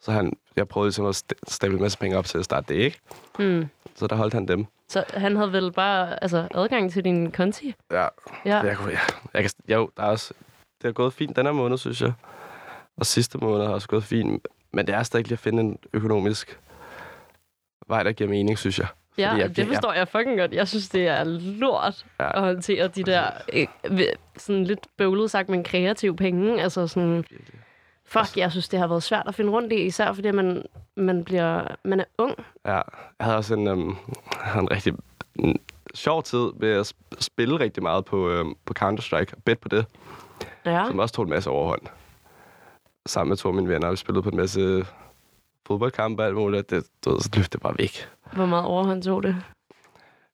Så 0.00 0.12
han, 0.12 0.32
jeg 0.56 0.68
prøvede 0.68 0.88
ligesom 0.88 1.06
at 1.06 1.16
st- 1.16 1.38
stable 1.48 1.76
en 1.76 1.82
masse 1.82 1.98
penge 1.98 2.18
op 2.18 2.24
til 2.24 2.38
at 2.38 2.44
starte 2.44 2.74
det, 2.74 2.80
ikke? 2.80 2.98
Hmm. 3.38 3.68
Så 3.94 4.06
der 4.06 4.16
holdt 4.16 4.34
han 4.34 4.48
dem. 4.48 4.66
Så 4.88 5.04
han 5.14 5.36
havde 5.36 5.52
vel 5.52 5.72
bare 5.72 6.22
altså, 6.22 6.48
adgang 6.54 6.92
til 6.92 7.04
din 7.04 7.30
konti? 7.30 7.74
Ja, 7.90 8.06
Ja. 8.44 8.60
Jeg, 8.60 8.76
kunne, 8.76 8.90
ja, 8.92 8.98
jeg 9.34 9.42
kan, 9.42 9.50
jo, 9.68 9.90
der 9.96 10.02
er 10.02 10.06
også, 10.06 10.34
det 10.82 10.84
har 10.88 10.92
gået 10.92 11.12
fint 11.12 11.36
den 11.36 11.46
her 11.46 11.52
måned, 11.52 11.78
synes 11.78 12.02
jeg. 12.02 12.12
Og 12.96 13.06
sidste 13.06 13.38
måned 13.38 13.66
har 13.66 13.72
også 13.72 13.88
gået 13.88 14.04
fint. 14.04 14.48
Men 14.72 14.86
det 14.86 14.94
er 14.94 15.02
stadig 15.02 15.26
lige 15.26 15.32
at 15.34 15.38
finde 15.38 15.60
en 15.62 15.78
økonomisk 15.92 16.60
vej, 17.88 18.02
der 18.02 18.12
giver 18.12 18.30
mening, 18.30 18.58
synes 18.58 18.78
jeg. 18.78 18.86
Ja, 19.18 19.32
jeg, 19.32 19.56
det 19.56 19.66
forstår 19.66 19.92
jeg 19.92 20.08
fucking 20.08 20.38
godt. 20.38 20.52
Jeg 20.52 20.68
synes, 20.68 20.88
det 20.88 21.08
er 21.08 21.24
lort 21.24 22.06
Ja. 22.20 22.36
at 22.36 22.40
håndtere 22.40 22.88
de 22.88 23.02
der 23.02 23.30
øh, 23.52 23.66
ved- 23.90 24.08
sådan 24.36 24.64
lidt 24.64 24.86
bøvlet 24.96 25.30
sagt, 25.30 25.48
men 25.48 25.64
kreative 25.64 26.16
penge. 26.16 26.62
Altså 26.62 26.86
sådan, 26.86 27.24
fuck, 28.04 28.36
jeg 28.36 28.50
synes, 28.50 28.68
det 28.68 28.78
har 28.78 28.86
været 28.86 29.02
svært 29.02 29.24
at 29.28 29.34
finde 29.34 29.50
rundt 29.50 29.72
i, 29.72 29.76
især 29.76 30.12
fordi 30.12 30.30
man, 30.30 30.64
man, 30.96 31.24
bliver, 31.24 31.66
man 31.84 32.00
er 32.00 32.04
ung. 32.18 32.34
Ja, 32.66 32.72
jeg 32.74 32.82
havde 33.20 33.36
også 33.36 33.54
en, 33.54 33.68
øhm, 33.68 33.88
en 34.58 34.70
rigtig 34.70 34.92
en 35.38 35.58
sjov 35.94 36.22
tid 36.22 36.46
med 36.56 36.70
at 36.72 36.86
sp- 36.92 37.16
spille 37.20 37.60
rigtig 37.60 37.82
meget 37.82 38.04
på, 38.04 38.30
øhm, 38.30 38.54
på 38.64 38.74
Counter-Strike 38.78 39.32
og 39.36 39.42
bet 39.44 39.58
på 39.58 39.68
det, 39.68 39.86
Ja, 40.64 40.84
som 40.86 40.98
også 40.98 41.14
tog 41.14 41.22
en 41.24 41.30
masse 41.30 41.50
overhånd. 41.50 41.82
Sammen 43.06 43.28
med 43.28 43.36
to 43.36 43.48
af 43.48 43.54
mine 43.54 43.68
venner, 43.68 43.90
vi 43.90 43.96
spillede 43.96 44.22
på 44.22 44.28
en 44.28 44.36
masse 44.36 44.86
fodboldkampe 45.66 46.22
og 46.22 46.26
alt 46.26 46.36
muligt. 46.36 46.70
Det, 46.70 46.86
du 47.04 47.10
ved, 47.10 47.20
så 47.20 47.30
løb 47.34 47.44
det 47.52 47.60
bare 47.60 47.78
væk. 47.78 48.08
hvor 48.32 48.46
meget 48.46 48.64
overhånd 48.64 49.02
tog 49.02 49.22
det? 49.22 49.36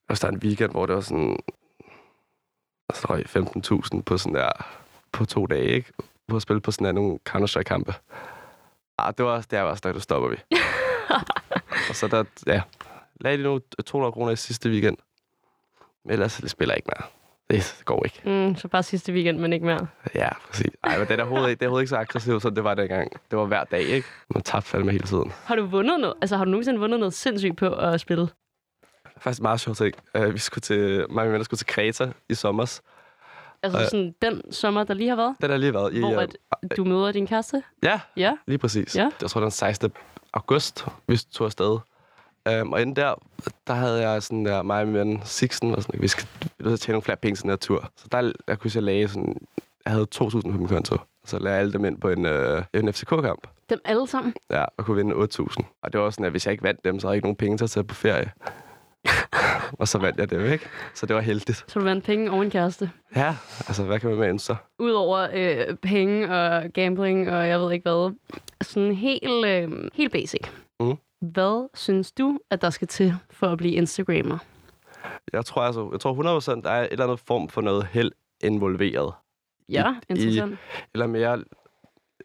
Og 0.08 0.16
så 0.16 0.26
der 0.26 0.32
en 0.32 0.38
weekend, 0.38 0.70
hvor 0.70 0.86
det 0.86 0.94
var 0.94 1.00
sådan... 1.00 1.38
Der 2.88 3.06
var 3.08 3.16
15.000 3.96 4.02
på 4.02 4.18
sådan 4.18 4.34
der... 4.34 4.50
På 5.12 5.24
to 5.24 5.46
dage, 5.46 5.68
ikke? 5.68 5.92
På 6.28 6.36
at 6.36 6.42
spille 6.42 6.60
på 6.60 6.70
sådan 6.70 6.84
der 6.84 6.92
nogle 6.92 7.18
Counter-Strike-kampe. 7.28 7.94
Ah, 8.98 9.14
det 9.18 9.24
var 9.24 9.30
også 9.30 9.48
der, 9.50 9.60
var 9.60 9.74
der, 9.74 9.92
der 9.92 10.00
stopper 10.00 10.28
vi. 10.28 10.36
og 11.88 11.94
så 11.94 12.08
der, 12.08 12.24
ja... 12.46 12.62
Lagde 13.20 13.38
de 13.38 13.42
nu 13.42 13.60
200 13.86 14.12
kroner 14.12 14.32
i 14.32 14.36
sidste 14.36 14.70
weekend. 14.70 14.96
Men 16.04 16.12
ellers 16.12 16.36
det 16.36 16.50
spiller 16.50 16.74
jeg 16.74 16.78
ikke 16.78 16.90
mere. 16.98 17.21
Det, 17.50 17.82
går 17.84 18.04
ikke. 18.04 18.20
Mm, 18.24 18.56
så 18.56 18.68
bare 18.68 18.82
sidste 18.82 19.12
weekend, 19.12 19.38
men 19.38 19.52
ikke 19.52 19.66
mere. 19.66 19.86
Ja, 20.14 20.28
præcis. 20.50 20.66
Ej, 20.84 20.98
men 20.98 21.06
det 21.08 21.18
er 21.20 21.22
overhovedet 21.22 21.50
ikke, 21.50 21.58
det 21.60 21.64
er 21.64 21.68
overhovedet 21.68 21.82
ikke 21.82 21.88
så 21.90 21.96
aggressivt, 21.96 22.42
som 22.42 22.54
det 22.54 22.64
var 22.64 22.74
dengang. 22.74 23.12
Det 23.30 23.38
var 23.38 23.44
hver 23.44 23.64
dag, 23.64 23.82
ikke? 23.82 24.08
Man 24.34 24.42
tabte 24.42 24.68
fandme 24.68 24.92
hele 24.92 25.04
tiden. 25.06 25.32
Har 25.44 25.54
du 25.56 25.66
vundet 25.66 26.00
noget? 26.00 26.14
Altså, 26.20 26.36
har 26.36 26.44
du 26.44 26.50
nogensinde 26.50 26.78
vundet 26.80 27.00
noget 27.00 27.14
sindssygt 27.14 27.56
på 27.56 27.68
at 27.74 28.00
spille? 28.00 28.28
Faktisk 29.18 29.42
meget 29.42 29.60
sjov 29.60 29.74
ting. 29.74 29.94
Uh, 30.18 30.34
vi 30.34 30.38
skulle 30.38 30.62
til, 30.62 30.78
mig 30.88 31.04
og 31.08 31.12
mine 31.14 31.32
venner 31.32 31.44
skulle 31.44 31.58
til 31.58 31.66
Kreta 31.66 32.12
i 32.28 32.34
sommer. 32.34 32.80
Altså 33.62 33.78
Øh. 33.80 33.84
sådan 33.86 34.14
den 34.22 34.52
sommer, 34.52 34.84
der 34.84 34.94
lige 34.94 35.08
har 35.08 35.16
været? 35.16 35.36
Den 35.40 35.50
har 35.50 35.56
lige 35.56 35.74
været 35.74 35.94
i... 35.94 35.98
Hvor 36.00 36.20
øh, 36.20 36.28
at 36.62 36.76
du 36.76 36.84
møder 36.84 37.12
din 37.12 37.26
kæreste? 37.26 37.62
Ja, 37.82 38.00
Ja. 38.16 38.32
Lige 38.46 38.58
præcis. 38.58 38.96
Ja. 38.96 39.10
Jeg 39.20 39.30
tror, 39.30 39.40
det 39.40 39.44
var 39.44 39.48
den 39.48 39.50
16. 39.50 39.92
august, 40.32 40.86
vi 41.08 41.16
tog 41.32 41.44
afsted. 41.44 41.78
Um, 42.62 42.72
og 42.72 42.80
inden 42.82 42.96
der, 42.96 43.14
der 43.66 43.74
havde 43.74 44.08
jeg 44.08 44.22
sådan 44.22 44.44
der, 44.46 44.62
mig 44.62 44.80
og 44.80 44.86
min 44.86 44.94
ven 44.96 45.20
Sixten, 45.24 45.74
og 45.74 45.82
sådan, 45.82 46.02
vi 46.02 46.08
skal 46.08 46.26
vi 46.64 46.68
skal 46.68 46.78
tjene 46.78 46.92
nogle 46.92 47.02
flere 47.02 47.16
penge 47.16 47.36
til 47.36 47.58
tur. 47.58 47.90
Så 47.96 48.08
der 48.12 48.32
jeg 48.48 48.58
kunne 48.58 48.70
jeg 48.74 48.82
lagde 48.82 49.08
sådan, 49.08 49.36
jeg 49.84 49.92
havde 49.92 50.06
2.000 50.14 50.40
på 50.40 50.48
min 50.48 50.68
konto. 50.68 50.96
Så 51.24 51.38
lagde 51.38 51.54
jeg 51.54 51.60
alle 51.60 51.72
dem 51.72 51.84
ind 51.84 52.00
på 52.00 52.08
en, 52.08 52.26
øh, 52.26 52.62
en 52.74 52.92
FCK-kamp. 52.92 53.46
Dem 53.70 53.80
alle 53.84 54.06
sammen? 54.06 54.34
Ja, 54.50 54.64
og 54.76 54.84
kunne 54.84 54.96
vinde 54.96 55.14
8.000. 55.14 55.64
Og 55.82 55.92
det 55.92 56.00
var 56.00 56.06
også 56.06 56.14
sådan, 56.16 56.26
at 56.26 56.32
hvis 56.32 56.46
jeg 56.46 56.52
ikke 56.52 56.64
vandt 56.64 56.84
dem, 56.84 57.00
så 57.00 57.06
havde 57.06 57.12
jeg 57.12 57.16
ikke 57.16 57.26
nogen 57.26 57.36
penge 57.36 57.58
til 57.58 57.64
at 57.64 57.70
tage 57.70 57.84
på 57.84 57.94
ferie. 57.94 58.32
og 59.80 59.88
så 59.88 59.98
vandt 59.98 60.18
jeg 60.18 60.30
dem, 60.30 60.52
ikke? 60.52 60.66
Så 60.94 61.06
det 61.06 61.16
var 61.16 61.22
heldigt. 61.22 61.64
Så 61.66 61.78
du 61.78 61.84
vandt 61.84 62.04
penge 62.04 62.30
og 62.30 62.42
en 62.42 62.50
kæreste? 62.50 62.90
Ja, 63.16 63.36
altså 63.68 63.84
hvad 63.84 64.00
kan 64.00 64.10
man 64.10 64.18
med 64.18 64.28
ønske 64.28 64.46
sig? 64.46 64.56
Udover 64.78 65.28
øh, 65.34 65.76
penge 65.76 66.34
og 66.34 66.64
gambling 66.74 67.30
og 67.30 67.48
jeg 67.48 67.60
ved 67.60 67.72
ikke 67.72 67.90
hvad. 67.90 68.14
Sådan 68.62 68.92
helt, 68.94 69.46
øh, 69.46 69.70
helt 69.94 70.12
basic. 70.12 70.40
Mhm. 70.80 70.96
Hvad 71.20 71.68
synes 71.74 72.12
du, 72.12 72.38
at 72.50 72.62
der 72.62 72.70
skal 72.70 72.88
til 72.88 73.14
for 73.30 73.46
at 73.46 73.58
blive 73.58 73.74
Instagrammer? 73.74 74.38
Jeg 75.32 75.44
tror, 75.44 75.62
altså, 75.62 75.88
jeg 75.92 76.00
tror 76.00 76.40
100% 76.58 76.60
der 76.62 76.70
er 76.70 76.82
et 76.82 76.88
eller 76.92 77.04
andet 77.04 77.20
form 77.26 77.48
for 77.48 77.60
noget 77.60 77.86
held 77.90 78.12
involveret. 78.40 79.12
Ja, 79.68 79.90
I- 79.92 79.94
interessant. 80.08 80.58
eller 80.94 81.06
mere, 81.06 81.30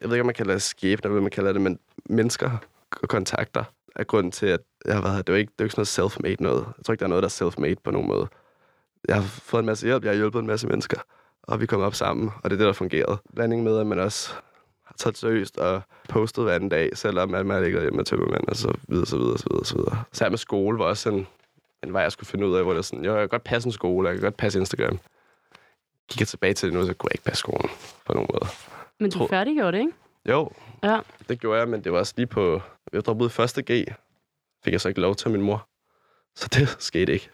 jeg 0.00 0.08
ved 0.10 0.12
ikke, 0.12 0.20
om 0.20 0.26
man 0.26 0.34
kalder 0.34 0.52
det 0.52 0.62
skæbne, 0.62 1.02
eller 1.04 1.12
hvad 1.12 1.22
man 1.22 1.30
kalder 1.30 1.52
det, 1.52 1.60
men 1.62 1.78
mennesker 2.04 2.50
og 3.02 3.08
kontakter 3.08 3.64
er 3.96 4.04
grunden 4.04 4.32
til, 4.32 4.46
at 4.46 4.60
jeg 4.84 4.94
har 4.94 5.02
været 5.02 5.14
her. 5.14 5.22
Det 5.22 5.28
er 5.28 5.36
jo 5.36 5.38
ikke, 5.38 5.52
det 5.58 5.60
er 5.60 5.64
jo 5.64 5.66
ikke 5.66 5.84
sådan 5.84 6.02
noget 6.02 6.12
self-made 6.12 6.42
noget. 6.42 6.66
Jeg 6.78 6.84
tror 6.84 6.92
ikke, 6.92 7.00
der 7.00 7.06
er 7.06 7.08
noget, 7.08 7.22
der 7.22 7.28
er 7.28 7.48
self-made 7.50 7.74
på 7.84 7.90
nogen 7.90 8.08
måde. 8.08 8.28
Jeg 9.08 9.16
har 9.16 9.22
fået 9.22 9.60
en 9.60 9.66
masse 9.66 9.86
hjælp, 9.86 10.04
jeg 10.04 10.10
har 10.12 10.16
hjulpet 10.16 10.38
en 10.40 10.46
masse 10.46 10.66
mennesker, 10.66 11.00
og 11.42 11.60
vi 11.60 11.66
kommer 11.66 11.86
op 11.86 11.94
sammen, 11.94 12.30
og 12.42 12.50
det 12.50 12.56
er 12.56 12.58
det, 12.58 12.66
der 12.66 12.72
fungerede. 12.72 13.16
Blanding 13.34 13.62
med, 13.62 13.78
at 13.78 13.86
man 13.86 13.98
også 13.98 14.32
har 14.84 14.94
taget 14.98 15.16
seriøst 15.18 15.58
og 15.58 15.82
postet 16.08 16.44
hver 16.44 16.54
anden 16.54 16.68
dag, 16.68 16.96
selvom 16.96 17.30
man 17.30 17.62
ligger 17.62 17.80
hjemme 17.80 17.96
med 17.96 18.04
tømmermænd, 18.04 18.48
og 18.48 18.56
så 18.56 18.74
videre, 18.88 19.06
så 19.06 19.16
videre, 19.18 19.38
så 19.38 19.46
videre, 19.50 19.64
så 19.64 19.76
videre. 19.76 20.02
Så 20.12 20.28
med 20.28 20.38
skole 20.38 20.78
var 20.78 20.84
også 20.84 21.10
en, 21.10 21.26
en 21.82 21.92
vej, 21.92 22.02
jeg 22.02 22.12
skulle 22.12 22.28
finde 22.28 22.46
ud 22.46 22.56
af, 22.56 22.62
hvor 22.64 22.72
det 22.72 22.78
er 22.78 22.82
sådan, 22.82 23.04
jo, 23.04 23.12
jeg 23.12 23.20
kan 23.20 23.28
godt 23.28 23.44
passe 23.44 23.66
en 23.68 23.72
skole, 23.72 24.08
jeg 24.08 24.16
kan 24.16 24.22
godt 24.22 24.36
passe 24.36 24.58
Instagram. 24.58 24.98
Kigger 26.10 26.26
tilbage 26.26 26.54
til 26.54 26.68
det 26.68 26.78
nu, 26.78 26.86
så 26.86 26.94
kunne 26.94 27.08
jeg 27.08 27.14
ikke 27.14 27.24
passe 27.24 27.40
skolen 27.40 27.70
på 28.06 28.12
nogen 28.14 28.28
måde. 28.32 28.50
Men 29.00 29.10
du 29.10 29.26
færdiggjorde 29.26 29.72
det, 29.72 29.78
ikke? 29.80 29.92
Jo, 30.28 30.50
Ja. 30.82 31.00
det 31.28 31.40
gjorde 31.40 31.58
jeg, 31.60 31.68
men 31.68 31.84
det 31.84 31.92
var 31.92 31.98
også 31.98 32.14
lige 32.16 32.26
på... 32.26 32.60
Jeg 32.92 33.04
droppede 33.04 33.30
første 33.30 33.62
G. 33.62 33.84
Fik 34.64 34.72
jeg 34.72 34.80
så 34.80 34.88
ikke 34.88 35.00
lov 35.00 35.14
til 35.14 35.30
min 35.30 35.42
mor. 35.42 35.68
Så 36.36 36.48
det 36.52 36.76
skete 36.88 37.12
ikke. 37.12 37.30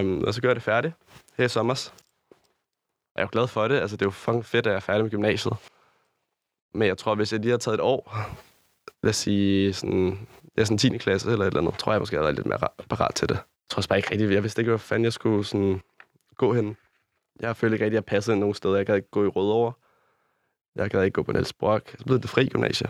Um, 0.00 0.24
og 0.24 0.34
så 0.34 0.40
gjorde 0.40 0.50
jeg 0.50 0.54
det 0.56 0.62
færdigt 0.62 0.94
her 1.36 1.44
i 1.44 1.48
sommer. 1.48 1.90
Og 3.14 3.16
jeg 3.16 3.22
er 3.22 3.26
jo 3.26 3.28
glad 3.32 3.46
for 3.48 3.68
det. 3.68 3.80
Altså, 3.80 3.96
det 3.96 4.02
er 4.02 4.06
jo 4.06 4.10
fucking 4.10 4.44
fedt, 4.44 4.66
at 4.66 4.70
jeg 4.70 4.76
er 4.76 4.80
færdig 4.80 5.02
med 5.02 5.10
gymnasiet. 5.10 5.56
Men 6.74 6.88
jeg 6.88 6.98
tror, 6.98 7.14
hvis 7.14 7.32
jeg 7.32 7.40
lige 7.40 7.50
har 7.50 7.58
taget 7.58 7.74
et 7.74 7.80
år, 7.80 8.16
lad 9.02 9.10
os 9.10 9.16
sige 9.16 9.72
sådan, 9.72 10.28
ja, 10.58 10.64
sådan 10.64 10.78
10. 10.78 10.98
klasse 10.98 11.30
eller 11.30 11.44
et 11.44 11.46
eller 11.46 11.60
andet, 11.60 11.78
tror 11.78 11.92
jeg 11.92 12.00
måske, 12.00 12.16
jeg 12.16 12.22
været 12.22 12.34
lidt 12.34 12.46
mere 12.46 12.58
ra- 12.58 12.86
parat 12.90 13.14
til 13.14 13.28
det. 13.28 13.34
Jeg 13.34 13.42
tror 13.70 13.76
også 13.78 13.88
bare 13.88 13.98
ikke 13.98 14.10
rigtigt, 14.10 14.32
jeg 14.32 14.42
vidste 14.42 14.60
ikke, 14.62 14.70
hvor 14.70 14.78
fanden 14.78 15.04
jeg 15.04 15.12
skulle 15.12 15.44
sådan, 15.44 15.80
gå 16.36 16.52
hen. 16.54 16.76
Jeg 17.40 17.56
følte 17.56 17.74
ikke 17.74 17.84
rigtig, 17.84 17.96
at 17.98 18.02
jeg 18.02 18.04
passede 18.04 18.34
ind 18.34 18.40
nogen 18.40 18.54
steder. 18.54 18.76
Jeg 18.76 18.86
gad 18.86 18.96
ikke 18.96 19.10
gå 19.10 19.24
i 19.24 19.28
Rødovre. 19.28 19.72
Jeg 20.76 20.90
gad 20.90 21.02
ikke 21.04 21.14
gå 21.14 21.22
på 21.22 21.32
Niels 21.32 21.52
Brock. 21.52 21.94
Så 21.98 22.04
blev 22.04 22.18
det 22.20 22.30
fri 22.30 22.48
gymnasie. 22.48 22.88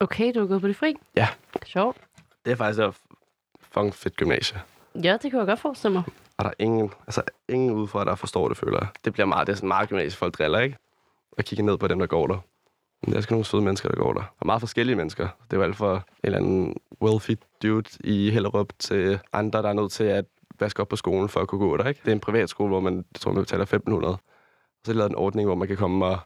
Okay, 0.00 0.32
du 0.34 0.42
er 0.42 0.46
gået 0.46 0.60
på 0.60 0.68
det 0.68 0.76
fri? 0.76 0.94
Ja. 1.16 1.28
Sjovt. 1.66 1.96
Det 2.44 2.50
er 2.52 2.56
faktisk 2.56 2.80
et 2.82 2.94
fucking 3.60 3.94
fedt 3.94 4.16
gymnasie. 4.16 4.62
Ja, 5.02 5.12
det 5.22 5.30
kan 5.30 5.38
jeg 5.38 5.46
godt 5.46 5.60
forestille 5.60 5.92
mig. 5.92 6.02
Og 6.36 6.44
der 6.44 6.50
er 6.50 6.54
ingen, 6.58 6.90
altså 7.06 7.22
ingen 7.48 7.70
udefra, 7.70 8.04
der 8.04 8.14
forstår 8.14 8.48
det, 8.48 8.56
føler 8.56 8.78
jeg. 8.78 8.88
Det 9.04 9.12
bliver 9.12 9.26
meget, 9.26 9.46
det 9.46 9.52
er 9.52 9.56
sådan 9.56 9.68
meget 9.68 9.88
gymnasie, 9.88 10.16
folk 10.16 10.38
driller, 10.38 10.58
ikke? 10.58 10.76
Og 11.38 11.44
kigger 11.44 11.64
ned 11.64 11.78
på 11.78 11.88
dem, 11.88 11.98
der 11.98 12.06
går 12.06 12.26
der. 12.26 12.38
Der 13.06 13.16
er 13.16 13.20
sgu 13.20 13.32
nogle 13.32 13.44
søde 13.44 13.62
mennesker, 13.62 13.88
der 13.88 13.96
går 13.96 14.12
der. 14.12 14.22
Og 14.40 14.46
meget 14.46 14.60
forskellige 14.60 14.96
mennesker. 14.96 15.28
Det 15.44 15.52
er 15.52 15.56
jo 15.56 15.62
alt 15.62 15.76
fra 15.76 15.94
en 15.94 16.00
eller 16.22 16.38
anden 16.38 16.76
wealthy 17.02 17.36
dude 17.62 17.88
i 18.04 18.30
Hellerup 18.30 18.72
til 18.78 19.18
andre, 19.32 19.62
der 19.62 19.68
er 19.68 19.72
nødt 19.72 19.92
til 19.92 20.04
at 20.04 20.24
vaske 20.60 20.82
op 20.82 20.88
på 20.88 20.96
skolen 20.96 21.28
for 21.28 21.40
at 21.40 21.48
kunne 21.48 21.58
gå 21.58 21.76
der, 21.76 21.84
ikke? 21.88 22.00
Det 22.04 22.08
er 22.08 22.12
en 22.12 22.20
privat 22.20 22.50
skole, 22.50 22.68
hvor 22.68 22.80
man, 22.80 22.96
jeg 22.96 23.20
tror, 23.20 23.32
man 23.32 23.42
betaler 23.42 23.62
1500. 23.62 24.12
Og 24.14 24.20
så 24.84 24.92
er 24.92 24.96
lavet 24.96 25.10
en 25.10 25.16
ordning, 25.16 25.46
hvor 25.46 25.54
man 25.54 25.68
kan 25.68 25.76
komme 25.76 26.06
og, 26.06 26.18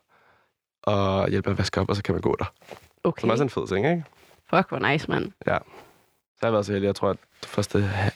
og 0.82 1.28
hjælpe 1.28 1.48
med 1.50 1.54
at 1.54 1.58
vaske 1.58 1.80
op, 1.80 1.88
og 1.88 1.96
så 1.96 2.02
kan 2.02 2.14
man 2.14 2.22
gå 2.22 2.36
der. 2.38 2.52
Okay. 3.04 3.20
Som 3.20 3.30
også 3.30 3.42
er 3.42 3.46
en 3.46 3.50
fed 3.50 3.66
ting, 3.66 3.86
ikke? 3.86 4.04
Fuck, 4.54 4.68
hvor 4.68 4.78
nice, 4.92 5.10
mand. 5.10 5.32
Ja. 5.46 5.58
Så 5.58 6.38
har 6.42 6.48
jeg 6.48 6.52
været 6.52 6.66
så 6.66 6.72
heldig. 6.72 6.86
Jeg 6.86 6.94
tror, 6.94 7.10
at 7.10 7.16
det 7.40 7.48
første 7.48 7.80
ha- 7.80 8.10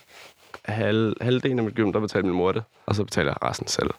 halv, 0.65 1.15
halvdelen 1.21 1.59
af 1.59 1.65
mit 1.65 1.75
gym, 1.75 1.93
der 1.93 1.99
betalte 1.99 2.27
min 2.27 2.37
mor 2.37 2.51
det. 2.51 2.63
Og 2.85 2.95
så 2.95 3.03
betaler 3.03 3.31
jeg 3.31 3.49
resten 3.49 3.67
selv. 3.67 3.89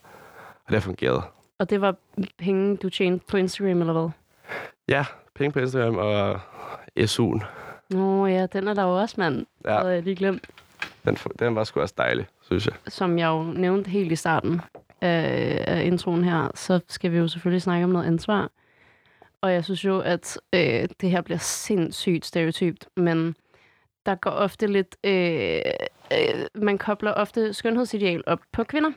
Og 0.65 0.69
det 0.69 0.75
har 0.75 0.81
fungeret. 0.81 1.23
Og 1.59 1.71
det 1.71 1.81
var 1.81 1.95
penge, 2.39 2.77
du 2.77 2.89
tjente 2.91 3.25
på 3.29 3.37
Instagram, 3.37 3.81
eller 3.81 3.93
hvad? 3.93 4.11
Ja, 4.89 5.05
penge 5.35 5.53
på 5.53 5.59
Instagram 5.59 5.97
og 5.97 6.41
SU'en. 7.01 7.45
Nå 7.91 8.27
ja, 8.27 8.47
den 8.47 8.69
er 8.69 8.75
der 8.75 8.83
jo 8.83 9.01
også, 9.01 9.15
mand. 9.19 9.47
Ja. 9.65 9.73
Ja. 9.73 9.79
havde 9.79 9.95
jeg 9.95 10.03
lige 10.03 10.17
glemt. 10.17 10.47
Den, 11.05 11.15
den 11.15 11.55
var 11.55 11.65
sgu 11.65 11.81
også 11.81 11.95
dejlig, 11.99 12.27
synes 12.43 12.67
jeg. 12.67 12.75
Som 12.87 13.19
jeg 13.19 13.27
jo 13.27 13.43
nævnte 13.43 13.91
helt 13.91 14.13
i 14.13 14.17
starten 14.17 14.61
af, 15.01 15.65
af 15.67 15.85
introen 15.85 16.25
her, 16.25 16.49
så 16.55 16.81
skal 16.89 17.13
vi 17.13 17.19
jo 17.19 17.29
selvfølgelig 17.29 17.63
snakke 17.63 17.85
om 17.85 17.91
noget 17.91 18.07
ansvar. 18.07 18.51
Og 19.41 19.53
jeg 19.53 19.65
synes 19.65 19.85
jo, 19.85 20.01
at 20.01 20.39
øh, 20.53 20.89
det 21.01 21.11
her 21.11 21.21
bliver 21.21 21.39
sindssygt 21.39 22.27
stereotypt, 22.27 22.89
men 22.97 23.37
der 24.07 24.15
går 24.15 24.31
ofte 24.31 24.67
lidt... 24.67 24.97
Øh, 25.05 25.61
øh, 26.13 26.47
man 26.55 26.79
kobler 26.79 27.13
ofte 27.13 27.53
skønhedsideal 27.53 28.23
op 28.27 28.41
på 28.53 28.65
kvinder. 28.65 28.91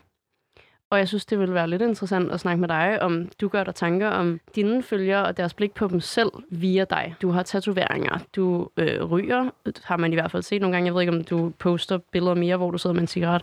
Og 0.92 0.98
jeg 0.98 1.08
synes, 1.08 1.26
det 1.26 1.40
ville 1.40 1.54
være 1.54 1.70
lidt 1.70 1.82
interessant 1.82 2.32
at 2.32 2.40
snakke 2.40 2.62
med 2.62 2.68
dig, 2.68 3.02
om 3.02 3.30
du 3.42 3.48
gør 3.48 3.64
dig 3.64 3.76
tanker 3.76 4.08
om 4.08 4.40
dine 4.56 4.84
følgere 4.84 5.26
og 5.26 5.38
deres 5.38 5.54
blik 5.54 5.74
på 5.74 5.88
dem 5.88 6.00
selv 6.00 6.32
via 6.50 6.86
dig. 6.90 7.16
Du 7.22 7.30
har 7.30 7.44
tatoveringer, 7.44 8.18
du 8.36 8.70
øh, 8.78 9.04
ryger, 9.04 9.50
har 9.84 9.98
man 9.98 10.14
i 10.14 10.16
hvert 10.16 10.32
fald 10.32 10.44
set 10.44 10.62
nogle 10.62 10.76
gange. 10.76 10.86
Jeg 10.86 10.94
ved 10.94 11.02
ikke, 11.02 11.14
om 11.14 11.24
du 11.24 11.52
poster 11.60 11.98
billeder 12.12 12.36
mere, 12.36 12.58
hvor 12.58 12.72
du 12.72 12.78
sidder 12.78 12.94
med 12.94 13.02
en 13.02 13.08
cigaret. 13.08 13.42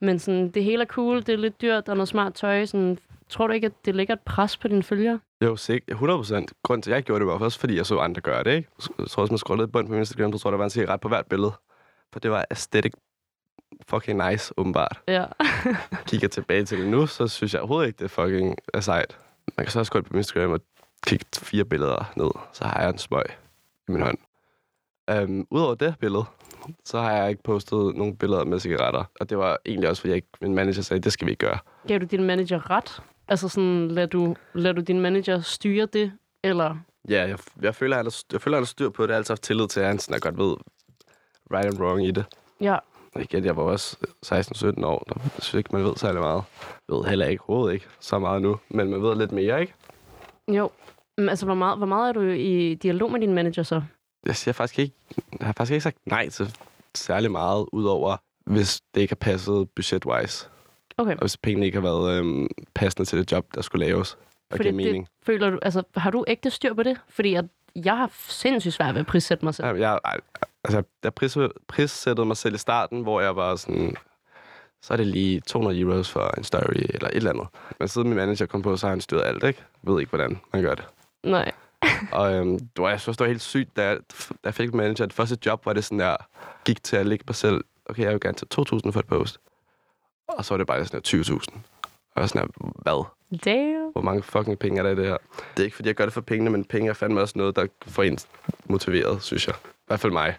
Men 0.00 0.18
sådan, 0.18 0.50
det 0.50 0.64
hele 0.64 0.82
er 0.82 0.86
cool, 0.86 1.16
det 1.16 1.28
er 1.28 1.36
lidt 1.36 1.60
dyrt, 1.62 1.86
der 1.86 1.92
er 1.92 1.96
noget 1.96 2.08
smart 2.08 2.34
tøj. 2.34 2.64
Sådan, 2.64 2.98
tror 3.28 3.46
du 3.46 3.52
ikke, 3.52 3.66
at 3.66 3.72
det 3.84 3.94
lægger 3.94 4.14
et 4.14 4.20
pres 4.20 4.56
på 4.56 4.68
dine 4.68 4.82
følgere? 4.82 5.20
Jo, 5.44 5.56
sikkert. 5.56 5.90
100 5.90 6.18
procent. 6.18 6.52
Grunden 6.62 6.82
til, 6.82 6.90
at 6.90 6.94
jeg 6.94 7.02
gjorde 7.02 7.20
det, 7.20 7.26
var 7.26 7.38
også, 7.38 7.60
fordi 7.60 7.76
jeg 7.76 7.86
så 7.86 7.98
andre 7.98 8.20
gøre 8.20 8.44
det, 8.44 8.50
ikke? 8.56 8.68
Jeg 8.98 9.06
tror 9.08 9.22
også, 9.22 9.32
man 9.32 9.38
scrollede 9.38 9.64
et 9.64 9.72
bund 9.72 9.86
på 9.86 9.92
min 9.92 9.98
Instagram, 9.98 10.32
så 10.32 10.38
tror 10.38 10.50
jeg, 10.50 10.52
der 10.52 10.58
var 10.58 10.64
en 10.64 10.70
cigaret 10.70 11.00
på 11.00 11.08
hvert 11.08 11.26
billede. 11.26 11.52
For 12.12 12.20
det 12.20 12.30
var 12.30 12.44
aesthetic 12.50 12.92
fucking 13.88 14.30
nice, 14.30 14.54
åbenbart. 14.58 15.00
Ja. 15.08 15.24
Kigger 16.08 16.28
tilbage 16.28 16.64
til 16.64 16.78
det 16.78 16.88
nu, 16.88 17.06
så 17.06 17.28
synes 17.28 17.52
jeg 17.54 17.60
overhovedet 17.60 17.86
ikke, 17.86 17.98
det 17.98 18.04
er 18.04 18.08
fucking 18.08 18.56
er 18.74 18.80
sejt. 18.80 19.18
Man 19.56 19.66
kan 19.66 19.72
så 19.72 19.78
også 19.78 19.92
gå 19.92 19.98
ind 19.98 20.04
på 20.06 20.12
min 20.12 20.18
Instagram 20.18 20.50
og 20.50 20.60
kigge 21.06 21.24
fire 21.36 21.64
billeder 21.64 22.12
ned, 22.16 22.30
så 22.52 22.64
har 22.64 22.80
jeg 22.80 22.90
en 22.90 22.98
smøg 22.98 23.24
i 23.88 23.92
min 23.92 24.02
hånd. 24.02 24.18
Um, 25.12 25.46
Udover 25.50 25.74
det 25.74 25.94
billede, 26.00 26.24
så 26.84 27.00
har 27.00 27.12
jeg 27.12 27.30
ikke 27.30 27.42
postet 27.42 27.96
nogle 27.96 28.16
billeder 28.16 28.44
med 28.44 28.58
cigaretter. 28.60 29.04
Og 29.20 29.30
det 29.30 29.38
var 29.38 29.58
egentlig 29.66 29.88
også, 29.88 30.02
fordi 30.02 30.10
jeg 30.10 30.16
ikke, 30.16 30.28
min 30.40 30.54
manager 30.54 30.82
sagde, 30.82 31.00
det 31.00 31.12
skal 31.12 31.26
vi 31.26 31.30
ikke 31.30 31.46
gøre. 31.46 31.58
Gav 31.88 31.98
du 31.98 32.04
din 32.04 32.24
manager 32.24 32.70
ret? 32.70 33.02
Altså 33.28 33.48
sådan, 33.48 33.88
lad 33.88 34.06
du, 34.06 34.36
lad 34.54 34.74
du 34.74 34.80
din 34.80 35.00
manager 35.00 35.40
styre 35.40 35.86
det? 35.86 36.12
Eller 36.44 36.76
Ja, 37.08 37.28
jeg, 37.28 37.38
jeg, 37.62 37.74
føler, 37.74 37.96
han 37.96 38.06
er, 38.06 38.22
jeg 38.32 38.40
føler, 38.40 38.56
han 38.56 38.62
er 38.62 38.66
styr 38.66 38.88
på 38.88 39.02
det. 39.02 39.08
Jeg 39.08 39.14
har 39.14 39.18
altid 39.18 39.32
haft 39.32 39.42
tillid 39.42 39.68
til, 39.68 39.80
at 39.80 39.86
han 39.86 39.98
sådan 39.98 40.14
er 40.14 40.18
godt 40.20 40.38
ved 40.38 40.56
right 41.52 41.66
and 41.66 41.80
wrong 41.80 42.06
i 42.06 42.10
det. 42.10 42.24
ja, 42.60 42.76
Og 43.14 43.22
igen, 43.22 43.44
jeg 43.44 43.56
var 43.56 43.62
også 43.62 43.96
16-17 44.26 44.84
år. 44.86 45.04
Der 45.08 45.14
synes 45.32 45.54
jeg 45.54 45.58
ikke, 45.58 45.76
man 45.76 45.84
ved 45.84 45.96
særlig 45.96 46.20
meget. 46.20 46.42
Jeg 46.88 46.96
ved 46.96 47.04
heller 47.04 47.26
ikke, 47.26 47.42
overhovedet 47.48 47.74
ikke 47.74 47.86
så 48.00 48.18
meget 48.18 48.42
nu. 48.42 48.58
Men 48.68 48.90
man 48.90 49.02
ved 49.02 49.16
lidt 49.16 49.32
mere, 49.32 49.60
ikke? 49.60 49.74
jo. 50.48 50.70
Men 51.18 51.28
altså, 51.28 51.46
hvor 51.46 51.54
meget, 51.54 51.78
hvor 51.78 51.86
meget 51.86 52.08
er 52.08 52.12
du 52.12 52.22
i 52.22 52.74
dialog 52.74 53.12
med 53.12 53.20
din 53.20 53.34
manager 53.34 53.62
så? 53.62 53.82
Jeg, 54.26 54.36
siger 54.36 54.52
faktisk 54.52 54.78
ikke, 54.78 54.94
jeg 55.38 55.46
har 55.46 55.52
faktisk 55.52 55.72
ikke 55.72 55.82
sagt 55.82 55.96
nej 56.06 56.28
til 56.28 56.56
særlig 56.94 57.30
meget, 57.30 57.66
udover 57.72 58.16
hvis 58.46 58.80
det 58.94 59.00
ikke 59.00 59.10
har 59.10 59.32
passet 59.32 59.70
budget-wise. 59.70 60.48
Okay. 60.96 61.12
Og 61.12 61.20
hvis 61.20 61.36
pengene 61.36 61.66
ikke 61.66 61.80
har 61.80 61.82
været 61.82 62.18
øhm, 62.18 62.48
passende 62.74 63.04
til 63.08 63.18
det 63.18 63.32
job, 63.32 63.46
der 63.54 63.62
skulle 63.62 63.86
laves. 63.86 64.14
Og 64.50 64.56
Fordi 64.56 64.62
give 64.62 64.76
mening. 64.76 65.04
det 65.06 65.26
føler 65.26 65.50
du, 65.50 65.58
altså, 65.62 65.82
har 65.96 66.10
du 66.10 66.24
ægte 66.28 66.50
styr 66.50 66.74
på 66.74 66.82
det? 66.82 67.00
Fordi 67.08 67.34
at 67.34 67.44
jeg 67.76 67.96
har 67.96 68.10
sindssygt 68.28 68.74
svært 68.74 68.94
ved 68.94 69.00
at 69.00 69.06
prissætte 69.06 69.44
mig 69.44 69.54
selv. 69.54 69.66
Ja, 69.68 69.90
jeg, 69.90 69.98
ej, 70.04 70.16
altså, 70.64 70.82
jeg 71.02 71.14
pris, 71.14 71.38
prissættede 71.68 72.26
mig 72.26 72.36
selv 72.36 72.54
i 72.54 72.58
starten, 72.58 73.02
hvor 73.02 73.20
jeg 73.20 73.36
var 73.36 73.56
sådan, 73.56 73.96
så 74.82 74.92
er 74.92 74.96
det 74.96 75.06
lige 75.06 75.40
200 75.40 75.80
euros 75.80 76.10
for 76.10 76.34
en 76.38 76.44
story 76.44 76.82
eller 76.88 77.08
et 77.08 77.16
eller 77.16 77.30
andet. 77.30 77.46
Men 77.78 77.88
siden 77.88 78.08
min 78.08 78.16
manager 78.16 78.46
kom 78.46 78.62
på, 78.62 78.76
så 78.76 78.86
har 78.86 78.90
han 78.90 79.00
styret 79.00 79.22
alt, 79.22 79.44
ikke? 79.44 79.64
Jeg 79.84 79.92
ved 79.92 80.00
ikke, 80.00 80.10
hvordan 80.10 80.40
man 80.52 80.62
gør 80.62 80.74
det. 80.74 80.84
Nej. 81.24 81.52
Og 82.12 82.32
øhm, 82.32 82.58
det 82.58 82.82
var, 82.82 82.90
jeg 82.90 83.00
synes, 83.00 83.16
det 83.16 83.24
var 83.24 83.28
helt 83.28 83.42
sygt, 83.42 83.76
da 83.76 83.88
jeg, 83.88 83.98
da 84.28 84.34
jeg 84.44 84.54
fik 84.54 84.74
manager. 84.74 85.06
Det 85.06 85.14
første 85.14 85.38
job 85.46 85.66
var 85.66 85.72
det 85.72 85.84
sådan 85.84 85.98
der, 85.98 86.16
gik 86.64 86.82
til 86.82 86.96
at 86.96 87.06
lægge 87.06 87.24
mig 87.28 87.34
selv, 87.34 87.64
okay, 87.86 88.02
jeg 88.02 88.12
vil 88.12 88.20
gerne 88.20 88.36
tage 88.36 88.80
2.000 88.86 88.90
for 88.90 89.00
et 89.00 89.06
post. 89.06 89.38
Og 90.28 90.44
så 90.44 90.54
var 90.54 90.58
det 90.58 90.66
bare 90.66 90.84
sådan 90.84 91.02
der 91.04 91.22
20.000. 91.22 91.58
Og 92.14 92.20
jeg 92.20 92.28
sådan 92.28 92.48
der, 92.48 92.70
hvad? 92.82 93.04
Damn. 93.44 93.92
Hvor 93.92 94.02
mange 94.02 94.22
fucking 94.22 94.58
penge 94.58 94.78
er 94.78 94.82
der 94.82 94.90
i 94.90 94.94
det 94.94 95.06
her? 95.06 95.16
Det 95.56 95.62
er 95.62 95.64
ikke, 95.64 95.76
fordi 95.76 95.88
jeg 95.88 95.94
gør 95.94 96.04
det 96.04 96.14
for 96.14 96.20
pengene, 96.20 96.50
men 96.50 96.64
penge 96.64 96.90
er 96.90 96.94
fandme 96.94 97.20
også 97.20 97.38
noget, 97.38 97.56
der 97.56 97.66
får 97.86 98.02
en 98.02 98.18
motiveret, 98.64 99.22
synes 99.22 99.46
jeg. 99.46 99.54
I 99.64 99.84
hvert 99.86 100.00
fald 100.00 100.12
mig. 100.12 100.36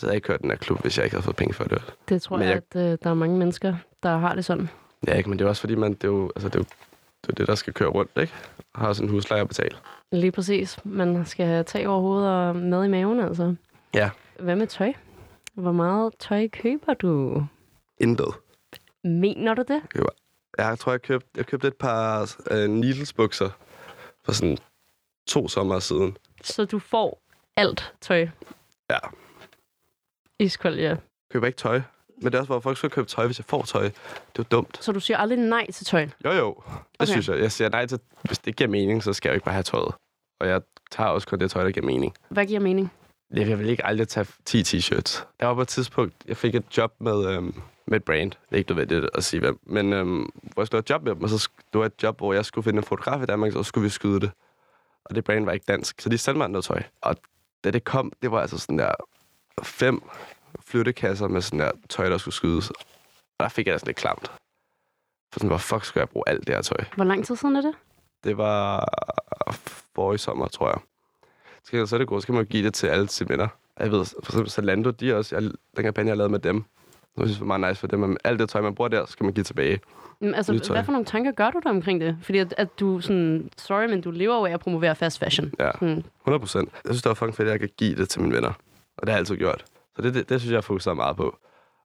Så 0.00 0.06
havde 0.06 0.12
jeg 0.12 0.16
ikke 0.16 0.26
kørt 0.26 0.40
den 0.40 0.50
her 0.50 0.56
klub, 0.56 0.82
hvis 0.82 0.96
jeg 0.98 1.04
ikke 1.04 1.14
havde 1.16 1.24
fået 1.24 1.36
penge 1.36 1.54
for 1.54 1.64
det. 1.64 1.94
Det 2.08 2.22
tror 2.22 2.36
Men 2.36 2.48
jeg, 2.48 2.60
jeg- 2.74 2.82
at 2.82 2.92
øh, 2.92 2.98
der 3.02 3.10
er 3.10 3.14
mange 3.14 3.38
mennesker, 3.38 3.74
der 4.02 4.16
har 4.18 4.34
det 4.34 4.44
sådan. 4.44 4.68
Ja, 5.06 5.14
ikke, 5.14 5.30
men 5.30 5.38
det 5.38 5.44
er 5.44 5.48
også 5.48 5.60
fordi, 5.60 5.74
man, 5.74 5.94
det 5.94 6.04
er 6.04 6.08
jo, 6.08 6.32
altså, 6.36 6.48
det 6.48 6.54
er 6.54 6.58
jo 6.58 6.64
det, 6.64 7.28
er 7.28 7.32
jo 7.32 7.34
det, 7.36 7.46
der 7.48 7.54
skal 7.54 7.72
køre 7.74 7.88
rundt, 7.88 8.10
ikke? 8.20 8.32
Og 8.74 8.80
har 8.80 8.92
sådan 8.92 9.08
en 9.08 9.14
husleje 9.14 9.40
at 9.40 9.48
betale. 9.48 9.76
Lige 10.12 10.32
præcis. 10.32 10.78
Man 10.84 11.26
skal 11.26 11.46
have 11.46 11.64
tag 11.64 11.88
over 11.88 12.00
hovedet 12.00 12.28
og 12.30 12.56
mad 12.56 12.84
i 12.84 12.88
maven, 12.88 13.20
altså. 13.20 13.54
Ja. 13.94 14.10
Hvad 14.40 14.56
med 14.56 14.66
tøj? 14.66 14.92
Hvor 15.54 15.72
meget 15.72 16.12
tøj 16.18 16.48
køber 16.48 16.94
du? 16.94 17.42
Intet. 18.00 18.34
Mener 19.04 19.54
du 19.54 19.62
det? 19.68 19.82
Jeg 20.58 20.78
tror, 20.78 20.92
jeg 20.92 21.02
købte, 21.02 21.28
jeg 21.36 21.46
købte 21.46 21.68
et 21.68 21.76
par 21.76 22.36
øh, 22.50 22.68
Needles-bukser 22.68 23.48
for 24.24 24.32
sådan 24.32 24.58
to 25.28 25.48
sommer 25.48 25.78
siden. 25.78 26.16
Så 26.42 26.64
du 26.64 26.78
får 26.78 27.22
alt 27.56 27.92
tøj? 28.00 28.28
Ja. 28.90 28.98
Iskold, 30.40 30.78
ja. 30.78 30.88
Jeg 30.88 30.98
køber 31.32 31.46
ikke 31.46 31.56
tøj. 31.56 31.80
Men 32.22 32.24
det 32.26 32.34
er 32.34 32.38
også, 32.38 32.48
hvor 32.52 32.60
folk 32.60 32.76
skal 32.78 32.90
købe 32.90 33.06
tøj, 33.08 33.26
hvis 33.26 33.38
jeg 33.38 33.44
får 33.44 33.62
tøj. 33.62 33.82
Det 33.82 33.92
er 33.92 34.38
jo 34.38 34.44
dumt. 34.50 34.78
Så 34.84 34.92
du 34.92 35.00
siger 35.00 35.18
aldrig 35.18 35.38
nej 35.38 35.70
til 35.70 35.86
tøj? 35.86 36.08
Jo, 36.24 36.30
jo. 36.32 36.54
Det 36.66 36.74
Okay. 37.00 37.06
synes 37.12 37.28
jeg. 37.28 37.38
Jeg 37.40 37.52
siger 37.52 37.68
nej 37.68 37.86
til, 37.86 37.98
hvis 38.22 38.38
det 38.38 38.56
giver 38.56 38.70
mening, 38.70 39.02
så 39.02 39.12
skal 39.12 39.28
jeg 39.28 39.32
jo 39.32 39.36
ikke 39.36 39.44
bare 39.44 39.52
have 39.52 39.62
tøjet. 39.62 39.94
Og 40.40 40.48
jeg 40.48 40.60
tager 40.90 41.10
også 41.10 41.26
kun 41.26 41.38
det 41.38 41.50
tøj, 41.50 41.64
der 41.64 41.70
giver 41.70 41.86
mening. 41.86 42.14
Hvad 42.28 42.46
giver 42.46 42.60
mening? 42.60 42.92
Jeg 43.34 43.58
vil 43.58 43.68
ikke 43.68 43.86
aldrig 43.86 44.08
tage 44.08 44.26
10 44.44 44.62
t-shirts. 44.62 45.24
Der 45.40 45.46
var 45.46 45.54
på 45.54 45.62
et 45.62 45.68
tidspunkt, 45.68 46.14
jeg 46.26 46.36
fik 46.36 46.54
et 46.54 46.76
job 46.76 46.92
med, 47.00 47.26
øhm, 47.26 47.62
med 47.86 47.96
et 47.96 48.04
brand. 48.04 48.30
Det 48.30 48.38
er 48.52 48.56
ikke 48.56 48.70
nødvendigt 48.70 49.06
at 49.14 49.24
sige 49.24 49.40
hvem. 49.40 49.58
Men 49.66 49.92
øhm, 49.92 50.30
hvor 50.42 50.62
jeg 50.62 50.66
skulle 50.66 50.78
have 50.78 50.80
et 50.80 50.90
job 50.90 51.02
med 51.02 51.14
dem, 51.14 51.22
og 51.22 51.28
så 51.28 51.48
det 51.72 51.78
var 51.78 51.86
et 51.86 52.02
job, 52.02 52.18
hvor 52.18 52.32
jeg 52.32 52.44
skulle 52.44 52.64
finde 52.64 52.78
en 52.78 52.84
fotograf 52.84 53.22
i 53.22 53.26
Danmark, 53.26 53.54
og 53.56 53.64
så 53.64 53.68
skulle 53.68 53.82
vi 53.84 53.88
skyde 53.88 54.20
det. 54.20 54.30
Og 55.04 55.14
det 55.14 55.24
brand 55.24 55.44
var 55.44 55.52
ikke 55.52 55.64
dansk, 55.68 56.00
så 56.00 56.08
de 56.08 56.18
sendte 56.18 56.38
mig 56.38 56.48
noget 56.48 56.64
tøj. 56.64 56.82
Og 57.02 57.16
da 57.64 57.70
det 57.70 57.84
kom, 57.84 58.12
det 58.22 58.30
var 58.30 58.40
altså 58.40 58.58
sådan 58.58 58.78
der 58.78 58.92
fem 59.62 60.02
flyttekasser 60.66 61.28
med 61.28 61.40
sådan 61.40 61.60
der 61.60 61.70
tøj, 61.88 62.08
der 62.08 62.18
skulle 62.18 62.34
skydes. 62.34 62.70
Og 62.70 62.76
der 63.40 63.48
fik 63.48 63.66
jeg 63.66 63.72
det 63.72 63.80
sådan 63.80 63.88
lidt 63.88 63.96
klamt. 63.96 64.28
For 65.32 65.38
sådan, 65.40 65.48
hvor 65.48 65.58
fuck 65.58 65.84
skulle 65.84 66.00
jeg 66.02 66.08
bruge 66.08 66.28
alt 66.28 66.46
det 66.46 66.54
her 66.54 66.62
tøj? 66.62 66.84
Hvor 66.96 67.04
lang 67.04 67.24
tid 67.26 67.36
siden 67.36 67.56
er 67.56 67.60
det? 67.60 67.74
Det 68.24 68.36
var 68.36 68.88
forrige 69.94 70.18
sommer, 70.18 70.46
tror 70.48 70.68
jeg. 70.68 70.78
Så, 71.64 71.86
så 71.86 71.96
er 71.96 71.98
det 71.98 72.08
godt, 72.08 72.22
så 72.22 72.26
kan 72.26 72.34
man 72.34 72.44
jo 72.44 72.48
give 72.48 72.64
det 72.64 72.74
til 72.74 72.86
alle 72.86 73.08
sine 73.08 73.28
venner. 73.28 73.48
Jeg 73.80 73.90
ved, 73.92 74.04
for 74.04 74.32
eksempel 74.32 74.50
Zalando, 74.50 74.90
de 74.90 75.16
også, 75.16 75.36
jeg, 75.36 75.42
den 75.76 75.84
kampagne, 75.84 76.08
jeg 76.08 76.16
lavet 76.16 76.30
med 76.30 76.38
dem, 76.38 76.64
jeg 77.16 77.26
synes, 77.26 77.38
det 77.38 77.48
var 77.48 77.58
meget 77.58 77.70
nice 77.70 77.80
for 77.80 77.86
dem. 77.86 78.00
Men 78.00 78.18
alt 78.24 78.38
det 78.38 78.48
tøj, 78.48 78.60
man 78.60 78.74
bruger 78.74 78.88
der, 78.88 79.06
skal 79.06 79.24
man 79.24 79.32
give 79.32 79.44
tilbage. 79.44 79.80
Jamen, 80.20 80.34
altså, 80.34 80.52
Nyt 80.52 80.60
tøj. 80.62 80.74
hvad 80.76 80.84
for 80.84 80.92
nogle 80.92 81.06
tanker 81.06 81.32
gør 81.32 81.50
du 81.50 81.60
der 81.64 81.70
omkring 81.70 82.00
det? 82.00 82.16
Fordi 82.22 82.38
at, 82.38 82.54
at 82.56 82.80
du 82.80 83.00
sådan, 83.00 83.50
sorry, 83.56 83.84
men 83.84 84.00
du 84.00 84.10
lever 84.10 84.36
jo 84.36 84.44
af 84.46 84.50
at 84.52 84.60
promovere 84.60 84.96
fast 84.96 85.18
fashion. 85.18 85.52
Ja, 85.58 85.70
Hmm. 85.80 85.88
100 85.88 86.40
procent. 86.40 86.68
Jeg 86.72 86.80
synes, 86.84 87.02
det 87.02 87.08
var 87.08 87.14
fucking 87.14 87.36
fedt, 87.36 87.48
at 87.48 87.52
jeg 87.52 87.60
kan 87.60 87.70
give 87.76 87.94
det 87.96 88.08
til 88.08 88.20
mine 88.22 88.34
venner. 88.34 88.52
Og 89.00 89.06
det 89.06 89.08
har 89.08 89.12
jeg 89.16 89.18
altid 89.18 89.36
gjort. 89.36 89.64
Så 89.96 90.02
det, 90.02 90.14
det, 90.14 90.28
det 90.28 90.40
synes 90.40 90.50
jeg, 90.50 90.54
jeg 90.54 90.64
fokuserer 90.64 90.94
meget 90.94 91.16
på. 91.16 91.36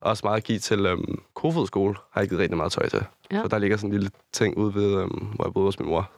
Også 0.01 0.21
meget 0.23 0.37
at 0.37 0.43
give 0.43 0.59
til 0.59 0.85
øhm, 0.85 1.21
Kofod 1.33 1.67
skole, 1.67 1.95
har 2.11 2.21
jeg 2.21 2.29
givet 2.29 2.41
rigtig 2.41 2.57
meget 2.57 2.71
tøj 2.71 2.89
til. 2.89 3.03
Ja. 3.31 3.41
Så 3.41 3.47
der 3.47 3.57
ligger 3.57 3.77
sådan 3.77 3.89
en 3.89 3.93
lille 3.93 4.09
ting 4.33 4.57
ude 4.57 4.75
ved, 4.75 4.95
øhm, 5.01 5.25
hvor 5.35 5.45
jeg 5.45 5.53
boede 5.53 5.67
hos 5.67 5.79
min 5.79 5.87
mor. 5.89 6.11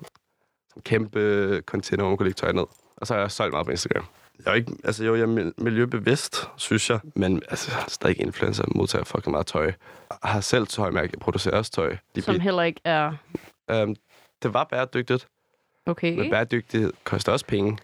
En 0.75 0.81
kæmpe 0.81 1.61
container, 1.65 2.03
hvor 2.03 2.09
man 2.09 2.17
kunne 2.17 2.25
lægge 2.27 2.37
tøj 2.37 2.51
ned. 2.51 2.65
Og 2.97 3.07
så 3.07 3.13
har 3.13 3.21
jeg 3.21 3.31
solgt 3.31 3.53
meget 3.53 3.65
på 3.65 3.71
Instagram. 3.71 4.05
Jeg 4.45 4.51
er 4.51 4.55
ikke, 4.55 4.71
altså 4.83 5.05
jo, 5.05 5.15
jeg 5.15 5.21
er 5.21 5.27
mil- 5.27 5.53
miljøbevidst, 5.57 6.49
synes 6.55 6.89
jeg, 6.89 6.99
men 7.15 7.41
altså, 7.49 7.71
jeg 7.71 7.79
er 7.85 7.89
stadig 7.89 8.21
influencer, 8.21 8.63
modtager 8.75 9.03
fucking 9.03 9.31
meget 9.31 9.45
tøj. 9.47 9.65
Jeg 9.65 10.17
har 10.23 10.41
selv 10.41 10.67
tøjmærke, 10.67 11.09
jeg 11.13 11.19
producerer 11.19 11.57
også 11.57 11.71
tøj. 11.71 11.97
De 12.15 12.21
Som 12.21 12.39
heller 12.39 12.63
ikke 12.63 12.81
er 12.83 13.11
øhm, 13.71 13.95
det 14.43 14.53
var 14.53 14.63
bæredygtigt, 14.63 15.27
okay. 15.85 16.17
men 16.17 16.29
bæredygtighed 16.29 16.93
koster 17.03 17.31
også 17.31 17.45
penge. 17.45 17.77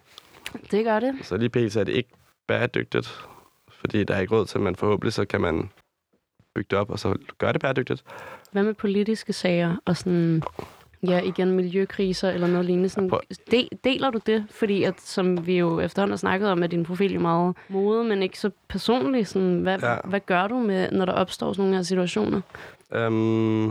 Det 0.72 0.86
gør 0.86 1.00
det. 1.00 1.16
Så 1.22 1.38
lige 1.38 1.50
pt. 1.50 1.76
er 1.76 1.84
det 1.84 1.94
ikke 1.94 2.10
bæredygtigt, 2.48 3.26
fordi 3.70 4.04
der 4.04 4.16
er 4.16 4.20
ikke 4.20 4.36
råd 4.36 4.46
til, 4.46 4.60
men 4.60 4.76
forhåbentlig 4.76 5.14
så 5.14 5.26
kan 5.26 5.42
man 5.42 5.70
bygge 6.56 6.68
det 6.72 6.80
op, 6.80 6.90
og 6.90 7.00
så 7.00 7.18
gøre 7.38 7.54
det 7.54 7.62
bæredygtigt. 7.62 8.04
Hvad 8.52 8.64
med 8.64 8.74
politiske 8.74 9.34
sager 9.34 9.76
og 9.86 9.98
sådan, 9.98 10.44
ja, 11.04 11.22
igen 11.22 11.52
miljøkriser 11.52 12.30
eller 12.30 12.48
noget 12.48 12.66
lignende? 12.66 12.90
Sådan, 12.90 13.12
de, 13.52 13.70
deler 13.84 14.10
du 14.10 14.20
det? 14.26 14.46
Fordi 14.50 14.84
at, 14.84 15.02
som 15.02 15.46
vi 15.48 15.58
jo 15.58 15.80
efterhånden 15.80 16.12
har 16.12 16.18
snakket 16.18 16.50
om, 16.50 16.64
at 16.64 16.72
din 16.72 16.84
profil 16.84 17.16
er 17.16 17.20
meget 17.20 17.56
mode, 17.70 18.04
men 18.04 18.24
ikke 18.24 18.40
så 18.40 18.52
personlig. 18.68 19.28
Sådan, 19.28 19.62
hvad, 19.62 19.80
ja. 19.80 19.96
Hvad 20.04 20.20
gør 20.20 20.48
du 20.48 20.60
med, 20.60 20.92
når 20.92 21.06
der 21.06 21.14
opstår 21.14 21.54
sådan 21.54 21.62
nogle 21.64 21.76
her 21.76 21.84
situationer? 21.84 22.42
Øhm, 22.92 23.68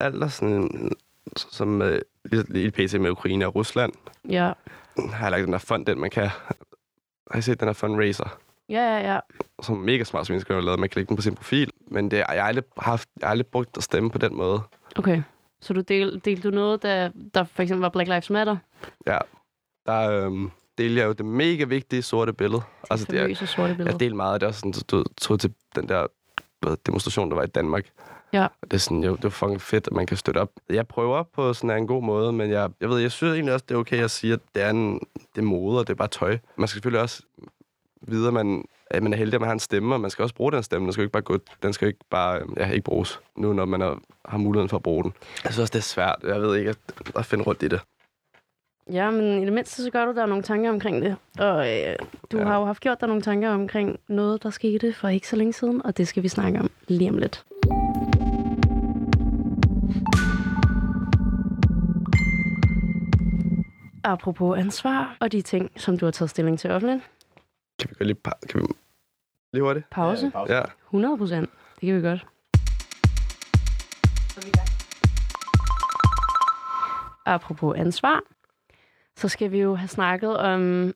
alt 0.00 0.22
er 0.22 0.28
sådan, 0.28 0.90
som 1.36 1.82
øh, 1.82 2.00
lige, 2.24 2.44
lige 2.48 2.70
pt. 2.70 3.00
med 3.00 3.10
Ukraine 3.10 3.46
og 3.46 3.54
Rusland, 3.54 3.92
Ja, 4.28 4.52
har 5.12 5.24
jeg 5.24 5.30
lagt 5.30 5.44
den 5.44 5.52
der 5.52 5.58
fond, 5.58 5.86
den 5.86 6.00
man 6.00 6.10
kan. 6.10 6.30
Har 7.30 7.38
I 7.38 7.42
set 7.42 7.60
den 7.60 7.66
der 7.66 7.72
fundraiser? 7.72 8.38
ja, 8.68 8.98
ja. 8.98 9.12
ja. 9.12 9.20
Som 9.62 9.74
er 9.80 9.84
mega 9.84 10.04
smart, 10.04 10.26
som 10.26 10.34
Instagram 10.34 10.54
har 10.54 10.64
lavet. 10.64 10.80
Man 10.80 10.88
kan 10.88 10.98
lægge 11.00 11.08
den 11.08 11.16
på 11.16 11.22
sin 11.22 11.34
profil. 11.34 11.70
Men 11.86 12.10
det, 12.10 12.16
jeg, 12.16 12.26
har 12.28 12.42
aldrig 12.42 12.64
haft, 12.78 13.08
jeg 13.20 13.26
har 13.26 13.30
aldrig 13.30 13.46
brugt 13.46 13.76
at 13.76 13.82
stemme 13.82 14.10
på 14.10 14.18
den 14.18 14.36
måde. 14.36 14.60
Okay. 14.96 15.22
Så 15.60 15.72
du 15.72 15.80
del, 15.80 16.20
delte 16.24 16.50
du 16.50 16.54
noget, 16.54 16.82
da 16.82 17.10
der 17.34 17.44
for 17.44 17.62
eksempel 17.62 17.80
var 17.82 17.88
Black 17.88 18.08
Lives 18.08 18.30
Matter? 18.30 18.56
Ja, 19.06 19.18
der 19.86 20.10
øhm, 20.10 20.50
delte 20.78 21.00
jeg 21.00 21.06
jo 21.06 21.12
det 21.12 21.26
mega 21.26 21.64
vigtige 21.64 22.02
sorte 22.02 22.32
billede. 22.32 22.62
Altså, 22.90 23.06
det, 23.10 23.20
Famøse 23.20 23.46
sorte 23.46 23.74
billede. 23.74 23.90
jeg 23.92 24.00
delte 24.00 24.16
meget 24.16 24.34
af 24.34 24.40
det 24.40 24.46
også. 24.46 24.60
Sådan, 24.60 24.72
så 24.72 24.84
du 24.90 25.04
tog 25.20 25.40
til 25.40 25.54
den 25.74 25.88
der 25.88 26.06
hvad, 26.60 26.76
demonstration, 26.86 27.30
der 27.30 27.36
var 27.36 27.42
i 27.42 27.46
Danmark. 27.46 27.86
Ja. 28.32 28.44
Og 28.44 28.70
det 28.70 28.72
er 28.72 28.78
sådan, 28.78 29.04
jo, 29.04 29.14
det 29.14 29.24
var 29.24 29.30
fucking 29.30 29.60
fedt, 29.60 29.86
at 29.86 29.92
man 29.92 30.06
kan 30.06 30.16
støtte 30.16 30.38
op. 30.38 30.50
Jeg 30.70 30.86
prøver 30.86 31.22
på 31.22 31.54
sådan 31.54 31.76
en 31.76 31.86
god 31.86 32.02
måde, 32.02 32.32
men 32.32 32.50
jeg, 32.50 32.70
jeg 32.80 32.88
ved, 32.88 32.98
jeg 32.98 33.12
synes 33.12 33.34
egentlig 33.34 33.54
også, 33.54 33.64
det 33.68 33.74
er 33.74 33.78
okay 33.78 34.04
at 34.04 34.10
sige, 34.10 34.32
at 34.32 34.40
det 34.54 34.62
er, 34.62 34.70
en, 34.70 35.00
det 35.34 35.40
er 35.40 35.42
mode, 35.42 35.78
og 35.78 35.86
det 35.86 35.92
er 35.92 35.96
bare 35.96 36.08
tøj. 36.08 36.38
Man 36.56 36.68
skal 36.68 36.76
selvfølgelig 36.76 37.02
også 37.02 37.22
vide, 38.02 38.26
at 38.26 38.34
man, 38.34 38.64
at 38.90 39.02
man 39.02 39.12
er 39.12 39.16
heldig, 39.16 39.34
at 39.34 39.40
man 39.40 39.48
har 39.48 39.52
en 39.54 39.60
stemme, 39.60 39.94
og 39.94 40.00
man 40.00 40.10
skal 40.10 40.22
også 40.22 40.34
bruge 40.34 40.52
den 40.52 40.62
stemme. 40.62 40.84
Den 40.84 40.92
skal 40.92 41.02
jo 41.02 41.04
ikke 41.04 41.12
bare 41.12 41.22
gå, 41.22 41.38
den 41.62 41.72
skal 41.72 41.86
jo 41.86 41.88
ikke 41.88 42.04
bare 42.10 42.40
ja, 42.56 42.70
ikke 42.70 42.84
bruges, 42.84 43.20
nu 43.36 43.52
når 43.52 43.64
man 43.64 43.82
er, 43.82 43.94
har 44.24 44.38
muligheden 44.38 44.68
for 44.68 44.76
at 44.76 44.82
bruge 44.82 45.02
den. 45.04 45.12
Jeg 45.44 45.52
synes 45.52 45.58
også, 45.58 45.72
det 45.72 45.78
er 45.78 45.82
svært. 45.82 46.16
Jeg 46.24 46.40
ved 46.40 46.56
ikke 46.56 46.70
at, 46.70 46.78
at 47.16 47.26
finde 47.26 47.44
rundt 47.44 47.62
i 47.62 47.68
det. 47.68 47.80
Ja, 48.92 49.10
men 49.10 49.42
i 49.42 49.44
det 49.44 49.52
mindste 49.52 49.82
så 49.82 49.90
gør 49.90 50.04
du 50.04 50.14
der 50.14 50.26
nogle 50.26 50.42
tanker 50.42 50.70
omkring 50.70 51.02
det. 51.02 51.16
Og 51.38 51.72
øh, 51.72 51.96
du. 52.32 52.38
Ja. 52.38 52.44
har 52.44 52.58
jo 52.58 52.64
haft 52.64 52.80
gjort 52.80 53.00
dig 53.00 53.08
nogle 53.08 53.22
tanker 53.22 53.50
omkring 53.50 53.98
noget, 54.08 54.42
der 54.42 54.50
skete 54.50 54.92
for 54.92 55.08
ikke 55.08 55.28
så 55.28 55.36
længe 55.36 55.52
siden, 55.52 55.86
og 55.86 55.96
det 55.96 56.08
skal 56.08 56.22
vi 56.22 56.28
snakke 56.28 56.60
om 56.60 56.70
lige 56.88 57.10
om 57.10 57.18
lidt. 57.18 57.44
Apropos 64.08 64.58
ansvar 64.58 65.16
og 65.20 65.32
de 65.32 65.42
ting, 65.42 65.70
som 65.76 65.98
du 65.98 66.04
har 66.06 66.10
taget 66.10 66.30
stilling 66.30 66.58
til 66.58 66.70
offentligt. 66.70 67.02
Kan 67.78 67.90
vi 67.90 67.94
gå 67.98 68.04
lige, 68.04 68.16
pa- 68.28 68.46
kan 68.48 68.60
vi, 68.60 68.66
lige 69.52 69.62
hurtigt? 69.62 69.90
Pause. 69.90 70.32
Ja. 70.48 70.62
100 70.86 71.18
procent. 71.18 71.50
Det 71.80 71.86
kan 71.86 71.96
vi 71.96 72.00
godt. 72.08 72.26
Apropos 77.26 77.76
ansvar, 77.78 78.20
så 79.16 79.28
skal 79.28 79.50
vi 79.50 79.58
jo 79.60 79.74
have 79.74 79.88
snakket 79.88 80.36
om 80.36 80.92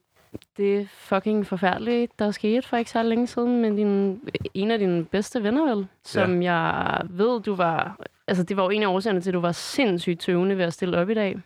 det 0.57 0.89
fucking 0.91 1.47
forfærdelige, 1.47 2.09
der 2.19 2.31
skete 2.31 2.69
for 2.69 2.77
ikke 2.77 2.91
så 2.91 3.03
længe 3.03 3.27
siden 3.27 3.63
med 3.63 3.71
din, 3.77 4.21
en 4.55 4.71
af 4.71 4.79
dine 4.79 5.05
bedste 5.05 5.43
venner, 5.43 5.75
vel? 5.75 5.87
Som 6.05 6.43
ja. 6.43 6.53
jeg 6.55 7.01
ved, 7.11 7.41
du 7.41 7.55
var... 7.55 7.97
Altså, 8.29 8.43
det 8.45 8.57
var 8.57 8.63
jo 8.63 8.71
en 8.71 8.83
af 8.83 8.87
årsagerne 8.87 9.21
til, 9.21 9.31
at 9.31 9.35
du 9.35 9.41
var 9.41 9.53
sindssygt 9.53 10.21
tøvende 10.21 10.59
ved 10.59 10.65
at 10.65 10.73
stille 10.73 10.99
op 10.99 11.11
i 11.11 11.15
dag. 11.15 11.41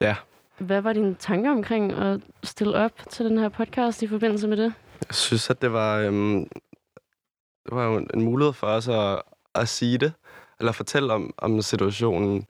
Ja. 0.00 0.16
Hvad 0.58 0.80
var 0.80 0.92
dine 0.92 1.14
tanker 1.14 1.50
omkring 1.50 1.92
at 1.92 2.20
stille 2.42 2.74
op 2.76 2.92
til 3.10 3.24
den 3.26 3.38
her 3.38 3.48
podcast 3.48 4.02
i 4.02 4.06
forbindelse 4.06 4.48
med 4.48 4.56
det? 4.56 4.74
Jeg 5.08 5.14
synes, 5.14 5.50
at 5.50 5.62
det 5.62 5.72
var, 5.72 5.98
øhm, 5.98 6.48
det 7.66 7.72
var 7.72 7.84
jo 7.84 7.96
en, 7.96 8.10
en 8.14 8.22
mulighed 8.22 8.52
for 8.52 8.66
os 8.66 8.88
at, 8.88 9.22
at 9.54 9.68
sige 9.68 9.98
det, 9.98 10.12
eller 10.60 10.72
fortælle 10.72 11.12
om, 11.12 11.34
om 11.38 11.62
situationen, 11.62 12.46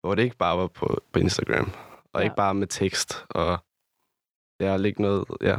hvor 0.00 0.14
det 0.14 0.22
ikke 0.22 0.36
bare 0.36 0.58
var 0.58 0.66
på, 0.66 1.00
på 1.12 1.18
Instagram, 1.18 1.70
og 2.12 2.20
Ja. 2.20 2.24
ikke 2.24 2.36
bare 2.36 2.54
med 2.54 2.66
tekst, 2.66 3.24
og 3.28 3.58
ja, 4.60 4.76
lægge 4.76 5.02
noget, 5.02 5.24
ja. 5.42 5.56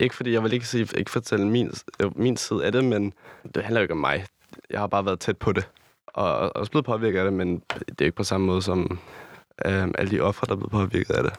Ikke 0.00 0.14
fordi 0.14 0.32
jeg 0.32 0.42
vil 0.42 0.52
ikke, 0.52 0.66
sige, 0.68 0.88
ikke 0.98 1.10
fortælle 1.10 1.48
min, 1.48 1.70
min 2.16 2.36
side 2.36 2.64
af 2.64 2.72
det, 2.72 2.84
men 2.84 3.12
det 3.54 3.62
handler 3.64 3.80
jo 3.80 3.82
ikke 3.82 3.94
om 3.94 3.98
mig. 4.00 4.24
Jeg 4.70 4.80
har 4.80 4.86
bare 4.86 5.04
været 5.06 5.20
tæt 5.20 5.38
på 5.38 5.52
det, 5.52 5.70
og, 6.06 6.38
og 6.38 6.56
også 6.56 6.70
blevet 6.70 6.84
påvirket 6.86 7.18
af 7.18 7.24
det, 7.24 7.32
men 7.32 7.62
det 7.88 8.00
er 8.00 8.04
ikke 8.04 8.16
på 8.16 8.24
samme 8.24 8.46
måde 8.46 8.62
som 8.62 8.98
øhm, 9.66 9.94
alle 9.98 10.10
de 10.10 10.20
ofre, 10.20 10.46
der 10.46 10.52
er 10.52 10.56
blevet 10.56 10.70
påvirket 10.72 11.14
af 11.14 11.22
det. 11.22 11.32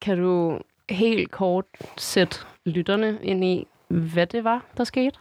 Kan 0.00 0.18
du 0.18 0.60
helt 0.90 1.30
kort 1.30 1.64
sætte 1.96 2.36
lytterne 2.64 3.18
ind 3.22 3.44
i, 3.44 3.66
hvad 3.88 4.26
det 4.26 4.44
var, 4.44 4.64
der 4.76 4.84
skete? 4.84 5.18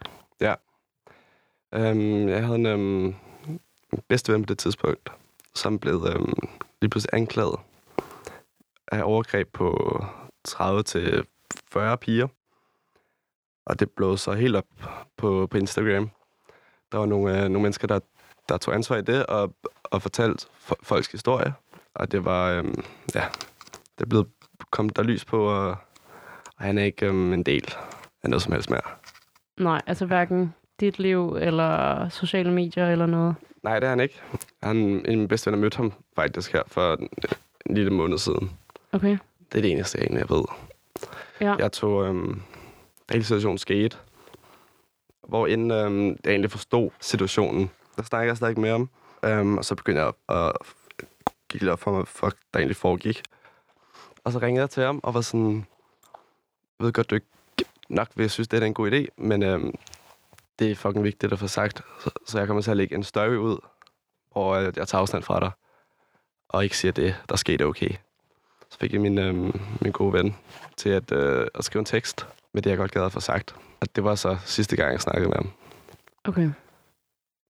Øhm, 1.73 2.29
jeg 2.29 2.43
havde 2.45 2.55
en 2.55 2.65
øhm, 2.65 3.15
bedste 4.07 4.33
ven 4.33 4.41
på 4.41 4.45
det 4.45 4.57
tidspunkt, 4.57 5.11
som 5.55 5.79
blev 5.79 6.05
øhm, 6.15 6.49
lige 6.81 6.89
pludselig 6.89 7.13
anklaget 7.13 7.59
af 8.91 9.01
overgreb 9.03 9.53
på 9.53 9.99
30 10.43 10.83
til 10.83 11.25
40 11.71 11.97
piger. 11.97 12.27
Og 13.65 13.79
det 13.79 13.91
blev 13.91 14.17
så 14.17 14.33
helt 14.33 14.55
op 14.55 14.65
på, 15.17 15.47
på 15.51 15.57
Instagram. 15.57 16.09
Der 16.91 16.97
var 16.97 17.05
nogle, 17.05 17.31
øh, 17.35 17.41
nogle 17.41 17.61
mennesker, 17.61 17.87
der, 17.87 17.99
der 18.49 18.57
tog 18.57 18.73
ansvar 18.73 18.95
i 18.95 19.01
det 19.01 19.25
og, 19.25 19.53
og 19.83 20.01
fortalte 20.01 20.45
fo- 20.69 20.83
folks 20.83 21.11
historie. 21.11 21.53
Og 21.95 22.11
det 22.11 22.25
var, 22.25 22.51
øhm, 22.51 22.83
ja, 23.15 23.23
det 23.99 24.09
blev 24.09 24.25
kom 24.71 24.89
der 24.89 25.03
lys 25.03 25.25
på, 25.25 25.43
og, 25.43 25.67
og 26.57 26.63
han 26.63 26.77
er 26.77 26.83
ikke 26.83 27.05
øhm, 27.05 27.33
en 27.33 27.43
del 27.43 27.73
af 28.23 28.29
noget 28.29 28.43
som 28.43 28.53
helst 28.53 28.69
mere. 28.69 28.81
Nej, 29.57 29.81
altså 29.87 30.05
hverken 30.05 30.53
dit 30.79 30.99
liv 30.99 31.37
eller 31.41 32.09
sociale 32.09 32.51
medier 32.51 32.89
eller 32.91 33.05
noget. 33.05 33.35
Nej, 33.63 33.79
det 33.79 33.85
er 33.85 33.89
han 33.89 33.99
ikke. 33.99 34.21
Han, 34.63 34.77
en 34.77 35.05
af 35.05 35.17
mine 35.17 35.27
bedste 35.27 35.51
venner 35.51 35.61
mødte 35.61 35.77
ham 35.77 35.93
faktisk 36.15 36.53
her 36.53 36.63
for 36.67 36.93
en, 36.93 37.09
en 37.65 37.75
lille 37.75 37.91
måned 37.91 38.17
siden. 38.17 38.51
Okay. 38.91 39.17
Det 39.51 39.57
er 39.57 39.61
det 39.61 39.71
eneste, 39.71 39.97
jeg 39.97 40.05
egentlig 40.05 40.29
ved. 40.29 40.43
Ja. 41.41 41.55
Jeg 41.55 41.71
tog, 41.71 42.05
øhm, 42.05 42.41
da 43.09 43.13
hele 43.13 43.25
situationen 43.25 43.57
skete, 43.57 43.97
hvor 45.27 45.47
inden 45.47 45.71
øhm, 45.71 46.07
jeg 46.07 46.31
egentlig 46.31 46.51
forstod 46.51 46.89
situationen, 46.99 47.69
der 47.95 48.03
snakkede 48.03 48.29
jeg 48.29 48.37
stadig 48.37 48.59
med 48.59 48.71
om. 48.71 48.89
Øhm, 49.25 49.57
og 49.57 49.65
så 49.65 49.75
begyndte 49.75 50.01
jeg 50.01 50.07
at, 50.29 50.35
at 50.37 50.55
gik 51.49 51.61
lidt 51.61 51.71
op 51.71 51.79
for 51.79 51.91
mig, 51.91 52.05
hvad 52.19 52.31
der 52.53 52.59
egentlig 52.59 52.75
foregik. 52.75 53.23
Og 54.23 54.31
så 54.31 54.39
ringede 54.39 54.61
jeg 54.61 54.69
til 54.69 54.83
ham 54.83 54.99
og 55.03 55.13
var 55.13 55.21
sådan, 55.21 55.65
jeg 56.79 56.85
ved 56.85 56.93
godt, 56.93 57.09
du 57.09 57.15
ikke 57.15 57.27
nok 57.89 58.07
vil 58.15 58.29
synes, 58.29 58.47
det 58.47 58.63
er 58.63 58.67
en 58.67 58.73
god 58.73 58.91
idé, 58.91 59.05
men 59.17 59.43
øhm, 59.43 59.73
det 60.59 60.71
er 60.71 60.75
fucking 60.75 61.03
vigtigt 61.03 61.33
at 61.33 61.39
få 61.39 61.47
sagt. 61.47 61.81
Så, 61.99 62.09
så 62.27 62.37
jeg 62.37 62.47
kommer 62.47 62.61
til 62.61 62.71
at 62.71 62.77
lægge 62.77 62.95
en 62.95 63.03
story 63.03 63.35
ud, 63.35 63.57
hvor 64.31 64.55
øh, 64.55 64.73
jeg 64.75 64.87
tager 64.87 65.01
afstand 65.01 65.23
fra 65.23 65.39
dig, 65.39 65.51
og 66.49 66.63
ikke 66.63 66.77
siger 66.77 66.91
det, 66.91 67.15
der 67.29 67.35
skete 67.35 67.63
okay. 67.63 67.89
Så 68.69 68.77
fik 68.79 68.93
jeg 68.93 69.01
min, 69.01 69.17
øhm, 69.17 69.61
min 69.81 69.91
gode 69.91 70.13
ven 70.13 70.35
til 70.77 70.89
at, 70.89 71.11
øh, 71.11 71.47
at 71.55 71.63
skrive 71.63 71.79
en 71.79 71.85
tekst 71.85 72.27
med 72.53 72.61
det, 72.61 72.69
jeg 72.69 72.77
godt 72.77 72.91
gad 72.91 73.03
at 73.05 73.11
få 73.11 73.19
sagt. 73.19 73.55
Og 73.81 73.95
det 73.95 74.03
var 74.03 74.15
så 74.15 74.37
sidste 74.45 74.75
gang, 74.75 74.91
jeg 74.91 75.01
snakkede 75.01 75.27
med 75.27 75.35
ham. 75.35 75.51
Okay. 76.23 76.51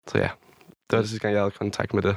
Så 0.08 0.18
ja, 0.18 0.30
det 0.90 0.98
var 0.98 0.98
det 0.98 1.10
sidste 1.10 1.22
gang, 1.22 1.34
jeg 1.34 1.42
havde 1.42 1.52
kontakt 1.52 1.94
med 1.94 2.04
det. 2.04 2.16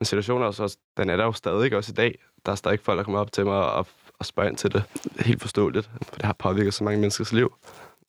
Men 0.00 0.04
situationen 0.06 0.42
er 0.42 0.46
også, 0.46 0.76
den 0.96 1.10
er 1.10 1.16
der 1.16 1.24
jo 1.24 1.32
stadig 1.32 1.76
også 1.76 1.92
i 1.92 1.94
dag. 1.94 2.18
Der 2.46 2.52
er 2.52 2.56
stadig 2.56 2.80
folk, 2.80 2.98
der 2.98 3.04
kommer 3.04 3.20
op 3.20 3.32
til 3.32 3.44
mig 3.44 3.72
og, 3.72 3.86
og 4.18 4.26
spørger 4.26 4.48
ind 4.48 4.56
til 4.56 4.72
det. 4.72 4.82
Helt 5.20 5.40
forståeligt, 5.40 5.90
for 6.02 6.14
det 6.14 6.24
har 6.24 6.32
påvirket 6.32 6.74
så 6.74 6.84
mange 6.84 7.00
menneskers 7.00 7.32
liv. 7.32 7.54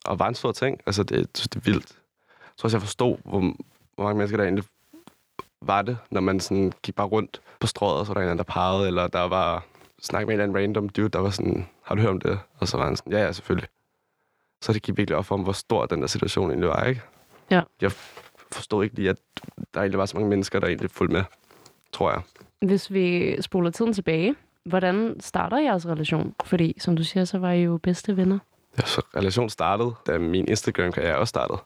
Og 0.06 0.20
var 0.20 0.28
en 0.28 0.36
stor 0.36 0.52
ting. 0.52 0.82
Altså, 0.86 1.04
det, 1.04 1.38
det 1.38 1.56
er 1.56 1.60
vildt. 1.60 1.90
Jeg 2.28 2.58
tror 2.58 2.68
også, 2.68 2.78
jeg 2.78 2.82
forstod, 2.82 3.18
hvor, 3.26 3.40
hvor 3.96 4.04
mange 4.04 4.18
mennesker 4.18 4.38
der 4.38 4.44
egentlig 4.44 4.64
var 5.62 5.82
det, 5.82 5.98
når 6.12 6.22
man 6.22 6.40
sådan 6.40 6.74
gik 6.82 6.96
bare 6.96 7.08
rundt 7.08 7.42
på 7.60 7.68
strået, 7.68 8.00
og 8.00 8.06
så 8.06 8.10
var 8.10 8.14
der 8.14 8.20
en 8.20 8.24
eller 8.24 8.32
anden, 8.32 8.46
der 8.46 8.54
pegede, 8.54 8.88
eller 8.88 9.08
der 9.08 9.22
var 9.22 9.66
snak 10.02 10.28
med 10.28 10.36
en 10.36 10.42
eller 10.42 10.44
anden 10.44 10.58
random 10.58 10.90
dude, 10.90 11.10
der 11.10 11.20
var 11.20 11.30
sådan, 11.30 11.68
har 11.84 11.96
du 11.96 12.02
hørt 12.02 12.12
om 12.12 12.22
det? 12.22 12.40
Og 12.60 12.68
så 12.68 12.78
var 12.78 12.86
han 12.86 12.96
sådan, 12.96 13.14
ja, 13.14 13.20
ja, 13.20 13.32
selvfølgelig. 13.32 13.70
Så 14.62 14.74
det 14.74 14.82
gik 14.82 14.98
virkelig 14.98 15.18
op 15.18 15.26
for 15.26 15.38
mig, 15.38 15.44
hvor 15.44 15.54
stor 15.54 15.86
den 15.86 16.02
der 16.02 16.08
situation 16.08 16.50
egentlig 16.50 16.70
var, 16.70 16.84
ikke? 16.84 17.02
Ja. 17.52 17.62
Jeg 17.82 17.92
forstod 18.52 18.84
ikke 18.84 18.96
lige, 18.96 19.10
at 19.10 19.18
der 19.74 19.80
egentlig 19.80 20.00
var 20.00 20.06
så 20.06 20.18
mange 20.18 20.30
mennesker, 20.30 20.60
der 20.60 20.68
egentlig 20.68 20.92
fulgte 20.92 21.14
med, 21.14 21.24
tror 21.94 22.12
jeg. 22.12 22.22
Hvis 22.62 22.92
vi 22.94 23.36
spoler 23.42 23.72
tiden 23.72 23.94
tilbage, 23.94 24.36
hvordan 24.66 25.16
starter 25.20 25.58
jeres 25.58 25.88
relation? 25.88 26.36
Fordi, 26.46 26.76
som 26.80 26.96
du 26.96 27.04
siger, 27.04 27.26
så 27.26 27.38
var 27.38 27.52
I 27.52 27.64
jo 27.64 27.78
bedste 27.78 28.18
venner. 28.18 28.40
Ja, 28.78 28.86
så 28.86 29.02
relationen 29.16 29.50
startede, 29.50 29.94
da 30.08 30.18
min 30.18 30.48
Instagram-karriere 30.48 31.18
også 31.18 31.30
startede. 31.30 31.60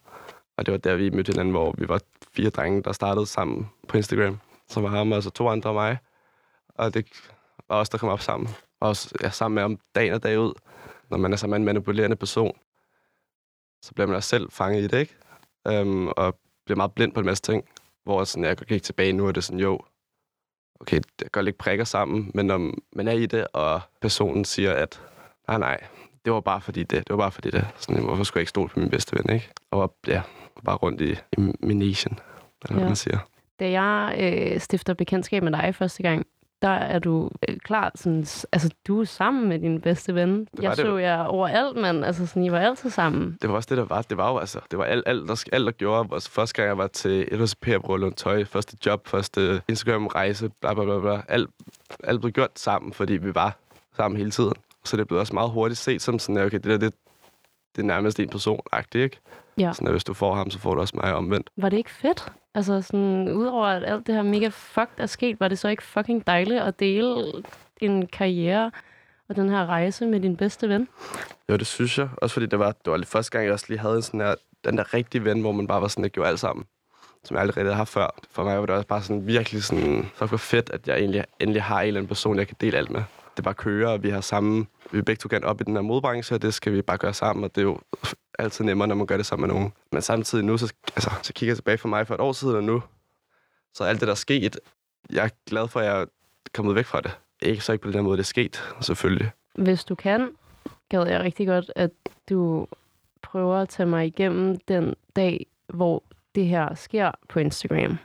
Og 0.57 0.65
det 0.65 0.71
var 0.71 0.78
der, 0.78 0.95
vi 0.95 1.09
mødte 1.09 1.32
hinanden, 1.32 1.51
hvor 1.51 1.76
vi 1.78 1.88
var 1.88 2.01
fire 2.36 2.49
drenge, 2.49 2.84
der 2.84 2.91
startede 2.91 3.26
sammen 3.26 3.69
på 3.88 3.97
Instagram. 3.97 4.39
Så 4.67 4.82
var 4.82 4.89
ham 4.89 5.11
og 5.11 5.24
så 5.24 5.30
to 5.30 5.49
andre 5.49 5.69
og 5.69 5.74
mig. 5.74 5.97
Og 6.76 6.93
det 6.93 7.05
var 7.69 7.76
os, 7.76 7.89
der 7.89 7.97
kom 7.97 8.09
op 8.09 8.21
sammen. 8.21 8.49
Og 8.80 8.89
også 8.89 9.15
ja, 9.24 9.30
sammen 9.30 9.55
med 9.55 9.63
ham 9.63 9.80
dagen 9.95 10.13
og 10.13 10.24
dag 10.24 10.39
ud. 10.39 10.53
når 11.09 11.17
man 11.17 11.34
er 11.34 11.38
sammen 11.38 11.51
med 11.51 11.59
en 11.59 11.65
manipulerende 11.65 12.15
person, 12.15 12.57
så 13.82 13.93
bliver 13.93 14.07
man 14.07 14.15
også 14.15 14.30
selv 14.30 14.51
fanget 14.51 14.84
i 14.84 14.88
det, 14.88 14.99
ikke? 14.99 15.15
Øhm, 15.67 16.07
og 16.07 16.38
bliver 16.65 16.78
meget 16.78 16.91
blind 16.91 17.13
på 17.13 17.19
en 17.19 17.26
masse 17.26 17.43
ting. 17.43 17.65
Hvor 18.03 18.24
sådan, 18.24 18.43
jeg 18.43 18.57
gik 18.57 18.84
tilbage 18.84 19.13
nu, 19.13 19.28
er 19.28 19.32
det 19.32 19.43
sådan, 19.43 19.59
jo, 19.59 19.80
okay, 20.84 20.99
det 21.19 21.31
gør 21.31 21.41
ikke 21.41 21.57
prikker 21.57 21.86
sammen, 21.86 22.31
men 22.34 22.45
når 22.45 22.71
man 22.95 23.07
er 23.07 23.11
i 23.11 23.25
det, 23.25 23.47
og 23.53 23.81
personen 24.01 24.45
siger, 24.45 24.73
at 24.73 25.01
nej, 25.47 25.57
nej, 25.57 25.79
det 26.25 26.34
var 26.34 26.39
bare 26.39 26.61
fordi 26.61 26.84
det, 26.84 27.07
det 27.07 27.09
var 27.09 27.17
bare 27.17 27.31
fordi 27.31 27.49
det. 27.49 27.67
Sådan, 27.77 28.03
hvorfor 28.03 28.23
skulle 28.23 28.39
jeg 28.39 28.41
ikke 28.41 28.49
stole 28.49 28.69
på 28.69 28.79
min 28.79 28.89
bedste 28.89 29.15
ven, 29.15 29.36
ikke? 29.36 29.49
Og 29.71 29.95
ja, 30.07 30.21
bare 30.65 30.75
rundt 30.75 31.01
i, 31.01 31.11
i 31.11 31.51
min 31.59 31.79
nation, 31.79 32.19
eller 32.63 32.69
ja. 32.69 32.73
hvad 32.73 32.86
man 32.86 32.95
siger. 32.95 33.17
Da 33.59 33.69
jeg 33.71 34.15
øh, 34.19 34.59
stifter 34.59 34.93
bekendtskab 34.93 35.43
med 35.43 35.51
dig 35.51 35.75
første 35.75 36.03
gang, 36.03 36.25
der 36.64 36.70
er 36.70 36.99
du 36.99 37.30
øh, 37.49 37.57
klar, 37.57 37.91
sådan, 37.95 38.26
altså 38.51 38.70
du 38.88 39.01
er 39.01 39.05
sammen 39.05 39.49
med 39.49 39.59
din 39.59 39.82
bedste 39.82 40.16
ven. 40.16 40.47
Jeg 40.61 40.72
det. 40.72 40.78
så 40.78 40.97
jer 40.97 41.24
overalt, 41.24 41.78
men 41.78 42.03
altså 42.03 42.28
sådan, 42.28 42.43
I 42.43 42.51
var 42.51 42.59
altid 42.59 42.89
sammen. 42.89 43.38
Det 43.41 43.49
var 43.49 43.55
også 43.55 43.68
det, 43.70 43.78
der 43.78 43.86
var. 43.86 44.01
Det 44.01 44.18
var 44.18 44.32
jo 44.32 44.38
altså, 44.38 44.59
det 44.72 44.80
var 44.80 44.86
alt, 44.86 45.03
alt, 45.05 45.28
der, 45.28 45.43
alt, 45.51 45.66
der 45.66 45.72
gjorde. 45.72 46.09
Altså, 46.14 46.32
første 46.32 46.55
gang 46.55 46.68
jeg 46.68 46.78
var 46.78 46.88
til 46.88 47.28
LHCP 47.32 47.68
og 47.76 47.82
bruge 47.82 48.11
tøj, 48.11 48.45
første 48.45 48.78
job, 48.86 49.07
første 49.07 49.61
Instagram-rejse, 49.68 50.49
bla 50.61 50.74
bla 50.74 50.84
bla 50.84 50.99
bla. 50.99 51.22
Alt, 51.28 51.49
alt 52.03 52.22
blev 52.22 52.32
gjort 52.32 52.59
sammen, 52.59 52.93
fordi 52.93 53.14
vi 53.14 53.36
var 53.36 53.57
sammen 53.95 54.18
hele 54.18 54.32
tiden. 54.32 54.53
Så 54.84 54.97
det 54.97 55.07
blev 55.07 55.20
også 55.20 55.34
meget 55.34 55.51
hurtigt 55.51 55.80
set 55.80 56.01
som 56.01 56.20
sådan, 56.20 56.45
okay, 56.45 56.57
det 56.57 56.64
der, 56.64 56.78
det, 56.78 56.93
det 57.76 57.82
er 57.82 57.86
nærmest 57.86 58.20
en 58.20 58.30
person 58.30 58.59
ikke? 58.95 59.20
Ja. 59.57 59.74
Sådan, 59.74 59.88
at 59.88 59.93
hvis 59.93 60.03
du 60.03 60.14
får 60.14 60.36
ham, 60.36 60.49
så 60.49 60.59
får 60.59 60.76
du 60.76 60.82
også 60.82 60.97
mig 60.97 61.16
omvendt. 61.16 61.49
Var 61.57 61.70
det 61.70 61.78
ikke 61.78 61.91
fedt? 61.91 62.32
Altså 62.56 62.82
sådan, 62.82 63.30
udover 63.30 63.66
at 63.66 63.84
alt 63.84 64.08
det 64.08 64.16
her 64.16 64.22
mega 64.22 64.47
fucked 64.47 64.99
er 64.99 65.06
sket, 65.06 65.39
var 65.39 65.47
det 65.47 65.60
så 65.60 65.68
ikke 65.68 65.84
fucking 65.84 66.28
dejligt 66.28 66.62
at 66.62 66.80
dele 66.80 67.32
en 67.82 68.08
karriere 68.08 68.72
og 69.30 69.36
den 69.36 69.49
her 69.49 69.66
rejse 69.66 70.06
med 70.06 70.20
din 70.20 70.38
bedste 70.38 70.70
ven? 70.70 70.88
Jo, 71.49 71.56
det 71.58 71.68
synes 71.68 71.97
jeg. 71.97 72.10
Også 72.18 72.34
fordi 72.34 72.45
det 72.45 72.60
var, 72.60 72.72
det 72.72 72.91
var 72.91 72.97
det 72.97 73.08
første 73.08 73.32
gang, 73.32 73.45
jeg 73.45 73.54
også 73.54 73.66
lige 73.70 73.80
havde 73.80 74.01
sådan 74.01 74.20
her, 74.20 74.36
den 74.66 74.78
der 74.78 74.93
rigtige 74.93 75.26
ven, 75.26 75.41
hvor 75.41 75.51
man 75.51 75.68
bare 75.68 75.82
var 75.82 75.88
sådan, 75.88 76.06
at 76.06 76.12
gjorde 76.12 76.30
alt 76.30 76.39
sammen. 76.39 76.66
Som 77.24 77.36
jeg 77.36 77.41
aldrig 77.41 77.58
rigtig 77.58 77.72
har 77.72 77.78
haft 77.78 77.89
før. 77.89 78.16
For 78.32 78.43
mig 78.43 78.60
var 78.60 78.66
det 78.66 78.76
også 78.76 78.88
bare 78.88 79.01
sådan 79.01 79.28
virkelig 79.28 79.64
sådan, 79.64 80.12
så 80.18 80.26
var 80.26 80.38
fedt, 80.38 80.70
at 80.70 80.88
jeg 80.88 80.97
egentlig, 80.97 81.24
endelig 81.39 81.64
har 81.64 81.82
en 81.82 81.88
eller 81.88 81.99
anden 81.99 82.08
person, 82.08 82.38
jeg 82.38 82.47
kan 82.47 82.58
dele 82.62 82.78
alt 82.78 82.89
med. 82.89 83.04
Det 83.38 83.43
bare 83.43 83.54
kører, 83.54 83.89
og 83.89 84.04
vi 84.04 84.10
har 84.10 84.22
samme, 84.22 84.66
vi 84.91 84.97
er 84.97 85.01
begge 85.01 85.20
to 85.20 85.28
gerne 85.32 85.45
op 85.45 85.62
i 85.62 85.64
den 85.64 85.76
her 85.76 85.82
modbranche, 85.82 86.36
og 86.36 86.41
det 86.41 86.54
skal 86.54 86.74
vi 86.74 86.82
bare 86.82 86.97
gøre 86.97 87.14
sammen, 87.14 87.43
og 87.43 87.56
det 87.56 87.62
er 87.62 87.66
jo 87.66 87.80
altid 88.39 88.65
nemmere, 88.65 88.88
når 88.88 88.95
man 88.95 89.05
gør 89.05 89.17
det 89.17 89.25
sammen 89.25 89.47
med 89.47 89.55
nogen. 89.55 89.73
Men 89.91 90.01
samtidig 90.01 90.45
nu, 90.45 90.57
så, 90.57 90.73
altså, 90.95 91.11
så 91.21 91.34
kigger 91.34 91.51
jeg 91.51 91.57
tilbage 91.57 91.77
for 91.77 91.88
mig 91.88 92.07
for 92.07 92.13
et 92.13 92.21
år 92.21 92.31
siden 92.31 92.55
og 92.55 92.63
nu, 92.63 92.84
så 93.73 93.84
alt 93.84 93.99
det, 93.99 94.07
der 94.07 94.13
er 94.13 94.15
sket, 94.15 94.59
jeg 95.09 95.25
er 95.25 95.29
glad 95.45 95.67
for, 95.67 95.79
at 95.79 95.86
jeg 95.86 96.01
er 96.01 96.05
kommet 96.53 96.75
væk 96.75 96.86
fra 96.86 97.01
det. 97.01 97.11
Ikke 97.41 97.63
så 97.63 97.71
ikke 97.71 97.84
på 97.84 97.91
den 97.91 98.03
måde, 98.03 98.17
det 98.17 98.23
er 98.23 98.25
sket, 98.25 98.63
selvfølgelig. 98.81 99.31
Hvis 99.55 99.84
du 99.84 99.95
kan, 99.95 100.29
gad 100.89 101.07
jeg 101.07 101.19
rigtig 101.19 101.47
godt, 101.47 101.71
at 101.75 101.91
du 102.29 102.67
prøver 103.21 103.55
at 103.57 103.69
tage 103.69 103.88
mig 103.88 104.07
igennem 104.07 104.59
den 104.59 104.95
dag, 105.15 105.45
hvor 105.67 106.03
det 106.36 106.45
her 106.45 106.75
sker 106.75 107.11
på 107.29 107.39
Instagram. 107.39 107.97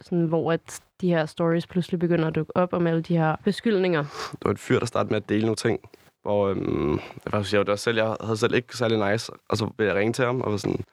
Sådan, 0.00 0.24
hvor 0.24 0.52
at 0.52 0.80
de 1.00 1.08
her 1.08 1.26
stories 1.26 1.66
pludselig 1.66 2.00
begynder 2.00 2.28
at 2.28 2.34
dukke 2.34 2.56
op 2.56 2.72
om 2.72 2.86
alle 2.86 3.02
de 3.02 3.16
her 3.18 3.36
beskyldninger. 3.44 4.02
Det 4.32 4.44
var 4.44 4.50
et 4.50 4.58
fyr, 4.58 4.78
der 4.78 4.86
startede 4.86 5.12
med 5.12 5.16
at 5.16 5.28
dele 5.28 5.42
nogle 5.42 5.56
ting, 5.56 5.80
hvor 6.24 6.48
øhm, 6.48 6.92
jeg 7.32 7.32
det 7.52 7.66
var 7.66 7.76
selv, 7.76 7.96
jeg 7.96 8.16
havde 8.20 8.36
selv 8.36 8.54
ikke 8.54 8.76
særlig 8.76 9.10
nice, 9.10 9.32
og 9.48 9.56
så 9.56 9.70
ville 9.78 9.92
jeg 9.92 10.00
ringe 10.00 10.12
til 10.12 10.24
ham, 10.24 10.40
og 10.40 10.50
var 10.50 10.56
sådan, 10.56 10.84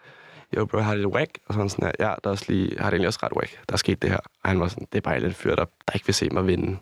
jo 0.58 0.66
bro, 0.66 0.78
har 0.78 0.92
det 0.92 1.00
lidt 1.00 1.14
whack? 1.14 1.40
Og 1.48 1.54
så 1.54 1.68
sådan, 1.68 1.92
ja, 2.00 2.06
der 2.06 2.12
er 2.24 2.30
også 2.30 2.46
lige, 2.48 2.80
har 2.80 2.86
det 2.86 2.94
egentlig 2.94 3.08
også 3.08 3.20
ret 3.24 3.32
whack. 3.38 3.60
Der 3.70 3.74
er 3.74 3.78
sket 3.78 4.02
det 4.02 4.10
her. 4.10 4.18
Og 4.44 4.50
han 4.50 4.60
var 4.60 4.68
sådan, 4.68 4.88
det 4.92 4.98
er 4.98 5.02
bare 5.02 5.18
en 5.18 5.34
fyr, 5.34 5.56
der, 5.56 5.66
der 5.88 5.94
ikke 5.94 6.06
vil 6.06 6.16
se 6.16 6.30
mig 6.30 6.48
vinde. 6.48 6.78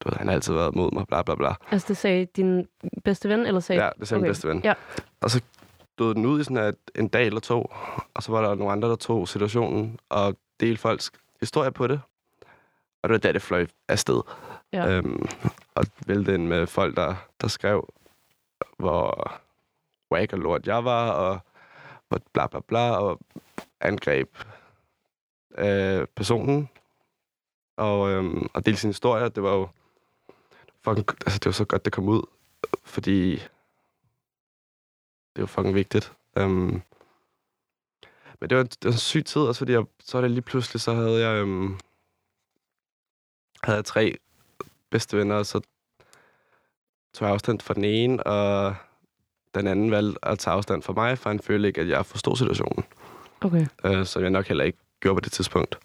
Du 0.00 0.08
ved, 0.08 0.16
han 0.16 0.26
har 0.26 0.34
altid 0.34 0.54
været 0.54 0.74
mod 0.74 0.92
mig, 0.92 1.06
bla 1.06 1.22
bla 1.22 1.34
bla. 1.34 1.54
Altså 1.70 1.88
det 1.88 1.96
sagde 1.96 2.26
din 2.36 2.68
bedste 3.04 3.28
ven, 3.28 3.46
eller 3.46 3.60
sagde... 3.60 3.84
Ja, 3.84 3.90
det 4.00 4.08
sagde 4.08 4.18
okay. 4.18 4.24
min 4.24 4.28
bedste 4.28 4.48
ven. 4.48 4.60
Ja. 4.64 4.74
Og 5.20 5.30
så 5.30 5.42
døde 5.98 6.14
den 6.14 6.26
ud 6.26 6.40
i 6.40 6.44
sådan 6.44 6.56
et, 6.56 6.76
en 6.94 7.08
dag 7.08 7.26
eller 7.26 7.40
to, 7.40 7.72
og 8.14 8.22
så 8.22 8.32
var 8.32 8.42
der 8.42 8.54
nogle 8.54 8.72
andre, 8.72 8.88
der 8.88 8.96
tog 8.96 9.28
situationen 9.28 9.98
og 10.08 10.36
delte 10.60 10.80
folks 10.80 11.12
historie 11.40 11.70
på 11.72 11.86
det. 11.86 12.00
Og 13.02 13.08
det 13.08 13.12
var 13.12 13.18
da, 13.18 13.32
det 13.32 13.42
fløj 13.42 13.66
afsted. 13.88 14.20
Ja. 14.72 14.90
Øhm, 14.90 15.26
og 15.74 15.86
vælte 16.06 16.34
ind 16.34 16.46
med 16.46 16.66
folk, 16.66 16.96
der, 16.96 17.14
der 17.40 17.48
skrev, 17.48 17.88
hvor 18.76 19.32
whack 20.12 20.32
og 20.32 20.38
lort 20.38 20.66
jeg 20.66 20.84
var, 20.84 21.10
og 21.10 21.40
hvor 22.08 22.20
bla 22.32 22.46
bla 22.46 22.60
bla, 22.60 22.96
og 22.96 23.20
angreb 23.80 24.36
øh, 25.58 26.06
personen, 26.06 26.68
og, 27.76 28.10
øhm, 28.10 28.48
og 28.54 28.66
dele 28.66 28.76
sin 28.76 28.90
historie. 28.90 29.28
Det 29.28 29.42
var 29.42 29.52
jo 29.52 29.68
fucking, 30.84 31.08
altså, 31.10 31.38
det 31.38 31.46
var 31.46 31.52
så 31.52 31.64
godt, 31.64 31.84
det 31.84 31.92
kom 31.92 32.08
ud, 32.08 32.22
fordi 32.84 33.34
det 35.36 35.40
var 35.40 35.46
fucking 35.46 35.74
vigtigt. 35.74 36.12
Um, 36.36 36.82
men 38.40 38.50
det 38.50 38.58
var, 38.58 38.64
det 38.64 38.84
var 38.84 38.92
en 38.92 38.98
syg 38.98 39.24
tid, 39.26 39.42
også 39.42 39.58
fordi 39.58 39.72
jeg, 39.72 39.84
så 40.00 40.18
er 40.18 40.22
det 40.22 40.30
lige 40.30 40.42
pludselig, 40.42 40.80
så 40.80 40.94
havde 40.94 41.28
jeg, 41.28 41.42
øhm, 41.42 41.78
havde 43.62 43.76
jeg 43.76 43.84
tre 43.84 44.18
bedste 44.94 45.16
venner, 45.16 45.36
og 45.36 45.46
så 45.46 45.60
tog 47.14 47.26
jeg 47.26 47.32
afstand 47.34 47.60
fra 47.60 47.74
den 47.74 47.84
ene, 47.84 48.26
og 48.26 48.76
den 49.54 49.66
anden 49.66 49.90
valgte 49.90 50.24
at 50.24 50.38
tage 50.38 50.54
afstand 50.54 50.82
fra 50.82 50.92
mig, 50.92 51.18
for 51.18 51.30
han 51.30 51.40
følte 51.40 51.68
ikke, 51.68 51.80
at 51.80 51.88
jeg 51.88 52.06
forstod 52.06 52.36
situationen. 52.36 52.84
Okay. 53.40 53.66
Uh, 53.84 54.04
som 54.04 54.22
jeg 54.22 54.30
nok 54.30 54.46
heller 54.46 54.64
ikke 54.64 54.78
gjorde 55.00 55.16
på 55.16 55.20
det 55.20 55.32
tidspunkt. 55.32 55.78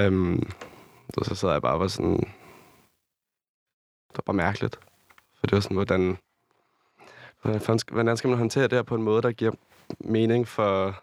Um, 0.00 0.50
så, 1.14 1.24
så 1.24 1.34
sad 1.34 1.50
jeg 1.50 1.62
bare 1.62 1.72
og 1.72 1.80
var 1.80 1.88
sådan... 1.88 2.18
Det 4.08 4.16
var 4.16 4.22
bare 4.26 4.36
mærkeligt. 4.36 4.76
For 5.38 5.46
det 5.46 5.52
var 5.52 5.60
sådan, 5.60 5.74
hvordan... 5.74 6.18
Hvordan, 7.42 7.78
hvordan 7.92 8.16
skal 8.16 8.28
man 8.28 8.38
håndtere 8.38 8.68
det 8.68 8.72
her 8.72 8.82
på 8.82 8.94
en 8.94 9.02
måde, 9.02 9.22
der 9.22 9.32
giver 9.32 9.52
mening 10.00 10.48
for, 10.48 11.02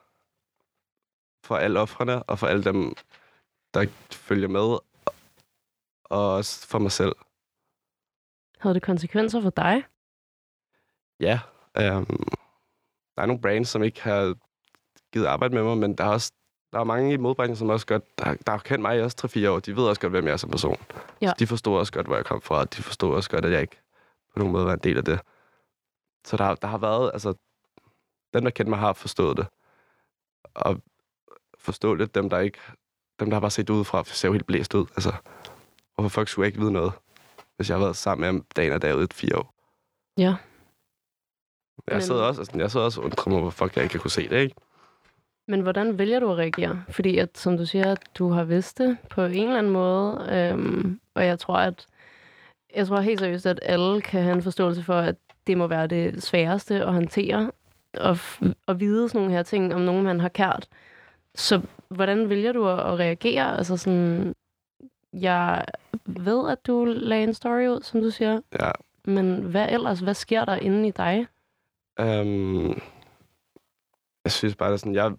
for 1.44 1.56
alle 1.56 1.80
offrene 1.80 2.24
og 2.24 2.40
for 2.40 2.48
alle 2.48 2.64
dem, 2.64 2.96
der 3.74 3.86
følger 4.12 4.48
med, 4.48 4.89
og 6.10 6.34
også 6.34 6.68
for 6.68 6.80
mig 6.80 6.92
selv. 6.92 7.16
Havde 8.60 8.76
det 8.76 8.84
konsekvenser 8.84 9.42
for 9.42 9.50
dig? 9.50 9.84
Ja. 11.20 11.40
Um, 11.76 12.28
der 13.16 13.22
er 13.22 13.26
nogle 13.26 13.42
brands, 13.42 13.70
som 13.70 13.84
ikke 13.84 14.02
har 14.02 14.36
givet 15.14 15.26
arbejde 15.26 15.54
med 15.54 15.64
mig, 15.64 15.78
men 15.78 15.94
der 15.94 16.04
er 16.04 16.10
også 16.10 16.32
der 16.74 16.80
er 16.80 16.84
mange 16.84 17.14
i 17.14 17.18
modbranchen, 17.18 17.56
som 17.56 17.70
også 17.70 17.86
godt, 17.86 18.20
der, 18.20 18.34
der 18.34 18.52
har 18.52 18.58
kendt 18.58 18.82
mig 18.82 18.98
i 18.98 19.02
også 19.02 19.18
3-4 19.46 19.50
år. 19.50 19.60
De 19.60 19.76
ved 19.76 19.84
også 19.84 20.02
godt, 20.02 20.12
hvem 20.12 20.26
jeg 20.26 20.34
er 20.34 20.38
som 20.38 20.50
person. 20.50 20.78
Ja. 21.22 21.28
Så 21.28 21.36
de 21.40 21.48
forstår 21.48 21.80
også 21.80 21.94
godt, 21.94 22.06
hvor 22.08 22.16
jeg 22.16 22.26
kom 22.26 22.42
fra. 22.42 22.66
De 22.66 22.84
forstår 22.84 23.16
også 23.16 23.30
godt, 23.30 23.46
at 23.46 23.52
jeg 23.52 23.62
ikke 23.62 23.82
på 24.34 24.40
nogen 24.40 24.54
måde 24.54 24.66
var 24.66 24.74
en 24.74 24.80
del 24.80 24.98
af 24.98 25.06
det. 25.06 25.20
Så 26.26 26.38
der, 26.38 26.56
der 26.56 26.68
har 26.68 26.78
været, 26.78 27.12
altså, 27.14 27.34
dem, 28.34 28.44
der 28.44 28.50
kender 28.50 28.70
mig, 28.70 28.80
har 28.80 28.94
forstået 28.94 29.38
det. 29.38 29.48
Og 30.54 30.82
forstå 31.58 31.94
lidt 31.94 32.16
dem, 32.16 32.30
der 32.30 32.40
ikke, 32.40 32.60
dem, 33.20 33.30
der 33.30 33.36
har 33.36 33.42
bare 33.42 33.52
set 33.52 33.70
udefra, 33.70 34.04
ser 34.04 34.28
jo 34.28 34.34
helt 34.34 34.48
blæst 34.48 34.76
ud. 34.76 34.86
Altså, 34.96 35.14
hvorfor 36.00 36.14
folk 36.14 36.28
skulle 36.28 36.48
ikke 36.48 36.60
vide 36.60 36.72
noget, 36.72 36.92
hvis 37.56 37.70
jeg 37.70 37.78
har 37.78 37.84
været 37.84 37.96
sammen 37.96 38.22
med 38.22 38.28
ham 38.28 38.46
dagen 38.56 38.74
og 38.74 38.82
dagen 38.82 39.04
i 39.04 39.08
fire 39.14 39.38
år. 39.38 39.54
Ja. 40.18 40.36
Jeg 41.92 42.04
sidder 42.04 42.22
også, 42.22 42.42
altså, 42.42 42.58
jeg 42.58 42.72
sidder 42.72 42.86
også 42.86 43.02
og 43.02 43.06
undrer 43.06 43.32
mig, 43.32 43.42
hvor 43.42 43.50
fuck 43.50 43.76
jeg 43.76 43.84
ikke 43.84 44.00
kunne 44.00 44.12
se 44.12 44.30
det, 44.30 44.38
ikke? 44.38 44.56
Men 45.48 45.62
hvordan 45.62 45.98
vælger 45.98 46.20
du 46.20 46.32
at 46.32 46.38
reagere? 46.38 46.84
Fordi 46.90 47.18
at, 47.18 47.38
som 47.38 47.58
du 47.58 47.66
siger, 47.66 47.92
at 47.92 48.00
du 48.16 48.30
har 48.30 48.44
vidst 48.44 48.78
det 48.78 48.98
på 49.10 49.22
en 49.22 49.44
eller 49.44 49.58
anden 49.58 49.72
måde, 49.72 50.28
øhm, 50.32 51.00
og 51.14 51.26
jeg 51.26 51.40
tror, 51.40 51.56
at 51.56 51.88
jeg 52.76 52.88
tror 52.88 53.00
helt 53.00 53.20
seriøst, 53.20 53.46
at 53.46 53.60
alle 53.64 54.02
kan 54.02 54.24
have 54.24 54.36
en 54.36 54.44
forståelse 54.44 54.84
for, 54.84 55.00
at 55.00 55.16
det 55.48 55.58
må 55.58 55.68
være 55.68 55.88
det 55.88 56.24
sværeste 56.24 56.76
at 56.76 56.94
håndtere, 56.94 57.52
og, 57.94 58.18
og 58.68 58.80
vide 58.80 59.10
sådan 59.10 59.22
nogle 59.22 59.36
her 59.36 59.44
ting 59.44 59.74
om 59.74 59.82
nogen, 59.82 60.04
man 60.04 60.20
har 60.20 60.30
kært. 60.30 60.68
Så 61.36 61.62
hvordan 61.90 62.30
vælger 62.30 62.52
du 62.52 62.68
at, 62.68 62.80
at 62.80 63.00
reagere? 63.00 63.58
Altså 63.58 63.78
sådan, 63.78 64.36
jeg 65.22 65.66
ved, 66.06 66.50
at 66.52 66.68
du 66.68 66.86
lagde 66.86 67.24
en 67.24 67.34
story 67.34 67.68
ud, 67.68 67.82
som 67.82 68.02
du 68.02 68.12
siger. 68.12 68.42
Ja. 68.60 68.72
Men 69.06 69.42
hvad 69.42 69.68
ellers? 69.70 70.00
Hvad 70.00 70.14
sker 70.14 70.46
der 70.46 70.56
inde 70.56 70.88
i 70.88 70.92
dig? 70.92 71.28
Um, 72.02 72.82
jeg 74.24 74.32
synes 74.32 74.56
bare, 74.56 74.74
at 74.74 74.80
sådan, 74.80 74.96
jeg, 74.96 75.12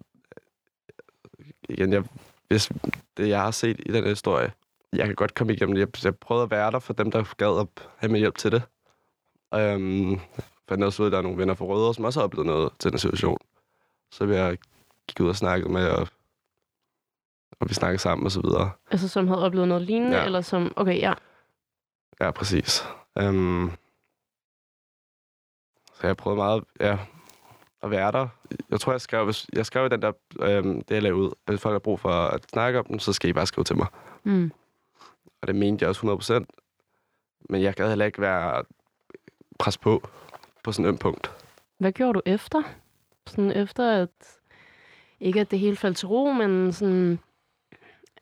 igen, 1.69 1.93
jeg, 1.93 2.03
hvis 2.47 2.71
det, 3.17 3.29
jeg 3.29 3.41
har 3.41 3.51
set 3.51 3.79
i 3.85 3.91
den 3.91 4.03
historie, 4.03 4.51
jeg 4.93 5.05
kan 5.05 5.15
godt 5.15 5.35
komme 5.35 5.53
igennem 5.53 5.75
det. 5.75 5.81
Jeg, 5.81 6.05
jeg 6.05 6.15
prøvede 6.15 6.43
at 6.43 6.51
være 6.51 6.71
der 6.71 6.79
for 6.79 6.93
dem, 6.93 7.11
der 7.11 7.33
gad 7.37 7.59
at 7.59 7.87
have 7.97 8.11
med 8.11 8.19
hjælp 8.19 8.37
til 8.37 8.51
det. 8.51 8.63
Um, 9.55 10.21
fandt 10.69 10.83
også 10.83 11.03
ud, 11.03 11.07
at 11.07 11.11
der 11.11 11.17
er 11.17 11.21
nogle 11.21 11.37
venner 11.37 11.53
fra 11.53 11.65
Rødovre, 11.65 11.93
som 11.93 12.05
også 12.05 12.19
har 12.19 12.25
oplevet 12.25 12.45
noget 12.45 12.71
til 12.79 12.91
den 12.91 12.99
situation. 12.99 13.37
Så 14.11 14.25
vi 14.25 14.35
har 14.35 14.57
gik 15.07 15.19
ud 15.19 15.29
og 15.29 15.35
snakket 15.35 15.71
med, 15.71 15.89
og, 15.89 16.07
og 17.61 17.69
vi 17.69 17.73
snakkede 17.73 18.01
sammen 18.01 18.25
og 18.25 18.31
så 18.31 18.41
videre. 18.41 18.71
Altså 18.91 19.07
som 19.07 19.27
havde 19.27 19.43
oplevet 19.45 19.67
noget 19.67 19.83
lignende, 19.83 20.17
Ja. 20.17 20.25
eller 20.25 20.41
som... 20.41 20.73
Okay, 20.75 20.99
ja. 20.99 21.13
Ja, 22.21 22.31
præcis. 22.31 22.83
Um, 23.21 23.71
så 25.93 26.07
jeg 26.07 26.17
prøvede 26.17 26.37
meget, 26.37 26.63
ja, 26.79 26.97
at 27.83 27.91
være 27.91 28.11
der. 28.11 28.27
Jeg 28.69 28.79
tror, 28.79 28.91
jeg 28.91 29.01
skrev, 29.01 29.25
hvis, 29.25 29.47
jeg 29.53 29.65
skrev 29.65 29.85
i 29.85 29.89
den 29.89 30.01
der, 30.01 30.11
øhm, 30.39 30.81
det 30.81 30.95
jeg 30.95 31.03
lavede 31.03 31.21
ud. 31.21 31.31
Hvis 31.45 31.61
folk 31.61 31.73
har 31.73 31.79
brug 31.79 31.99
for 31.99 32.09
at 32.09 32.45
snakke 32.49 32.79
om 32.79 32.85
den, 32.85 32.99
så 32.99 33.13
skal 33.13 33.29
I 33.29 33.33
bare 33.33 33.45
skrive 33.47 33.63
til 33.65 33.77
mig. 33.77 33.87
Mm. 34.23 34.51
Og 35.41 35.47
det 35.47 35.55
mente 35.55 35.83
jeg 35.83 35.89
også 35.89 36.41
100%. 36.41 36.45
Men 37.49 37.61
jeg 37.61 37.73
gad 37.73 37.89
heller 37.89 38.05
ikke 38.05 38.21
være 38.21 38.63
pres 39.59 39.77
på. 39.77 40.09
på 40.63 40.71
sådan 40.71 40.85
en 40.85 40.89
øm 40.89 40.97
punkt. 40.97 41.31
Hvad 41.77 41.91
gjorde 41.91 42.13
du 42.13 42.21
efter? 42.25 42.61
Sådan 43.27 43.51
efter, 43.51 43.91
at... 44.01 44.09
Ikke 45.19 45.41
at 45.41 45.51
det 45.51 45.59
hele 45.59 45.75
faldt 45.75 45.97
til 45.97 46.07
ro, 46.07 46.31
men 46.31 46.73
sådan... 46.73 47.19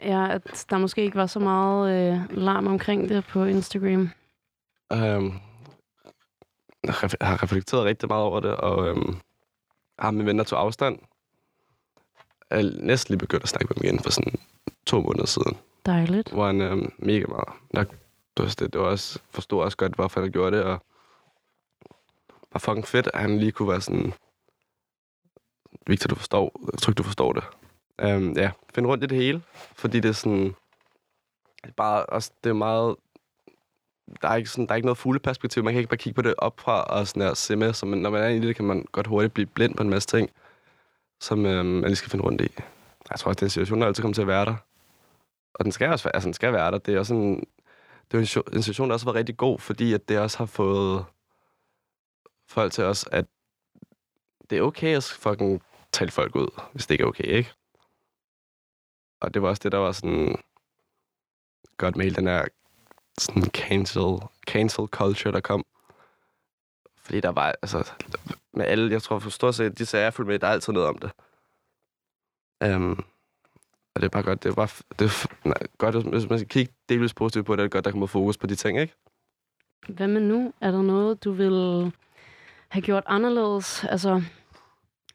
Ja, 0.04 0.32
at 0.32 0.66
der 0.70 0.78
måske 0.78 1.02
ikke 1.04 1.18
var 1.18 1.26
så 1.26 1.40
meget 1.40 2.12
øh, 2.14 2.38
larm 2.38 2.68
omkring 2.68 3.10
det 3.10 3.26
på 3.26 3.44
Instagram. 3.44 4.10
Øhm, 4.94 5.34
jeg 6.84 6.94
har 7.22 7.44
reflekteret 7.44 7.86
rigtig 7.86 8.10
meget 8.10 8.24
over 8.24 8.40
det, 8.40 8.56
og 8.56 8.88
øhm, 8.88 9.18
har 10.00 10.12
mine 10.12 10.26
venner 10.26 10.44
tog 10.44 10.60
afstand. 10.60 11.00
Jeg 12.50 12.60
er 12.60 12.72
næsten 12.82 13.12
lige 13.14 13.20
begyndt 13.20 13.44
at 13.44 13.50
snakke 13.50 13.66
med 13.70 13.76
dem 13.76 13.84
igen 13.84 14.04
for 14.04 14.12
sådan 14.12 14.34
to 14.86 15.02
måneder 15.02 15.26
siden, 15.26 15.58
Dejligt. 15.86 16.32
hvor 16.32 16.46
han 16.46 16.62
øhm, 16.62 16.94
mega 16.98 17.26
meget. 17.28 17.50
Der, 17.76 17.84
det, 17.84 17.98
var, 18.38 18.46
det, 18.60 18.74
det 18.74 18.82
var 18.82 18.88
også, 18.88 19.20
forstod 19.32 19.64
også 19.64 19.78
godt, 19.78 19.96
hvorfor 19.96 20.22
han 20.22 20.32
gjorde 20.32 20.58
det, 20.58 20.66
og 20.66 20.84
var 22.54 22.60
fucking 22.60 22.88
fedt, 22.88 23.10
at 23.14 23.22
han 23.22 23.40
lige 23.40 23.52
kunne 23.52 23.70
være 23.70 23.82
sådan, 23.82 24.14
Victor, 25.88 26.08
du 26.08 26.16
forstår, 26.16 26.60
jeg 26.74 26.80
tror 26.80 26.92
ikke, 26.92 26.98
du 26.98 27.04
forstår 27.04 27.34
det. 27.34 27.44
Øhm, 28.02 28.34
ja, 28.38 28.52
finde 28.76 28.90
rundt 28.90 29.04
i 29.04 29.08
det 29.08 29.18
hele, 29.18 29.42
fordi 29.76 30.00
det 30.00 30.10
er 30.10 30.14
sådan, 30.14 30.56
det 31.64 31.70
er 31.70 31.74
bare 31.78 32.06
også, 32.06 32.32
det 32.44 32.50
er 32.50 32.54
meget, 32.54 32.96
der 34.22 34.28
er 34.30 34.36
ikke, 34.36 34.50
sådan, 34.50 34.66
der 34.66 34.72
er 34.72 34.76
ikke 34.76 34.86
noget 34.86 34.98
fugleperspektiv. 34.98 35.64
Man 35.64 35.74
kan 35.74 35.80
ikke 35.80 35.90
bare 35.90 35.98
kigge 35.98 36.16
på 36.16 36.22
det 36.22 36.36
op 36.38 36.60
fra 36.60 36.84
og 36.84 37.08
sådan 37.08 37.22
her, 37.22 37.34
se 37.34 37.56
med. 37.56 37.74
Så 37.74 37.86
man, 37.86 38.00
når 38.00 38.10
man 38.10 38.24
er 38.24 38.28
i 38.28 38.40
det, 38.40 38.56
kan 38.56 38.66
man 38.66 38.86
godt 38.92 39.08
hurtigt 39.08 39.34
blive 39.34 39.46
blind 39.46 39.76
på 39.76 39.84
en 39.84 39.90
masse 39.90 40.08
ting, 40.08 40.30
som 41.20 41.46
øhm, 41.46 41.66
man 41.66 41.84
lige 41.84 41.96
skal 41.96 42.12
finde 42.12 42.26
rundt 42.26 42.42
i. 42.42 42.48
Jeg 43.10 43.20
tror 43.20 43.30
også, 43.30 43.40
den 43.40 43.50
situation, 43.50 43.82
der 43.82 43.88
altid 43.88 44.02
kommer 44.02 44.14
til 44.14 44.22
at 44.22 44.28
være 44.28 44.46
der. 44.46 44.56
Og 45.54 45.66
den 45.66 45.72
skal 45.72 45.90
også 45.90 46.04
være, 46.04 46.16
altså, 46.16 46.28
den 46.28 46.34
skal 46.34 46.54
være 46.54 46.72
der. 46.72 46.78
Det 46.78 46.96
er 46.96 47.00
også 47.00 47.14
en, 47.14 47.48
det 48.12 48.18
er 48.18 48.42
en, 48.42 48.56
en 48.56 48.64
situation, 48.64 48.90
der 48.90 48.94
også 48.94 49.06
var 49.06 49.16
rigtig 49.16 49.38
god, 49.38 49.60
fordi 49.60 49.94
at 49.94 50.10
det 50.10 50.20
også 50.20 50.38
har 50.38 50.46
fået 50.46 51.06
folk 52.48 52.74
til 52.74 52.84
os, 52.84 53.06
at 53.12 53.26
det 54.50 54.58
er 54.58 54.62
okay 54.62 54.96
at 54.96 55.04
fucking 55.04 55.62
tale 55.92 56.12
folk 56.12 56.36
ud, 56.36 56.62
hvis 56.74 56.88
det 56.88 56.94
ikke 56.94 57.04
er 57.04 57.08
okay, 57.08 57.24
ikke? 57.24 57.54
Og 59.20 59.34
det 59.34 59.42
var 59.42 59.50
også 59.50 59.62
det, 59.64 59.72
der 59.72 59.78
var 59.78 59.92
sådan 59.92 60.36
godt 61.78 61.96
med 61.96 62.06
hele 62.06 62.16
den 62.16 62.28
her 62.28 62.46
sådan 63.18 63.44
cancel, 63.44 64.20
cancel 64.48 64.88
culture, 64.88 65.34
der 65.34 65.40
kom. 65.40 65.66
Fordi 66.98 67.20
der 67.20 67.30
var, 67.30 67.56
altså, 67.62 67.92
med 68.54 68.66
alle, 68.66 68.92
jeg 68.92 69.02
tror 69.02 69.20
for 69.20 69.30
stort 69.30 69.56
set, 69.56 69.80
de 69.80 69.86
sager, 69.86 70.04
jeg 70.04 70.14
fulgte 70.14 70.32
med, 70.32 70.40
der 70.40 70.48
er 70.48 70.52
altid 70.52 70.74
noget 70.74 70.90
om 70.90 70.98
det. 70.98 71.12
Um, 72.76 73.06
og 73.96 74.02
det 74.02 74.04
er 74.04 74.10
bare 74.10 74.24
godt, 74.24 74.44
det 74.44 74.50
er 74.50 74.56
bare, 74.56 74.68
det 75.00 75.06
er 75.06 75.48
nej, 75.48 75.68
godt, 75.78 75.96
hvis 75.96 76.30
man 76.30 76.40
skal 76.40 76.50
kigge 76.50 76.74
delvis 76.90 77.14
positivt 77.14 77.46
på 77.46 77.56
det, 77.56 77.60
er 77.60 77.64
det 77.64 77.72
godt, 77.72 77.86
der 77.86 77.92
kommer 77.92 78.08
fokus 78.08 78.38
på 78.38 78.48
de 78.48 78.56
ting, 78.56 78.80
ikke? 78.80 78.94
Hvad 79.88 80.08
med 80.08 80.22
nu? 80.22 80.54
Er 80.62 80.72
der 80.72 80.82
noget, 80.82 81.24
du 81.24 81.32
vil 81.32 81.92
have 82.68 82.82
gjort 82.82 83.04
anderledes? 83.08 83.84
Altså, 83.84 84.24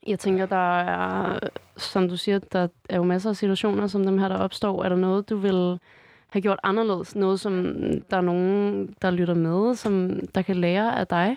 jeg 0.07 0.19
tænker, 0.19 0.47
der 0.47 0.81
er, 0.81 1.39
som 1.77 2.09
du 2.09 2.17
siger, 2.17 2.39
der 2.39 2.69
er 2.89 2.97
jo 2.97 3.03
masser 3.03 3.31
af 3.31 3.37
situationer, 3.37 3.87
som 3.87 4.05
dem 4.05 4.19
her, 4.19 4.29
der 4.29 4.39
opstår. 4.39 4.85
Er 4.85 4.89
der 4.89 4.97
noget, 4.97 5.31
du 5.31 5.37
vil 5.37 5.81
have 6.29 6.43
gjort 6.43 6.61
anderledes? 6.63 7.15
Noget, 7.15 7.41
som 7.41 7.65
der 8.11 8.17
er 8.17 8.21
nogen, 8.21 8.87
der 9.03 9.11
lytter 9.11 9.35
med, 9.35 9.75
som 9.75 10.21
der 10.35 10.43
kan 10.43 10.57
lære 10.57 10.99
af 10.99 11.07
dig? 11.07 11.37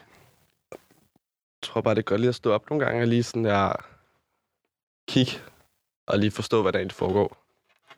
Jeg 0.72 1.61
tror 1.61 1.82
bare, 1.82 1.95
det 1.95 2.05
gør 2.05 2.18
lige 2.18 2.30
at 2.30 2.36
stå 2.36 2.51
op 2.51 2.70
nogle 2.70 2.86
gange 2.86 3.01
og 3.01 3.07
lige 3.07 3.24
sådan 3.24 3.45
der 3.45 3.74
kigge 5.07 5.32
og 6.07 6.20
lige 6.20 6.32
forstå, 6.32 6.61
hvad 6.61 6.74
der 6.74 6.80
egentlig 6.80 6.95
foregår. 6.95 7.38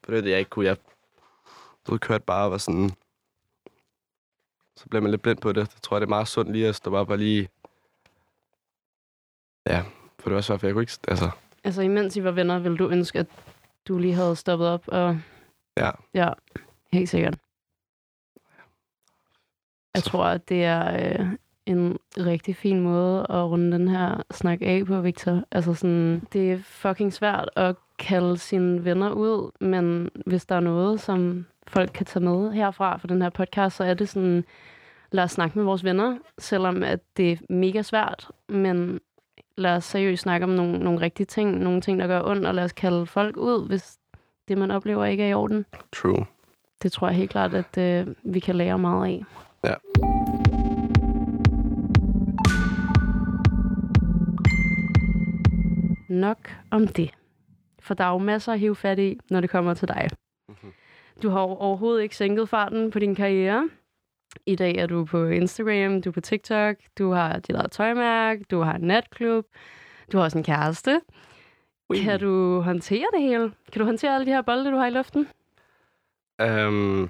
For 0.03 0.11
det 0.11 0.17
er 0.17 0.21
det, 0.21 0.31
jeg 0.31 0.39
ikke 0.39 0.49
kunne. 0.49 0.65
Jeg 0.65 0.77
du 1.87 1.97
kørt 1.97 2.23
bare 2.23 2.45
og 2.45 2.51
var 2.51 2.57
sådan... 2.57 2.89
Så 4.75 4.85
bliver 4.89 5.01
man 5.01 5.11
lidt 5.11 5.21
blind 5.21 5.37
på 5.37 5.51
det. 5.51 5.61
Jeg 5.61 5.81
tror 5.81 5.99
det 5.99 6.05
er 6.05 6.09
meget 6.09 6.27
sundt 6.27 6.51
lige 6.51 6.67
at 6.67 6.75
stå 6.75 6.95
op 6.95 7.09
og 7.09 7.17
lige... 7.17 7.49
Ja, 9.65 9.83
for 10.19 10.29
det 10.29 10.35
var 10.35 10.41
svært, 10.41 10.59
for 10.59 10.67
jeg 10.67 10.73
kunne 10.73 10.83
ikke... 10.83 10.97
Altså, 11.07 11.29
Altså, 11.63 11.81
imens 11.81 12.17
I 12.17 12.23
var 12.23 12.31
venner, 12.31 12.59
ville 12.59 12.77
du 12.77 12.89
ønske, 12.89 13.19
at 13.19 13.27
du 13.87 13.97
lige 13.97 14.13
havde 14.13 14.35
stoppet 14.35 14.67
op 14.67 14.83
og... 14.87 15.19
Ja. 15.77 15.89
Ja, 16.13 16.29
helt 16.93 17.09
sikkert. 17.09 17.37
Jeg 19.95 20.03
Så- 20.03 20.09
tror, 20.09 20.23
at 20.25 20.49
det 20.49 20.63
er 20.63 21.19
øh, 21.19 21.25
en 21.65 21.97
rigtig 22.17 22.55
fin 22.55 22.79
måde 22.79 23.19
at 23.29 23.43
runde 23.43 23.71
den 23.77 23.87
her 23.87 24.23
snak 24.31 24.59
af 24.61 24.85
på, 24.85 25.01
Victor. 25.01 25.43
Altså 25.51 25.73
sådan, 25.73 26.21
det 26.33 26.51
er 26.51 26.57
fucking 26.63 27.13
svært 27.13 27.49
at 27.55 27.75
kalde 27.99 28.37
sine 28.37 28.85
venner 28.85 29.11
ud, 29.11 29.51
men 29.65 30.09
hvis 30.25 30.45
der 30.45 30.55
er 30.55 30.59
noget, 30.59 31.01
som 31.01 31.45
folk 31.67 31.91
kan 31.93 32.05
tage 32.05 32.25
med 32.25 32.51
herfra 32.51 32.97
for 32.97 33.07
den 33.07 33.21
her 33.21 33.29
podcast, 33.29 33.75
så 33.75 33.83
er 33.83 33.93
det 33.93 34.09
sådan, 34.09 34.45
lad 35.11 35.23
os 35.23 35.31
snakke 35.31 35.57
med 35.57 35.65
vores 35.65 35.83
venner, 35.83 36.17
selvom 36.37 36.83
at 36.83 36.99
det 37.17 37.31
er 37.31 37.37
mega 37.49 37.81
svært, 37.81 38.27
men 38.49 38.99
lad 39.59 39.75
os 39.75 39.83
seriøst 39.83 40.21
snakke 40.21 40.43
om 40.43 40.49
nogle, 40.49 40.79
nogle 40.79 41.01
rigtige 41.01 41.25
ting, 41.25 41.59
nogle 41.59 41.81
ting, 41.81 41.99
der 41.99 42.07
gør 42.07 42.21
ondt, 42.23 42.45
og 42.45 42.55
lad 42.55 42.63
os 42.63 42.71
kalde 42.73 43.05
folk 43.05 43.37
ud, 43.37 43.67
hvis 43.67 43.97
det, 44.47 44.57
man 44.57 44.71
oplever, 44.71 45.05
ikke 45.05 45.23
er 45.23 45.27
i 45.27 45.33
orden. 45.33 45.65
true. 45.91 46.25
Det 46.83 46.91
tror 46.91 47.07
jeg 47.07 47.15
helt 47.15 47.31
klart, 47.31 47.53
at 47.53 47.77
øh, 47.77 48.07
vi 48.23 48.39
kan 48.39 48.55
lære 48.55 48.79
meget 48.79 49.05
af. 49.05 49.23
Ja. 49.63 49.73
Nok 56.09 56.37
om 56.71 56.87
det. 56.87 57.11
For 57.79 57.93
der 57.93 58.03
er 58.03 58.11
jo 58.11 58.17
masser 58.17 58.53
at 58.53 58.59
hive 58.59 58.75
fat 58.75 58.99
i, 58.99 59.19
når 59.29 59.41
det 59.41 59.49
kommer 59.49 59.73
til 59.73 59.87
dig. 59.87 60.09
Mhm. 60.49 60.73
Du 61.23 61.29
har 61.29 61.39
overhovedet 61.39 62.03
ikke 62.03 62.15
sænket 62.15 62.49
farten 62.49 62.91
på 62.91 62.99
din 62.99 63.15
karriere. 63.15 63.69
I 64.45 64.55
dag 64.55 64.75
er 64.77 64.87
du 64.87 65.05
på 65.05 65.25
Instagram, 65.25 66.01
du 66.01 66.09
er 66.09 66.13
på 66.13 66.21
TikTok, 66.21 66.75
du 66.97 67.11
har 67.11 67.39
dit 67.39 67.55
eget 67.55 67.71
tøjmærke, 67.71 68.45
du 68.51 68.59
har 68.59 68.73
en 68.73 68.81
natklub, 68.81 69.45
du 70.11 70.17
har 70.17 70.23
også 70.23 70.37
en 70.37 70.43
kæreste. 70.43 71.01
Kan 71.95 72.19
du 72.19 72.61
håndtere 72.61 73.05
det 73.13 73.21
hele? 73.21 73.51
Kan 73.71 73.79
du 73.79 73.85
håndtere 73.85 74.15
alle 74.15 74.25
de 74.25 74.31
her 74.31 74.41
bolde, 74.41 74.71
du 74.71 74.77
har 74.77 74.87
i 74.87 74.89
luften? 74.89 75.27
Um, 76.43 77.01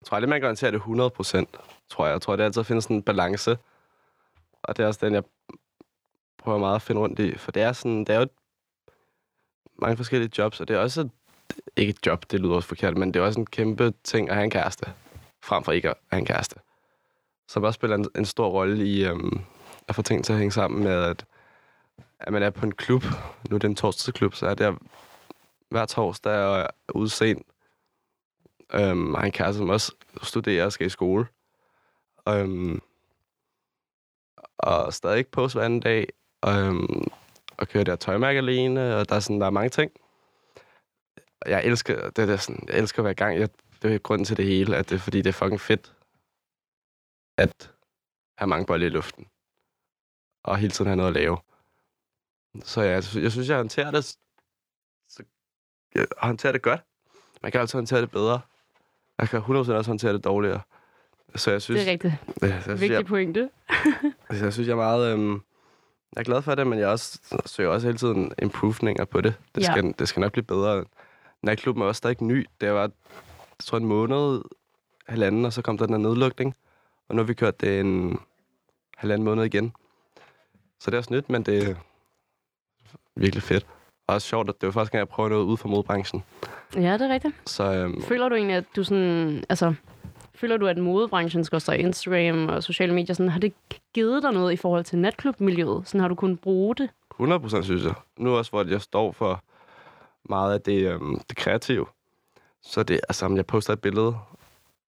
jeg 0.00 0.04
tror 0.06 0.14
aldrig, 0.14 0.28
man 0.28 0.40
kan 0.40 0.48
håndtere 0.48 0.70
det 0.70 0.76
100 0.76 1.10
procent, 1.10 1.58
tror 1.88 2.06
jeg. 2.06 2.12
Jeg 2.12 2.22
tror, 2.22 2.36
det 2.36 2.44
altid 2.44 2.64
findes 2.64 2.84
sådan 2.84 2.96
en 2.96 3.02
balance. 3.02 3.58
Og 4.62 4.76
det 4.76 4.82
er 4.82 4.86
også 4.86 5.06
den, 5.06 5.14
jeg 5.14 5.22
prøver 6.38 6.58
meget 6.58 6.74
at 6.74 6.82
finde 6.82 7.00
rundt 7.00 7.18
i. 7.18 7.38
For 7.38 7.52
det 7.52 7.62
er 7.62 7.72
sådan, 7.72 7.98
det 7.98 8.08
er 8.08 8.20
jo 8.20 8.26
mange 9.78 9.96
forskellige 9.96 10.30
jobs, 10.38 10.60
og 10.60 10.68
det 10.68 10.76
er 10.76 10.80
også 10.80 11.00
et, 11.00 11.10
ikke 11.76 11.90
et 11.90 12.06
job, 12.06 12.30
det 12.30 12.40
lyder 12.40 12.54
også 12.54 12.68
forkert, 12.68 12.96
men 12.96 13.14
det 13.14 13.20
er 13.20 13.24
også 13.24 13.40
en 13.40 13.46
kæmpe 13.46 13.92
ting 14.04 14.28
at 14.28 14.34
have 14.34 14.44
en 14.44 14.50
kæreste, 14.50 14.92
frem 15.46 15.64
for 15.64 15.72
ikke 15.72 15.90
at 15.90 15.96
have 16.10 16.18
en 16.18 16.26
kæreste. 16.26 16.56
Som 17.48 17.62
også 17.62 17.76
spiller 17.76 17.96
en, 17.96 18.08
en 18.16 18.24
stor 18.24 18.48
rolle 18.48 18.86
i 18.86 19.04
øhm, 19.04 19.40
at 19.88 19.94
få 19.94 20.02
ting 20.02 20.24
til 20.24 20.32
at 20.32 20.38
hænge 20.38 20.52
sammen 20.52 20.84
med, 20.84 20.92
at, 20.92 21.24
at 22.20 22.32
man 22.32 22.42
er 22.42 22.50
på 22.50 22.66
en 22.66 22.72
klub. 22.72 23.04
Nu 23.50 23.56
er 23.56 23.58
det 23.58 23.68
en 23.68 23.76
torsdagsklub, 23.76 24.34
så 24.34 24.46
er 24.46 24.54
det 24.54 24.78
hver 25.68 25.86
torsdag 25.86 26.44
og 26.44 26.58
er 26.58 26.68
ude 26.94 27.10
sent. 27.10 27.46
Øhm, 28.74 29.14
har 29.14 29.22
en 29.22 29.32
kæreste, 29.32 29.58
som 29.58 29.70
også 29.70 29.92
studerer 30.22 30.64
og 30.64 30.72
skal 30.72 30.86
i 30.86 30.90
skole. 30.90 31.26
Øhm, 32.28 32.80
og 34.58 34.94
stadig 34.94 35.18
ikke 35.18 35.30
på 35.30 35.48
hver 35.48 35.62
anden 35.62 35.80
dag. 35.80 36.08
Øhm, 36.48 37.06
og 37.56 37.68
kører 37.68 37.84
der 37.84 37.96
tøjmærke 37.96 38.38
alene, 38.38 38.96
og 38.96 39.08
der 39.08 39.14
er, 39.14 39.20
sådan, 39.20 39.40
der 39.40 39.46
er 39.46 39.50
mange 39.50 39.68
ting. 39.68 39.92
Jeg 41.46 41.64
elsker, 41.64 42.10
det 42.10 42.30
er 42.30 42.36
sådan, 42.36 42.64
jeg 42.68 42.78
elsker 42.78 42.98
at 42.98 43.04
være 43.04 43.12
i 43.12 43.14
gang. 43.14 43.38
Jeg, 43.38 43.48
er 43.94 43.98
grunden 43.98 44.24
til 44.24 44.36
det 44.36 44.44
hele, 44.44 44.76
at 44.76 44.88
det 44.88 44.94
er, 44.94 44.98
fordi 45.00 45.18
det 45.18 45.26
er 45.28 45.32
fucking 45.32 45.60
fedt, 45.60 45.94
at 47.38 47.70
have 48.38 48.48
mange 48.48 48.66
bolde 48.66 48.86
i 48.86 48.88
luften. 48.88 49.26
Og 50.44 50.56
hele 50.58 50.70
tiden 50.70 50.86
have 50.86 50.96
noget 50.96 51.08
at 51.08 51.14
lave. 51.22 51.38
Så 52.64 52.80
ja, 52.82 52.90
jeg, 52.90 53.04
sy- 53.04 53.16
jeg 53.16 53.32
synes, 53.32 53.48
jeg 53.48 53.56
håndterer 53.56 53.90
det 53.90 54.04
så 55.08 55.22
jeg 55.94 56.06
håndterer 56.18 56.52
det 56.52 56.62
godt. 56.62 56.80
Man 57.42 57.52
kan 57.52 57.60
altid 57.60 57.76
håndtere 57.76 58.00
det 58.00 58.10
bedre. 58.10 58.40
Jeg 59.18 59.28
kan 59.28 59.40
100% 59.40 59.48
også 59.72 59.90
håndtere 59.90 60.12
det 60.12 60.24
dårligere. 60.24 60.60
Så 61.34 61.50
jeg 61.50 61.62
synes, 61.62 61.80
Det 61.80 61.88
er 61.88 61.92
rigtigt. 61.92 62.14
Ja, 62.42 62.46
jeg, 62.46 62.62
synes, 62.62 62.80
Vigtig 62.80 62.94
jeg, 62.94 63.06
pointe. 63.06 63.50
altså, 64.28 64.44
jeg 64.44 64.52
synes, 64.52 64.66
jeg 64.68 64.72
er 64.72 64.76
meget... 64.76 65.12
Øhm, 65.12 65.32
jeg 66.12 66.20
er 66.20 66.24
glad 66.24 66.42
for 66.42 66.54
det, 66.54 66.66
men 66.66 66.78
jeg 66.78 66.88
også, 66.88 67.18
søger 67.46 67.70
også 67.70 67.86
hele 67.86 67.98
tiden 67.98 68.32
improvninger 68.42 69.04
på 69.04 69.20
det. 69.20 69.34
Det 69.54 69.62
Ja. 69.62 69.72
skal, 69.72 69.94
det 69.98 70.08
skal 70.08 70.20
nok 70.20 70.32
blive 70.32 70.44
bedre. 70.44 70.84
Natklubben 71.42 71.82
er 71.82 71.86
også 71.86 71.98
stadig 71.98 72.22
ny. 72.22 72.46
Det 72.60 72.72
var, 72.72 72.90
jeg 73.58 73.64
tror, 73.64 73.78
en 73.78 73.84
måned, 73.84 74.42
halvanden, 75.08 75.44
og 75.44 75.52
så 75.52 75.62
kom 75.62 75.78
der 75.78 75.86
den 75.86 75.94
her 75.94 76.02
nedlukning. 76.08 76.54
Og 77.08 77.14
nu 77.14 77.22
har 77.22 77.26
vi 77.26 77.34
kørt 77.34 77.60
det 77.60 77.80
en 77.80 78.18
halvanden 78.96 79.24
måned 79.24 79.44
igen. 79.44 79.72
Så 80.80 80.90
det 80.90 80.94
er 80.94 80.98
også 80.98 81.12
nyt, 81.14 81.30
men 81.30 81.42
det 81.42 81.68
er 81.68 81.74
virkelig 83.16 83.42
fedt. 83.42 83.66
Og 84.06 84.14
også 84.14 84.28
sjovt, 84.28 84.48
at 84.48 84.60
det 84.60 84.66
var 84.66 84.72
første 84.72 84.92
gang, 84.92 84.98
jeg 84.98 85.08
prøver 85.08 85.28
noget 85.28 85.44
ude 85.44 85.56
for 85.56 85.68
modbranchen. 85.68 86.24
Ja, 86.74 86.92
det 86.92 87.02
er 87.02 87.08
rigtigt. 87.08 87.34
Så 87.46 87.72
øhm, 87.72 88.02
Føler 88.02 88.28
du 88.28 88.34
egentlig, 88.34 88.56
at 88.56 88.64
du 88.76 88.84
sådan... 88.84 89.44
Altså, 89.48 89.74
føler 90.34 90.56
du, 90.56 90.66
at 90.66 90.78
modebranchen 90.78 91.44
skal 91.44 91.80
Instagram 91.80 92.48
og 92.48 92.62
sociale 92.62 92.94
medier, 92.94 93.14
sådan, 93.14 93.30
har 93.30 93.40
det 93.40 93.52
givet 93.94 94.22
dig 94.22 94.32
noget 94.32 94.52
i 94.52 94.56
forhold 94.56 94.84
til 94.84 94.98
natklubmiljøet? 94.98 95.88
Sådan 95.88 96.00
har 96.00 96.08
du 96.08 96.14
kunnet 96.14 96.40
bruge 96.40 96.74
det? 96.74 96.90
100% 97.20 97.62
synes 97.62 97.84
jeg. 97.84 97.94
Nu 98.16 98.36
også, 98.36 98.50
hvor 98.50 98.64
jeg 98.64 98.80
står 98.80 99.12
for 99.12 99.42
meget 100.28 100.54
af 100.54 100.60
det, 100.60 100.92
øhm, 100.92 101.20
det 101.28 101.36
kreative. 101.36 101.86
Så 102.66 102.82
det 102.82 103.00
altså, 103.08 103.26
om 103.26 103.36
jeg 103.36 103.46
poster 103.46 103.72
et 103.72 103.80
billede 103.80 104.18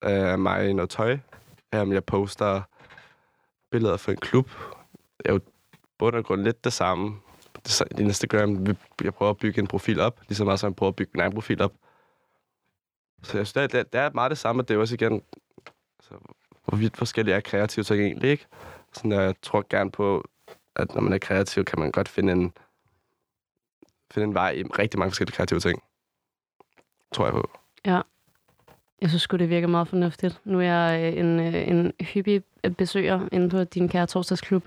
af 0.03 0.39
mig 0.39 0.69
i 0.69 0.73
noget 0.73 0.91
tøj, 0.91 1.19
om 1.73 1.93
jeg 1.93 2.05
poster 2.05 2.63
billeder 3.71 3.97
for 3.97 4.11
en 4.11 4.17
klub. 4.17 4.51
Det 5.19 5.27
er 5.27 5.33
jo 5.33 5.41
bund 5.99 6.17
og 6.17 6.25
grund 6.25 6.43
lidt 6.43 6.65
det 6.65 6.73
samme. 6.73 7.21
Det 7.65 7.81
er 7.81 7.99
Instagram, 7.99 8.67
jeg 9.05 9.15
prøver 9.15 9.31
at 9.31 9.39
bygge 9.39 9.61
en 9.61 9.67
profil 9.67 10.01
op, 10.01 10.21
ligesom 10.29 10.47
meget 10.47 10.61
som 10.61 10.69
jeg 10.69 10.77
prøver 10.77 10.89
at 10.89 10.97
bygge 10.97 11.11
min 11.15 11.21
egen 11.21 11.33
profil 11.33 11.63
op. 11.63 11.73
Så 13.23 13.39
jeg 13.39 13.47
synes, 13.47 13.53
det 13.53 13.75
er, 13.75 13.83
det 13.83 14.01
er 14.01 14.11
meget 14.11 14.31
det 14.31 14.39
samme, 14.39 14.63
det 14.63 14.75
er 14.75 14.79
også 14.79 14.95
igen, 14.95 15.23
altså, 15.99 16.15
hvor 16.65 16.79
vidt 16.79 16.97
forskellige 16.97 17.35
er 17.35 17.41
kreative 17.41 17.85
ting 17.85 18.03
egentlig, 18.03 18.31
ikke? 18.31 18.47
Sådan, 18.93 19.13
jeg 19.13 19.35
tror 19.43 19.65
gerne 19.71 19.91
på, 19.91 20.25
at 20.75 20.95
når 20.95 21.01
man 21.01 21.13
er 21.13 21.19
kreativ, 21.19 21.65
kan 21.65 21.79
man 21.79 21.93
godt 21.93 22.09
finde 22.09 22.33
en, 22.33 22.53
finde 24.11 24.29
en 24.29 24.35
vej 24.35 24.51
i 24.51 24.63
rigtig 24.63 24.99
mange 24.99 25.11
forskellige 25.11 25.37
kreative 25.37 25.61
ting. 25.61 25.83
Tror 27.13 27.25
jeg 27.25 27.33
på. 27.33 27.51
Jeg 29.03 29.09
synes 29.09 29.27
det 29.27 29.51
virker 29.51 29.69
meget 29.69 29.89
fornuftigt. 29.89 30.41
Nu 30.45 30.59
er 30.61 30.65
jeg 30.65 31.15
øh, 31.15 31.21
en, 31.21 31.41
øh, 31.41 31.69
en 31.69 31.93
hyppig 32.01 32.43
besøger 32.79 33.29
inde 33.33 33.51
på 33.51 33.65
din 33.65 33.89
kære 33.89 34.07
torsdagsklub. 34.07 34.65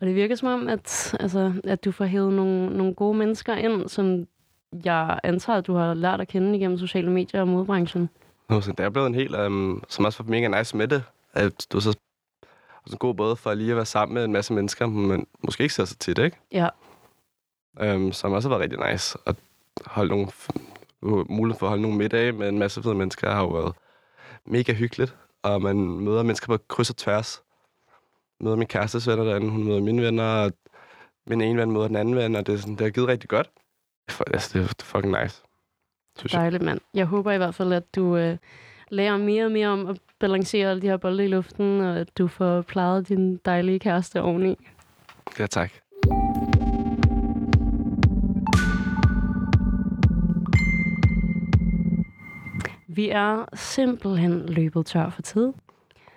Og 0.00 0.06
det 0.06 0.14
virker 0.14 0.34
som 0.34 0.48
om, 0.48 0.68
at, 0.68 1.16
altså, 1.20 1.52
at 1.64 1.84
du 1.84 1.92
får 1.92 2.04
hævet 2.04 2.32
nogle, 2.32 2.76
nogle 2.76 2.94
gode 2.94 3.18
mennesker 3.18 3.54
ind, 3.54 3.88
som 3.88 4.26
jeg 4.84 5.20
antager, 5.22 5.58
at 5.58 5.66
du 5.66 5.74
har 5.74 5.94
lært 5.94 6.20
at 6.20 6.28
kende 6.28 6.56
igennem 6.56 6.78
sociale 6.78 7.10
medier 7.10 7.40
og 7.40 7.48
modebranchen. 7.48 8.08
Nå, 8.48 8.60
så 8.60 8.72
det 8.72 8.80
er 8.80 8.90
blevet 8.90 9.06
en 9.06 9.14
helt, 9.14 9.36
um, 9.36 9.84
som 9.88 10.04
også 10.04 10.22
var 10.22 10.30
mega 10.30 10.58
nice 10.58 10.76
med 10.76 10.88
det. 10.88 11.02
At 11.32 11.66
du 11.72 11.80
så, 11.80 11.98
så 12.86 12.96
god 12.96 13.14
både 13.14 13.36
for 13.36 13.54
lige 13.54 13.70
at 13.70 13.76
være 13.76 13.86
sammen 13.86 14.14
med 14.14 14.24
en 14.24 14.32
masse 14.32 14.52
mennesker, 14.52 14.86
men 14.86 15.26
måske 15.42 15.62
ikke 15.62 15.74
ser 15.74 15.84
så 15.84 15.96
tit, 15.96 16.18
ikke? 16.18 16.36
Ja. 16.52 16.68
Um, 17.94 18.12
som 18.12 18.32
også 18.32 18.48
har 18.48 18.58
været 18.58 18.72
rigtig 18.72 18.92
nice. 18.92 19.18
At 19.26 19.36
holde 19.86 20.10
nogle, 20.10 20.28
mulighed 21.02 21.58
for 21.58 21.66
at 21.66 21.70
holde 21.70 21.82
nogle 21.82 21.98
middage 21.98 22.32
med 22.32 22.48
en 22.48 22.58
masse 22.58 22.82
fede 22.82 22.94
mennesker 22.94 23.30
har 23.30 23.40
jo 23.40 23.48
været 23.48 23.74
mega 24.46 24.72
hyggeligt. 24.72 25.16
Og 25.42 25.62
man 25.62 25.76
møder 25.76 26.22
mennesker 26.22 26.46
på 26.46 26.58
kryds 26.68 26.90
og 26.90 26.96
tværs. 26.96 27.42
Møder 28.40 28.56
min 28.56 28.66
kærestes 28.66 29.08
venner 29.08 29.24
derinde, 29.24 29.50
hun 29.50 29.64
møder 29.64 29.80
mine 29.80 30.02
venner, 30.02 30.24
og 30.24 30.52
min 31.26 31.40
ene 31.40 31.60
ven 31.60 31.72
møder 31.72 31.86
den 31.86 31.96
anden 31.96 32.16
ven, 32.16 32.36
og 32.36 32.46
det, 32.46 32.54
er 32.54 32.58
sådan, 32.58 32.74
det 32.74 32.80
har 32.80 32.90
givet 32.90 33.08
rigtig 33.08 33.28
godt. 33.28 33.50
For, 34.10 34.24
altså, 34.32 34.58
det 34.58 34.64
er 34.64 34.84
fucking 34.84 35.22
nice. 35.22 35.42
Synes. 36.18 36.32
Dejligt, 36.32 36.62
mand. 36.62 36.80
Jeg 36.94 37.06
håber 37.06 37.32
i 37.32 37.36
hvert 37.36 37.54
fald, 37.54 37.72
at 37.72 37.94
du 37.94 38.16
øh, 38.16 38.36
lærer 38.88 39.16
mere 39.16 39.44
og 39.44 39.52
mere 39.52 39.68
om 39.68 39.86
at 39.86 39.98
balancere 40.18 40.70
alle 40.70 40.82
de 40.82 40.86
her 40.86 40.96
bolde 40.96 41.24
i 41.24 41.28
luften, 41.28 41.80
og 41.80 41.96
at 41.96 42.18
du 42.18 42.28
får 42.28 42.62
plejet 42.62 43.08
din 43.08 43.36
dejlige 43.36 43.78
kæreste 43.78 44.22
oveni. 44.22 44.56
Ja, 45.38 45.46
tak. 45.46 45.72
Vi 52.98 53.08
er 53.08 53.44
simpelthen 53.54 54.46
løbet 54.46 54.86
tør 54.86 55.10
for 55.10 55.22
tid. 55.22 55.52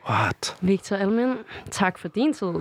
What? 0.09 0.57
Victor 0.61 0.95
Almen, 0.95 1.37
tak 1.71 1.97
for 1.97 2.07
din 2.07 2.33
tid. 2.33 2.53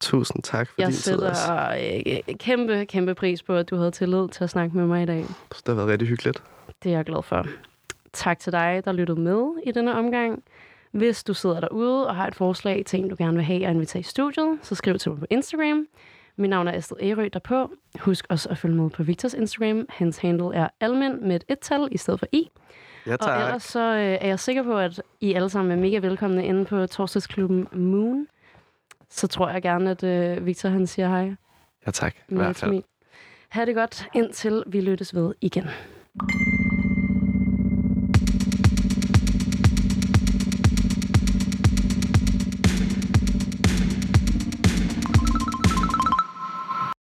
Tusind 0.00 0.42
tak 0.42 0.68
for 0.68 0.74
Jeg 0.78 0.86
din 0.86 0.94
tid 0.94 1.02
sætter 1.02 1.30
også. 1.30 2.22
øh, 2.28 2.34
kæmpe, 2.36 2.84
kæmpe 2.86 3.14
pris 3.14 3.42
på, 3.42 3.54
at 3.54 3.70
du 3.70 3.76
havde 3.76 3.90
tillid 3.90 4.28
til 4.28 4.44
at 4.44 4.50
snakke 4.50 4.76
med 4.76 4.86
mig 4.86 5.02
i 5.02 5.06
dag. 5.06 5.24
Det 5.50 5.62
har 5.66 5.74
været 5.74 5.88
rigtig 5.88 6.08
hyggeligt. 6.08 6.42
Det 6.82 6.92
er 6.92 6.96
jeg 6.96 7.04
glad 7.04 7.22
for. 7.22 7.46
Tak 8.12 8.38
til 8.38 8.52
dig, 8.52 8.82
der 8.84 8.92
lyttede 8.92 9.20
med 9.20 9.62
i 9.66 9.72
denne 9.72 9.94
omgang. 9.94 10.42
Hvis 10.90 11.24
du 11.24 11.34
sidder 11.34 11.60
derude 11.60 12.06
og 12.06 12.16
har 12.16 12.26
et 12.26 12.34
forslag 12.34 12.82
til 12.86 13.00
en, 13.00 13.08
du 13.08 13.14
gerne 13.18 13.34
vil 13.36 13.44
have 13.44 13.66
og 13.66 13.70
invitere 13.70 14.00
i 14.00 14.02
studiet, 14.02 14.58
så 14.62 14.74
skriv 14.74 14.98
til 14.98 15.10
mig 15.10 15.20
på 15.20 15.26
Instagram. 15.30 15.86
Mit 16.36 16.50
navn 16.50 16.68
er 16.68 16.72
Astrid 16.72 16.98
Ærø 17.02 17.28
derpå. 17.32 17.70
Husk 18.00 18.26
også 18.28 18.48
at 18.48 18.58
følge 18.58 18.74
med 18.76 18.90
på 18.90 19.02
Victors 19.02 19.34
Instagram. 19.34 19.86
Hans 19.88 20.18
handle 20.18 20.54
er 20.54 20.68
almen 20.80 21.28
med 21.28 21.36
et 21.36 21.44
et-tal 21.48 21.88
i 21.90 21.96
stedet 21.96 22.20
for 22.20 22.26
i. 22.32 22.50
Ja, 23.06 23.12
Og 23.12 23.20
tak. 23.20 23.40
ellers 23.40 23.62
så 23.62 23.80
øh, 23.80 23.98
er 24.20 24.26
jeg 24.26 24.40
sikker 24.40 24.62
på, 24.62 24.78
at 24.78 25.02
I 25.20 25.32
alle 25.32 25.50
sammen 25.50 25.72
er 25.78 25.82
mega 25.82 25.98
velkomne 25.98 26.46
inde 26.46 26.64
på 26.64 26.86
torsdagsklubben 26.86 27.68
Moon. 27.72 28.26
Så 29.10 29.26
tror 29.26 29.48
jeg 29.50 29.62
gerne, 29.62 29.90
at 29.90 30.02
øh, 30.04 30.46
Victor 30.46 30.68
han 30.68 30.86
siger 30.86 31.08
hej. 31.08 31.34
Ja, 31.86 31.90
tak. 31.90 32.14
I 32.28 32.34
hvert 32.34 32.56
fald. 32.56 32.82
Ha' 33.48 33.64
det 33.64 33.74
godt, 33.74 34.06
indtil 34.14 34.62
vi 34.66 34.80
lyttes 34.80 35.14
ved 35.14 35.34
igen. 35.40 35.64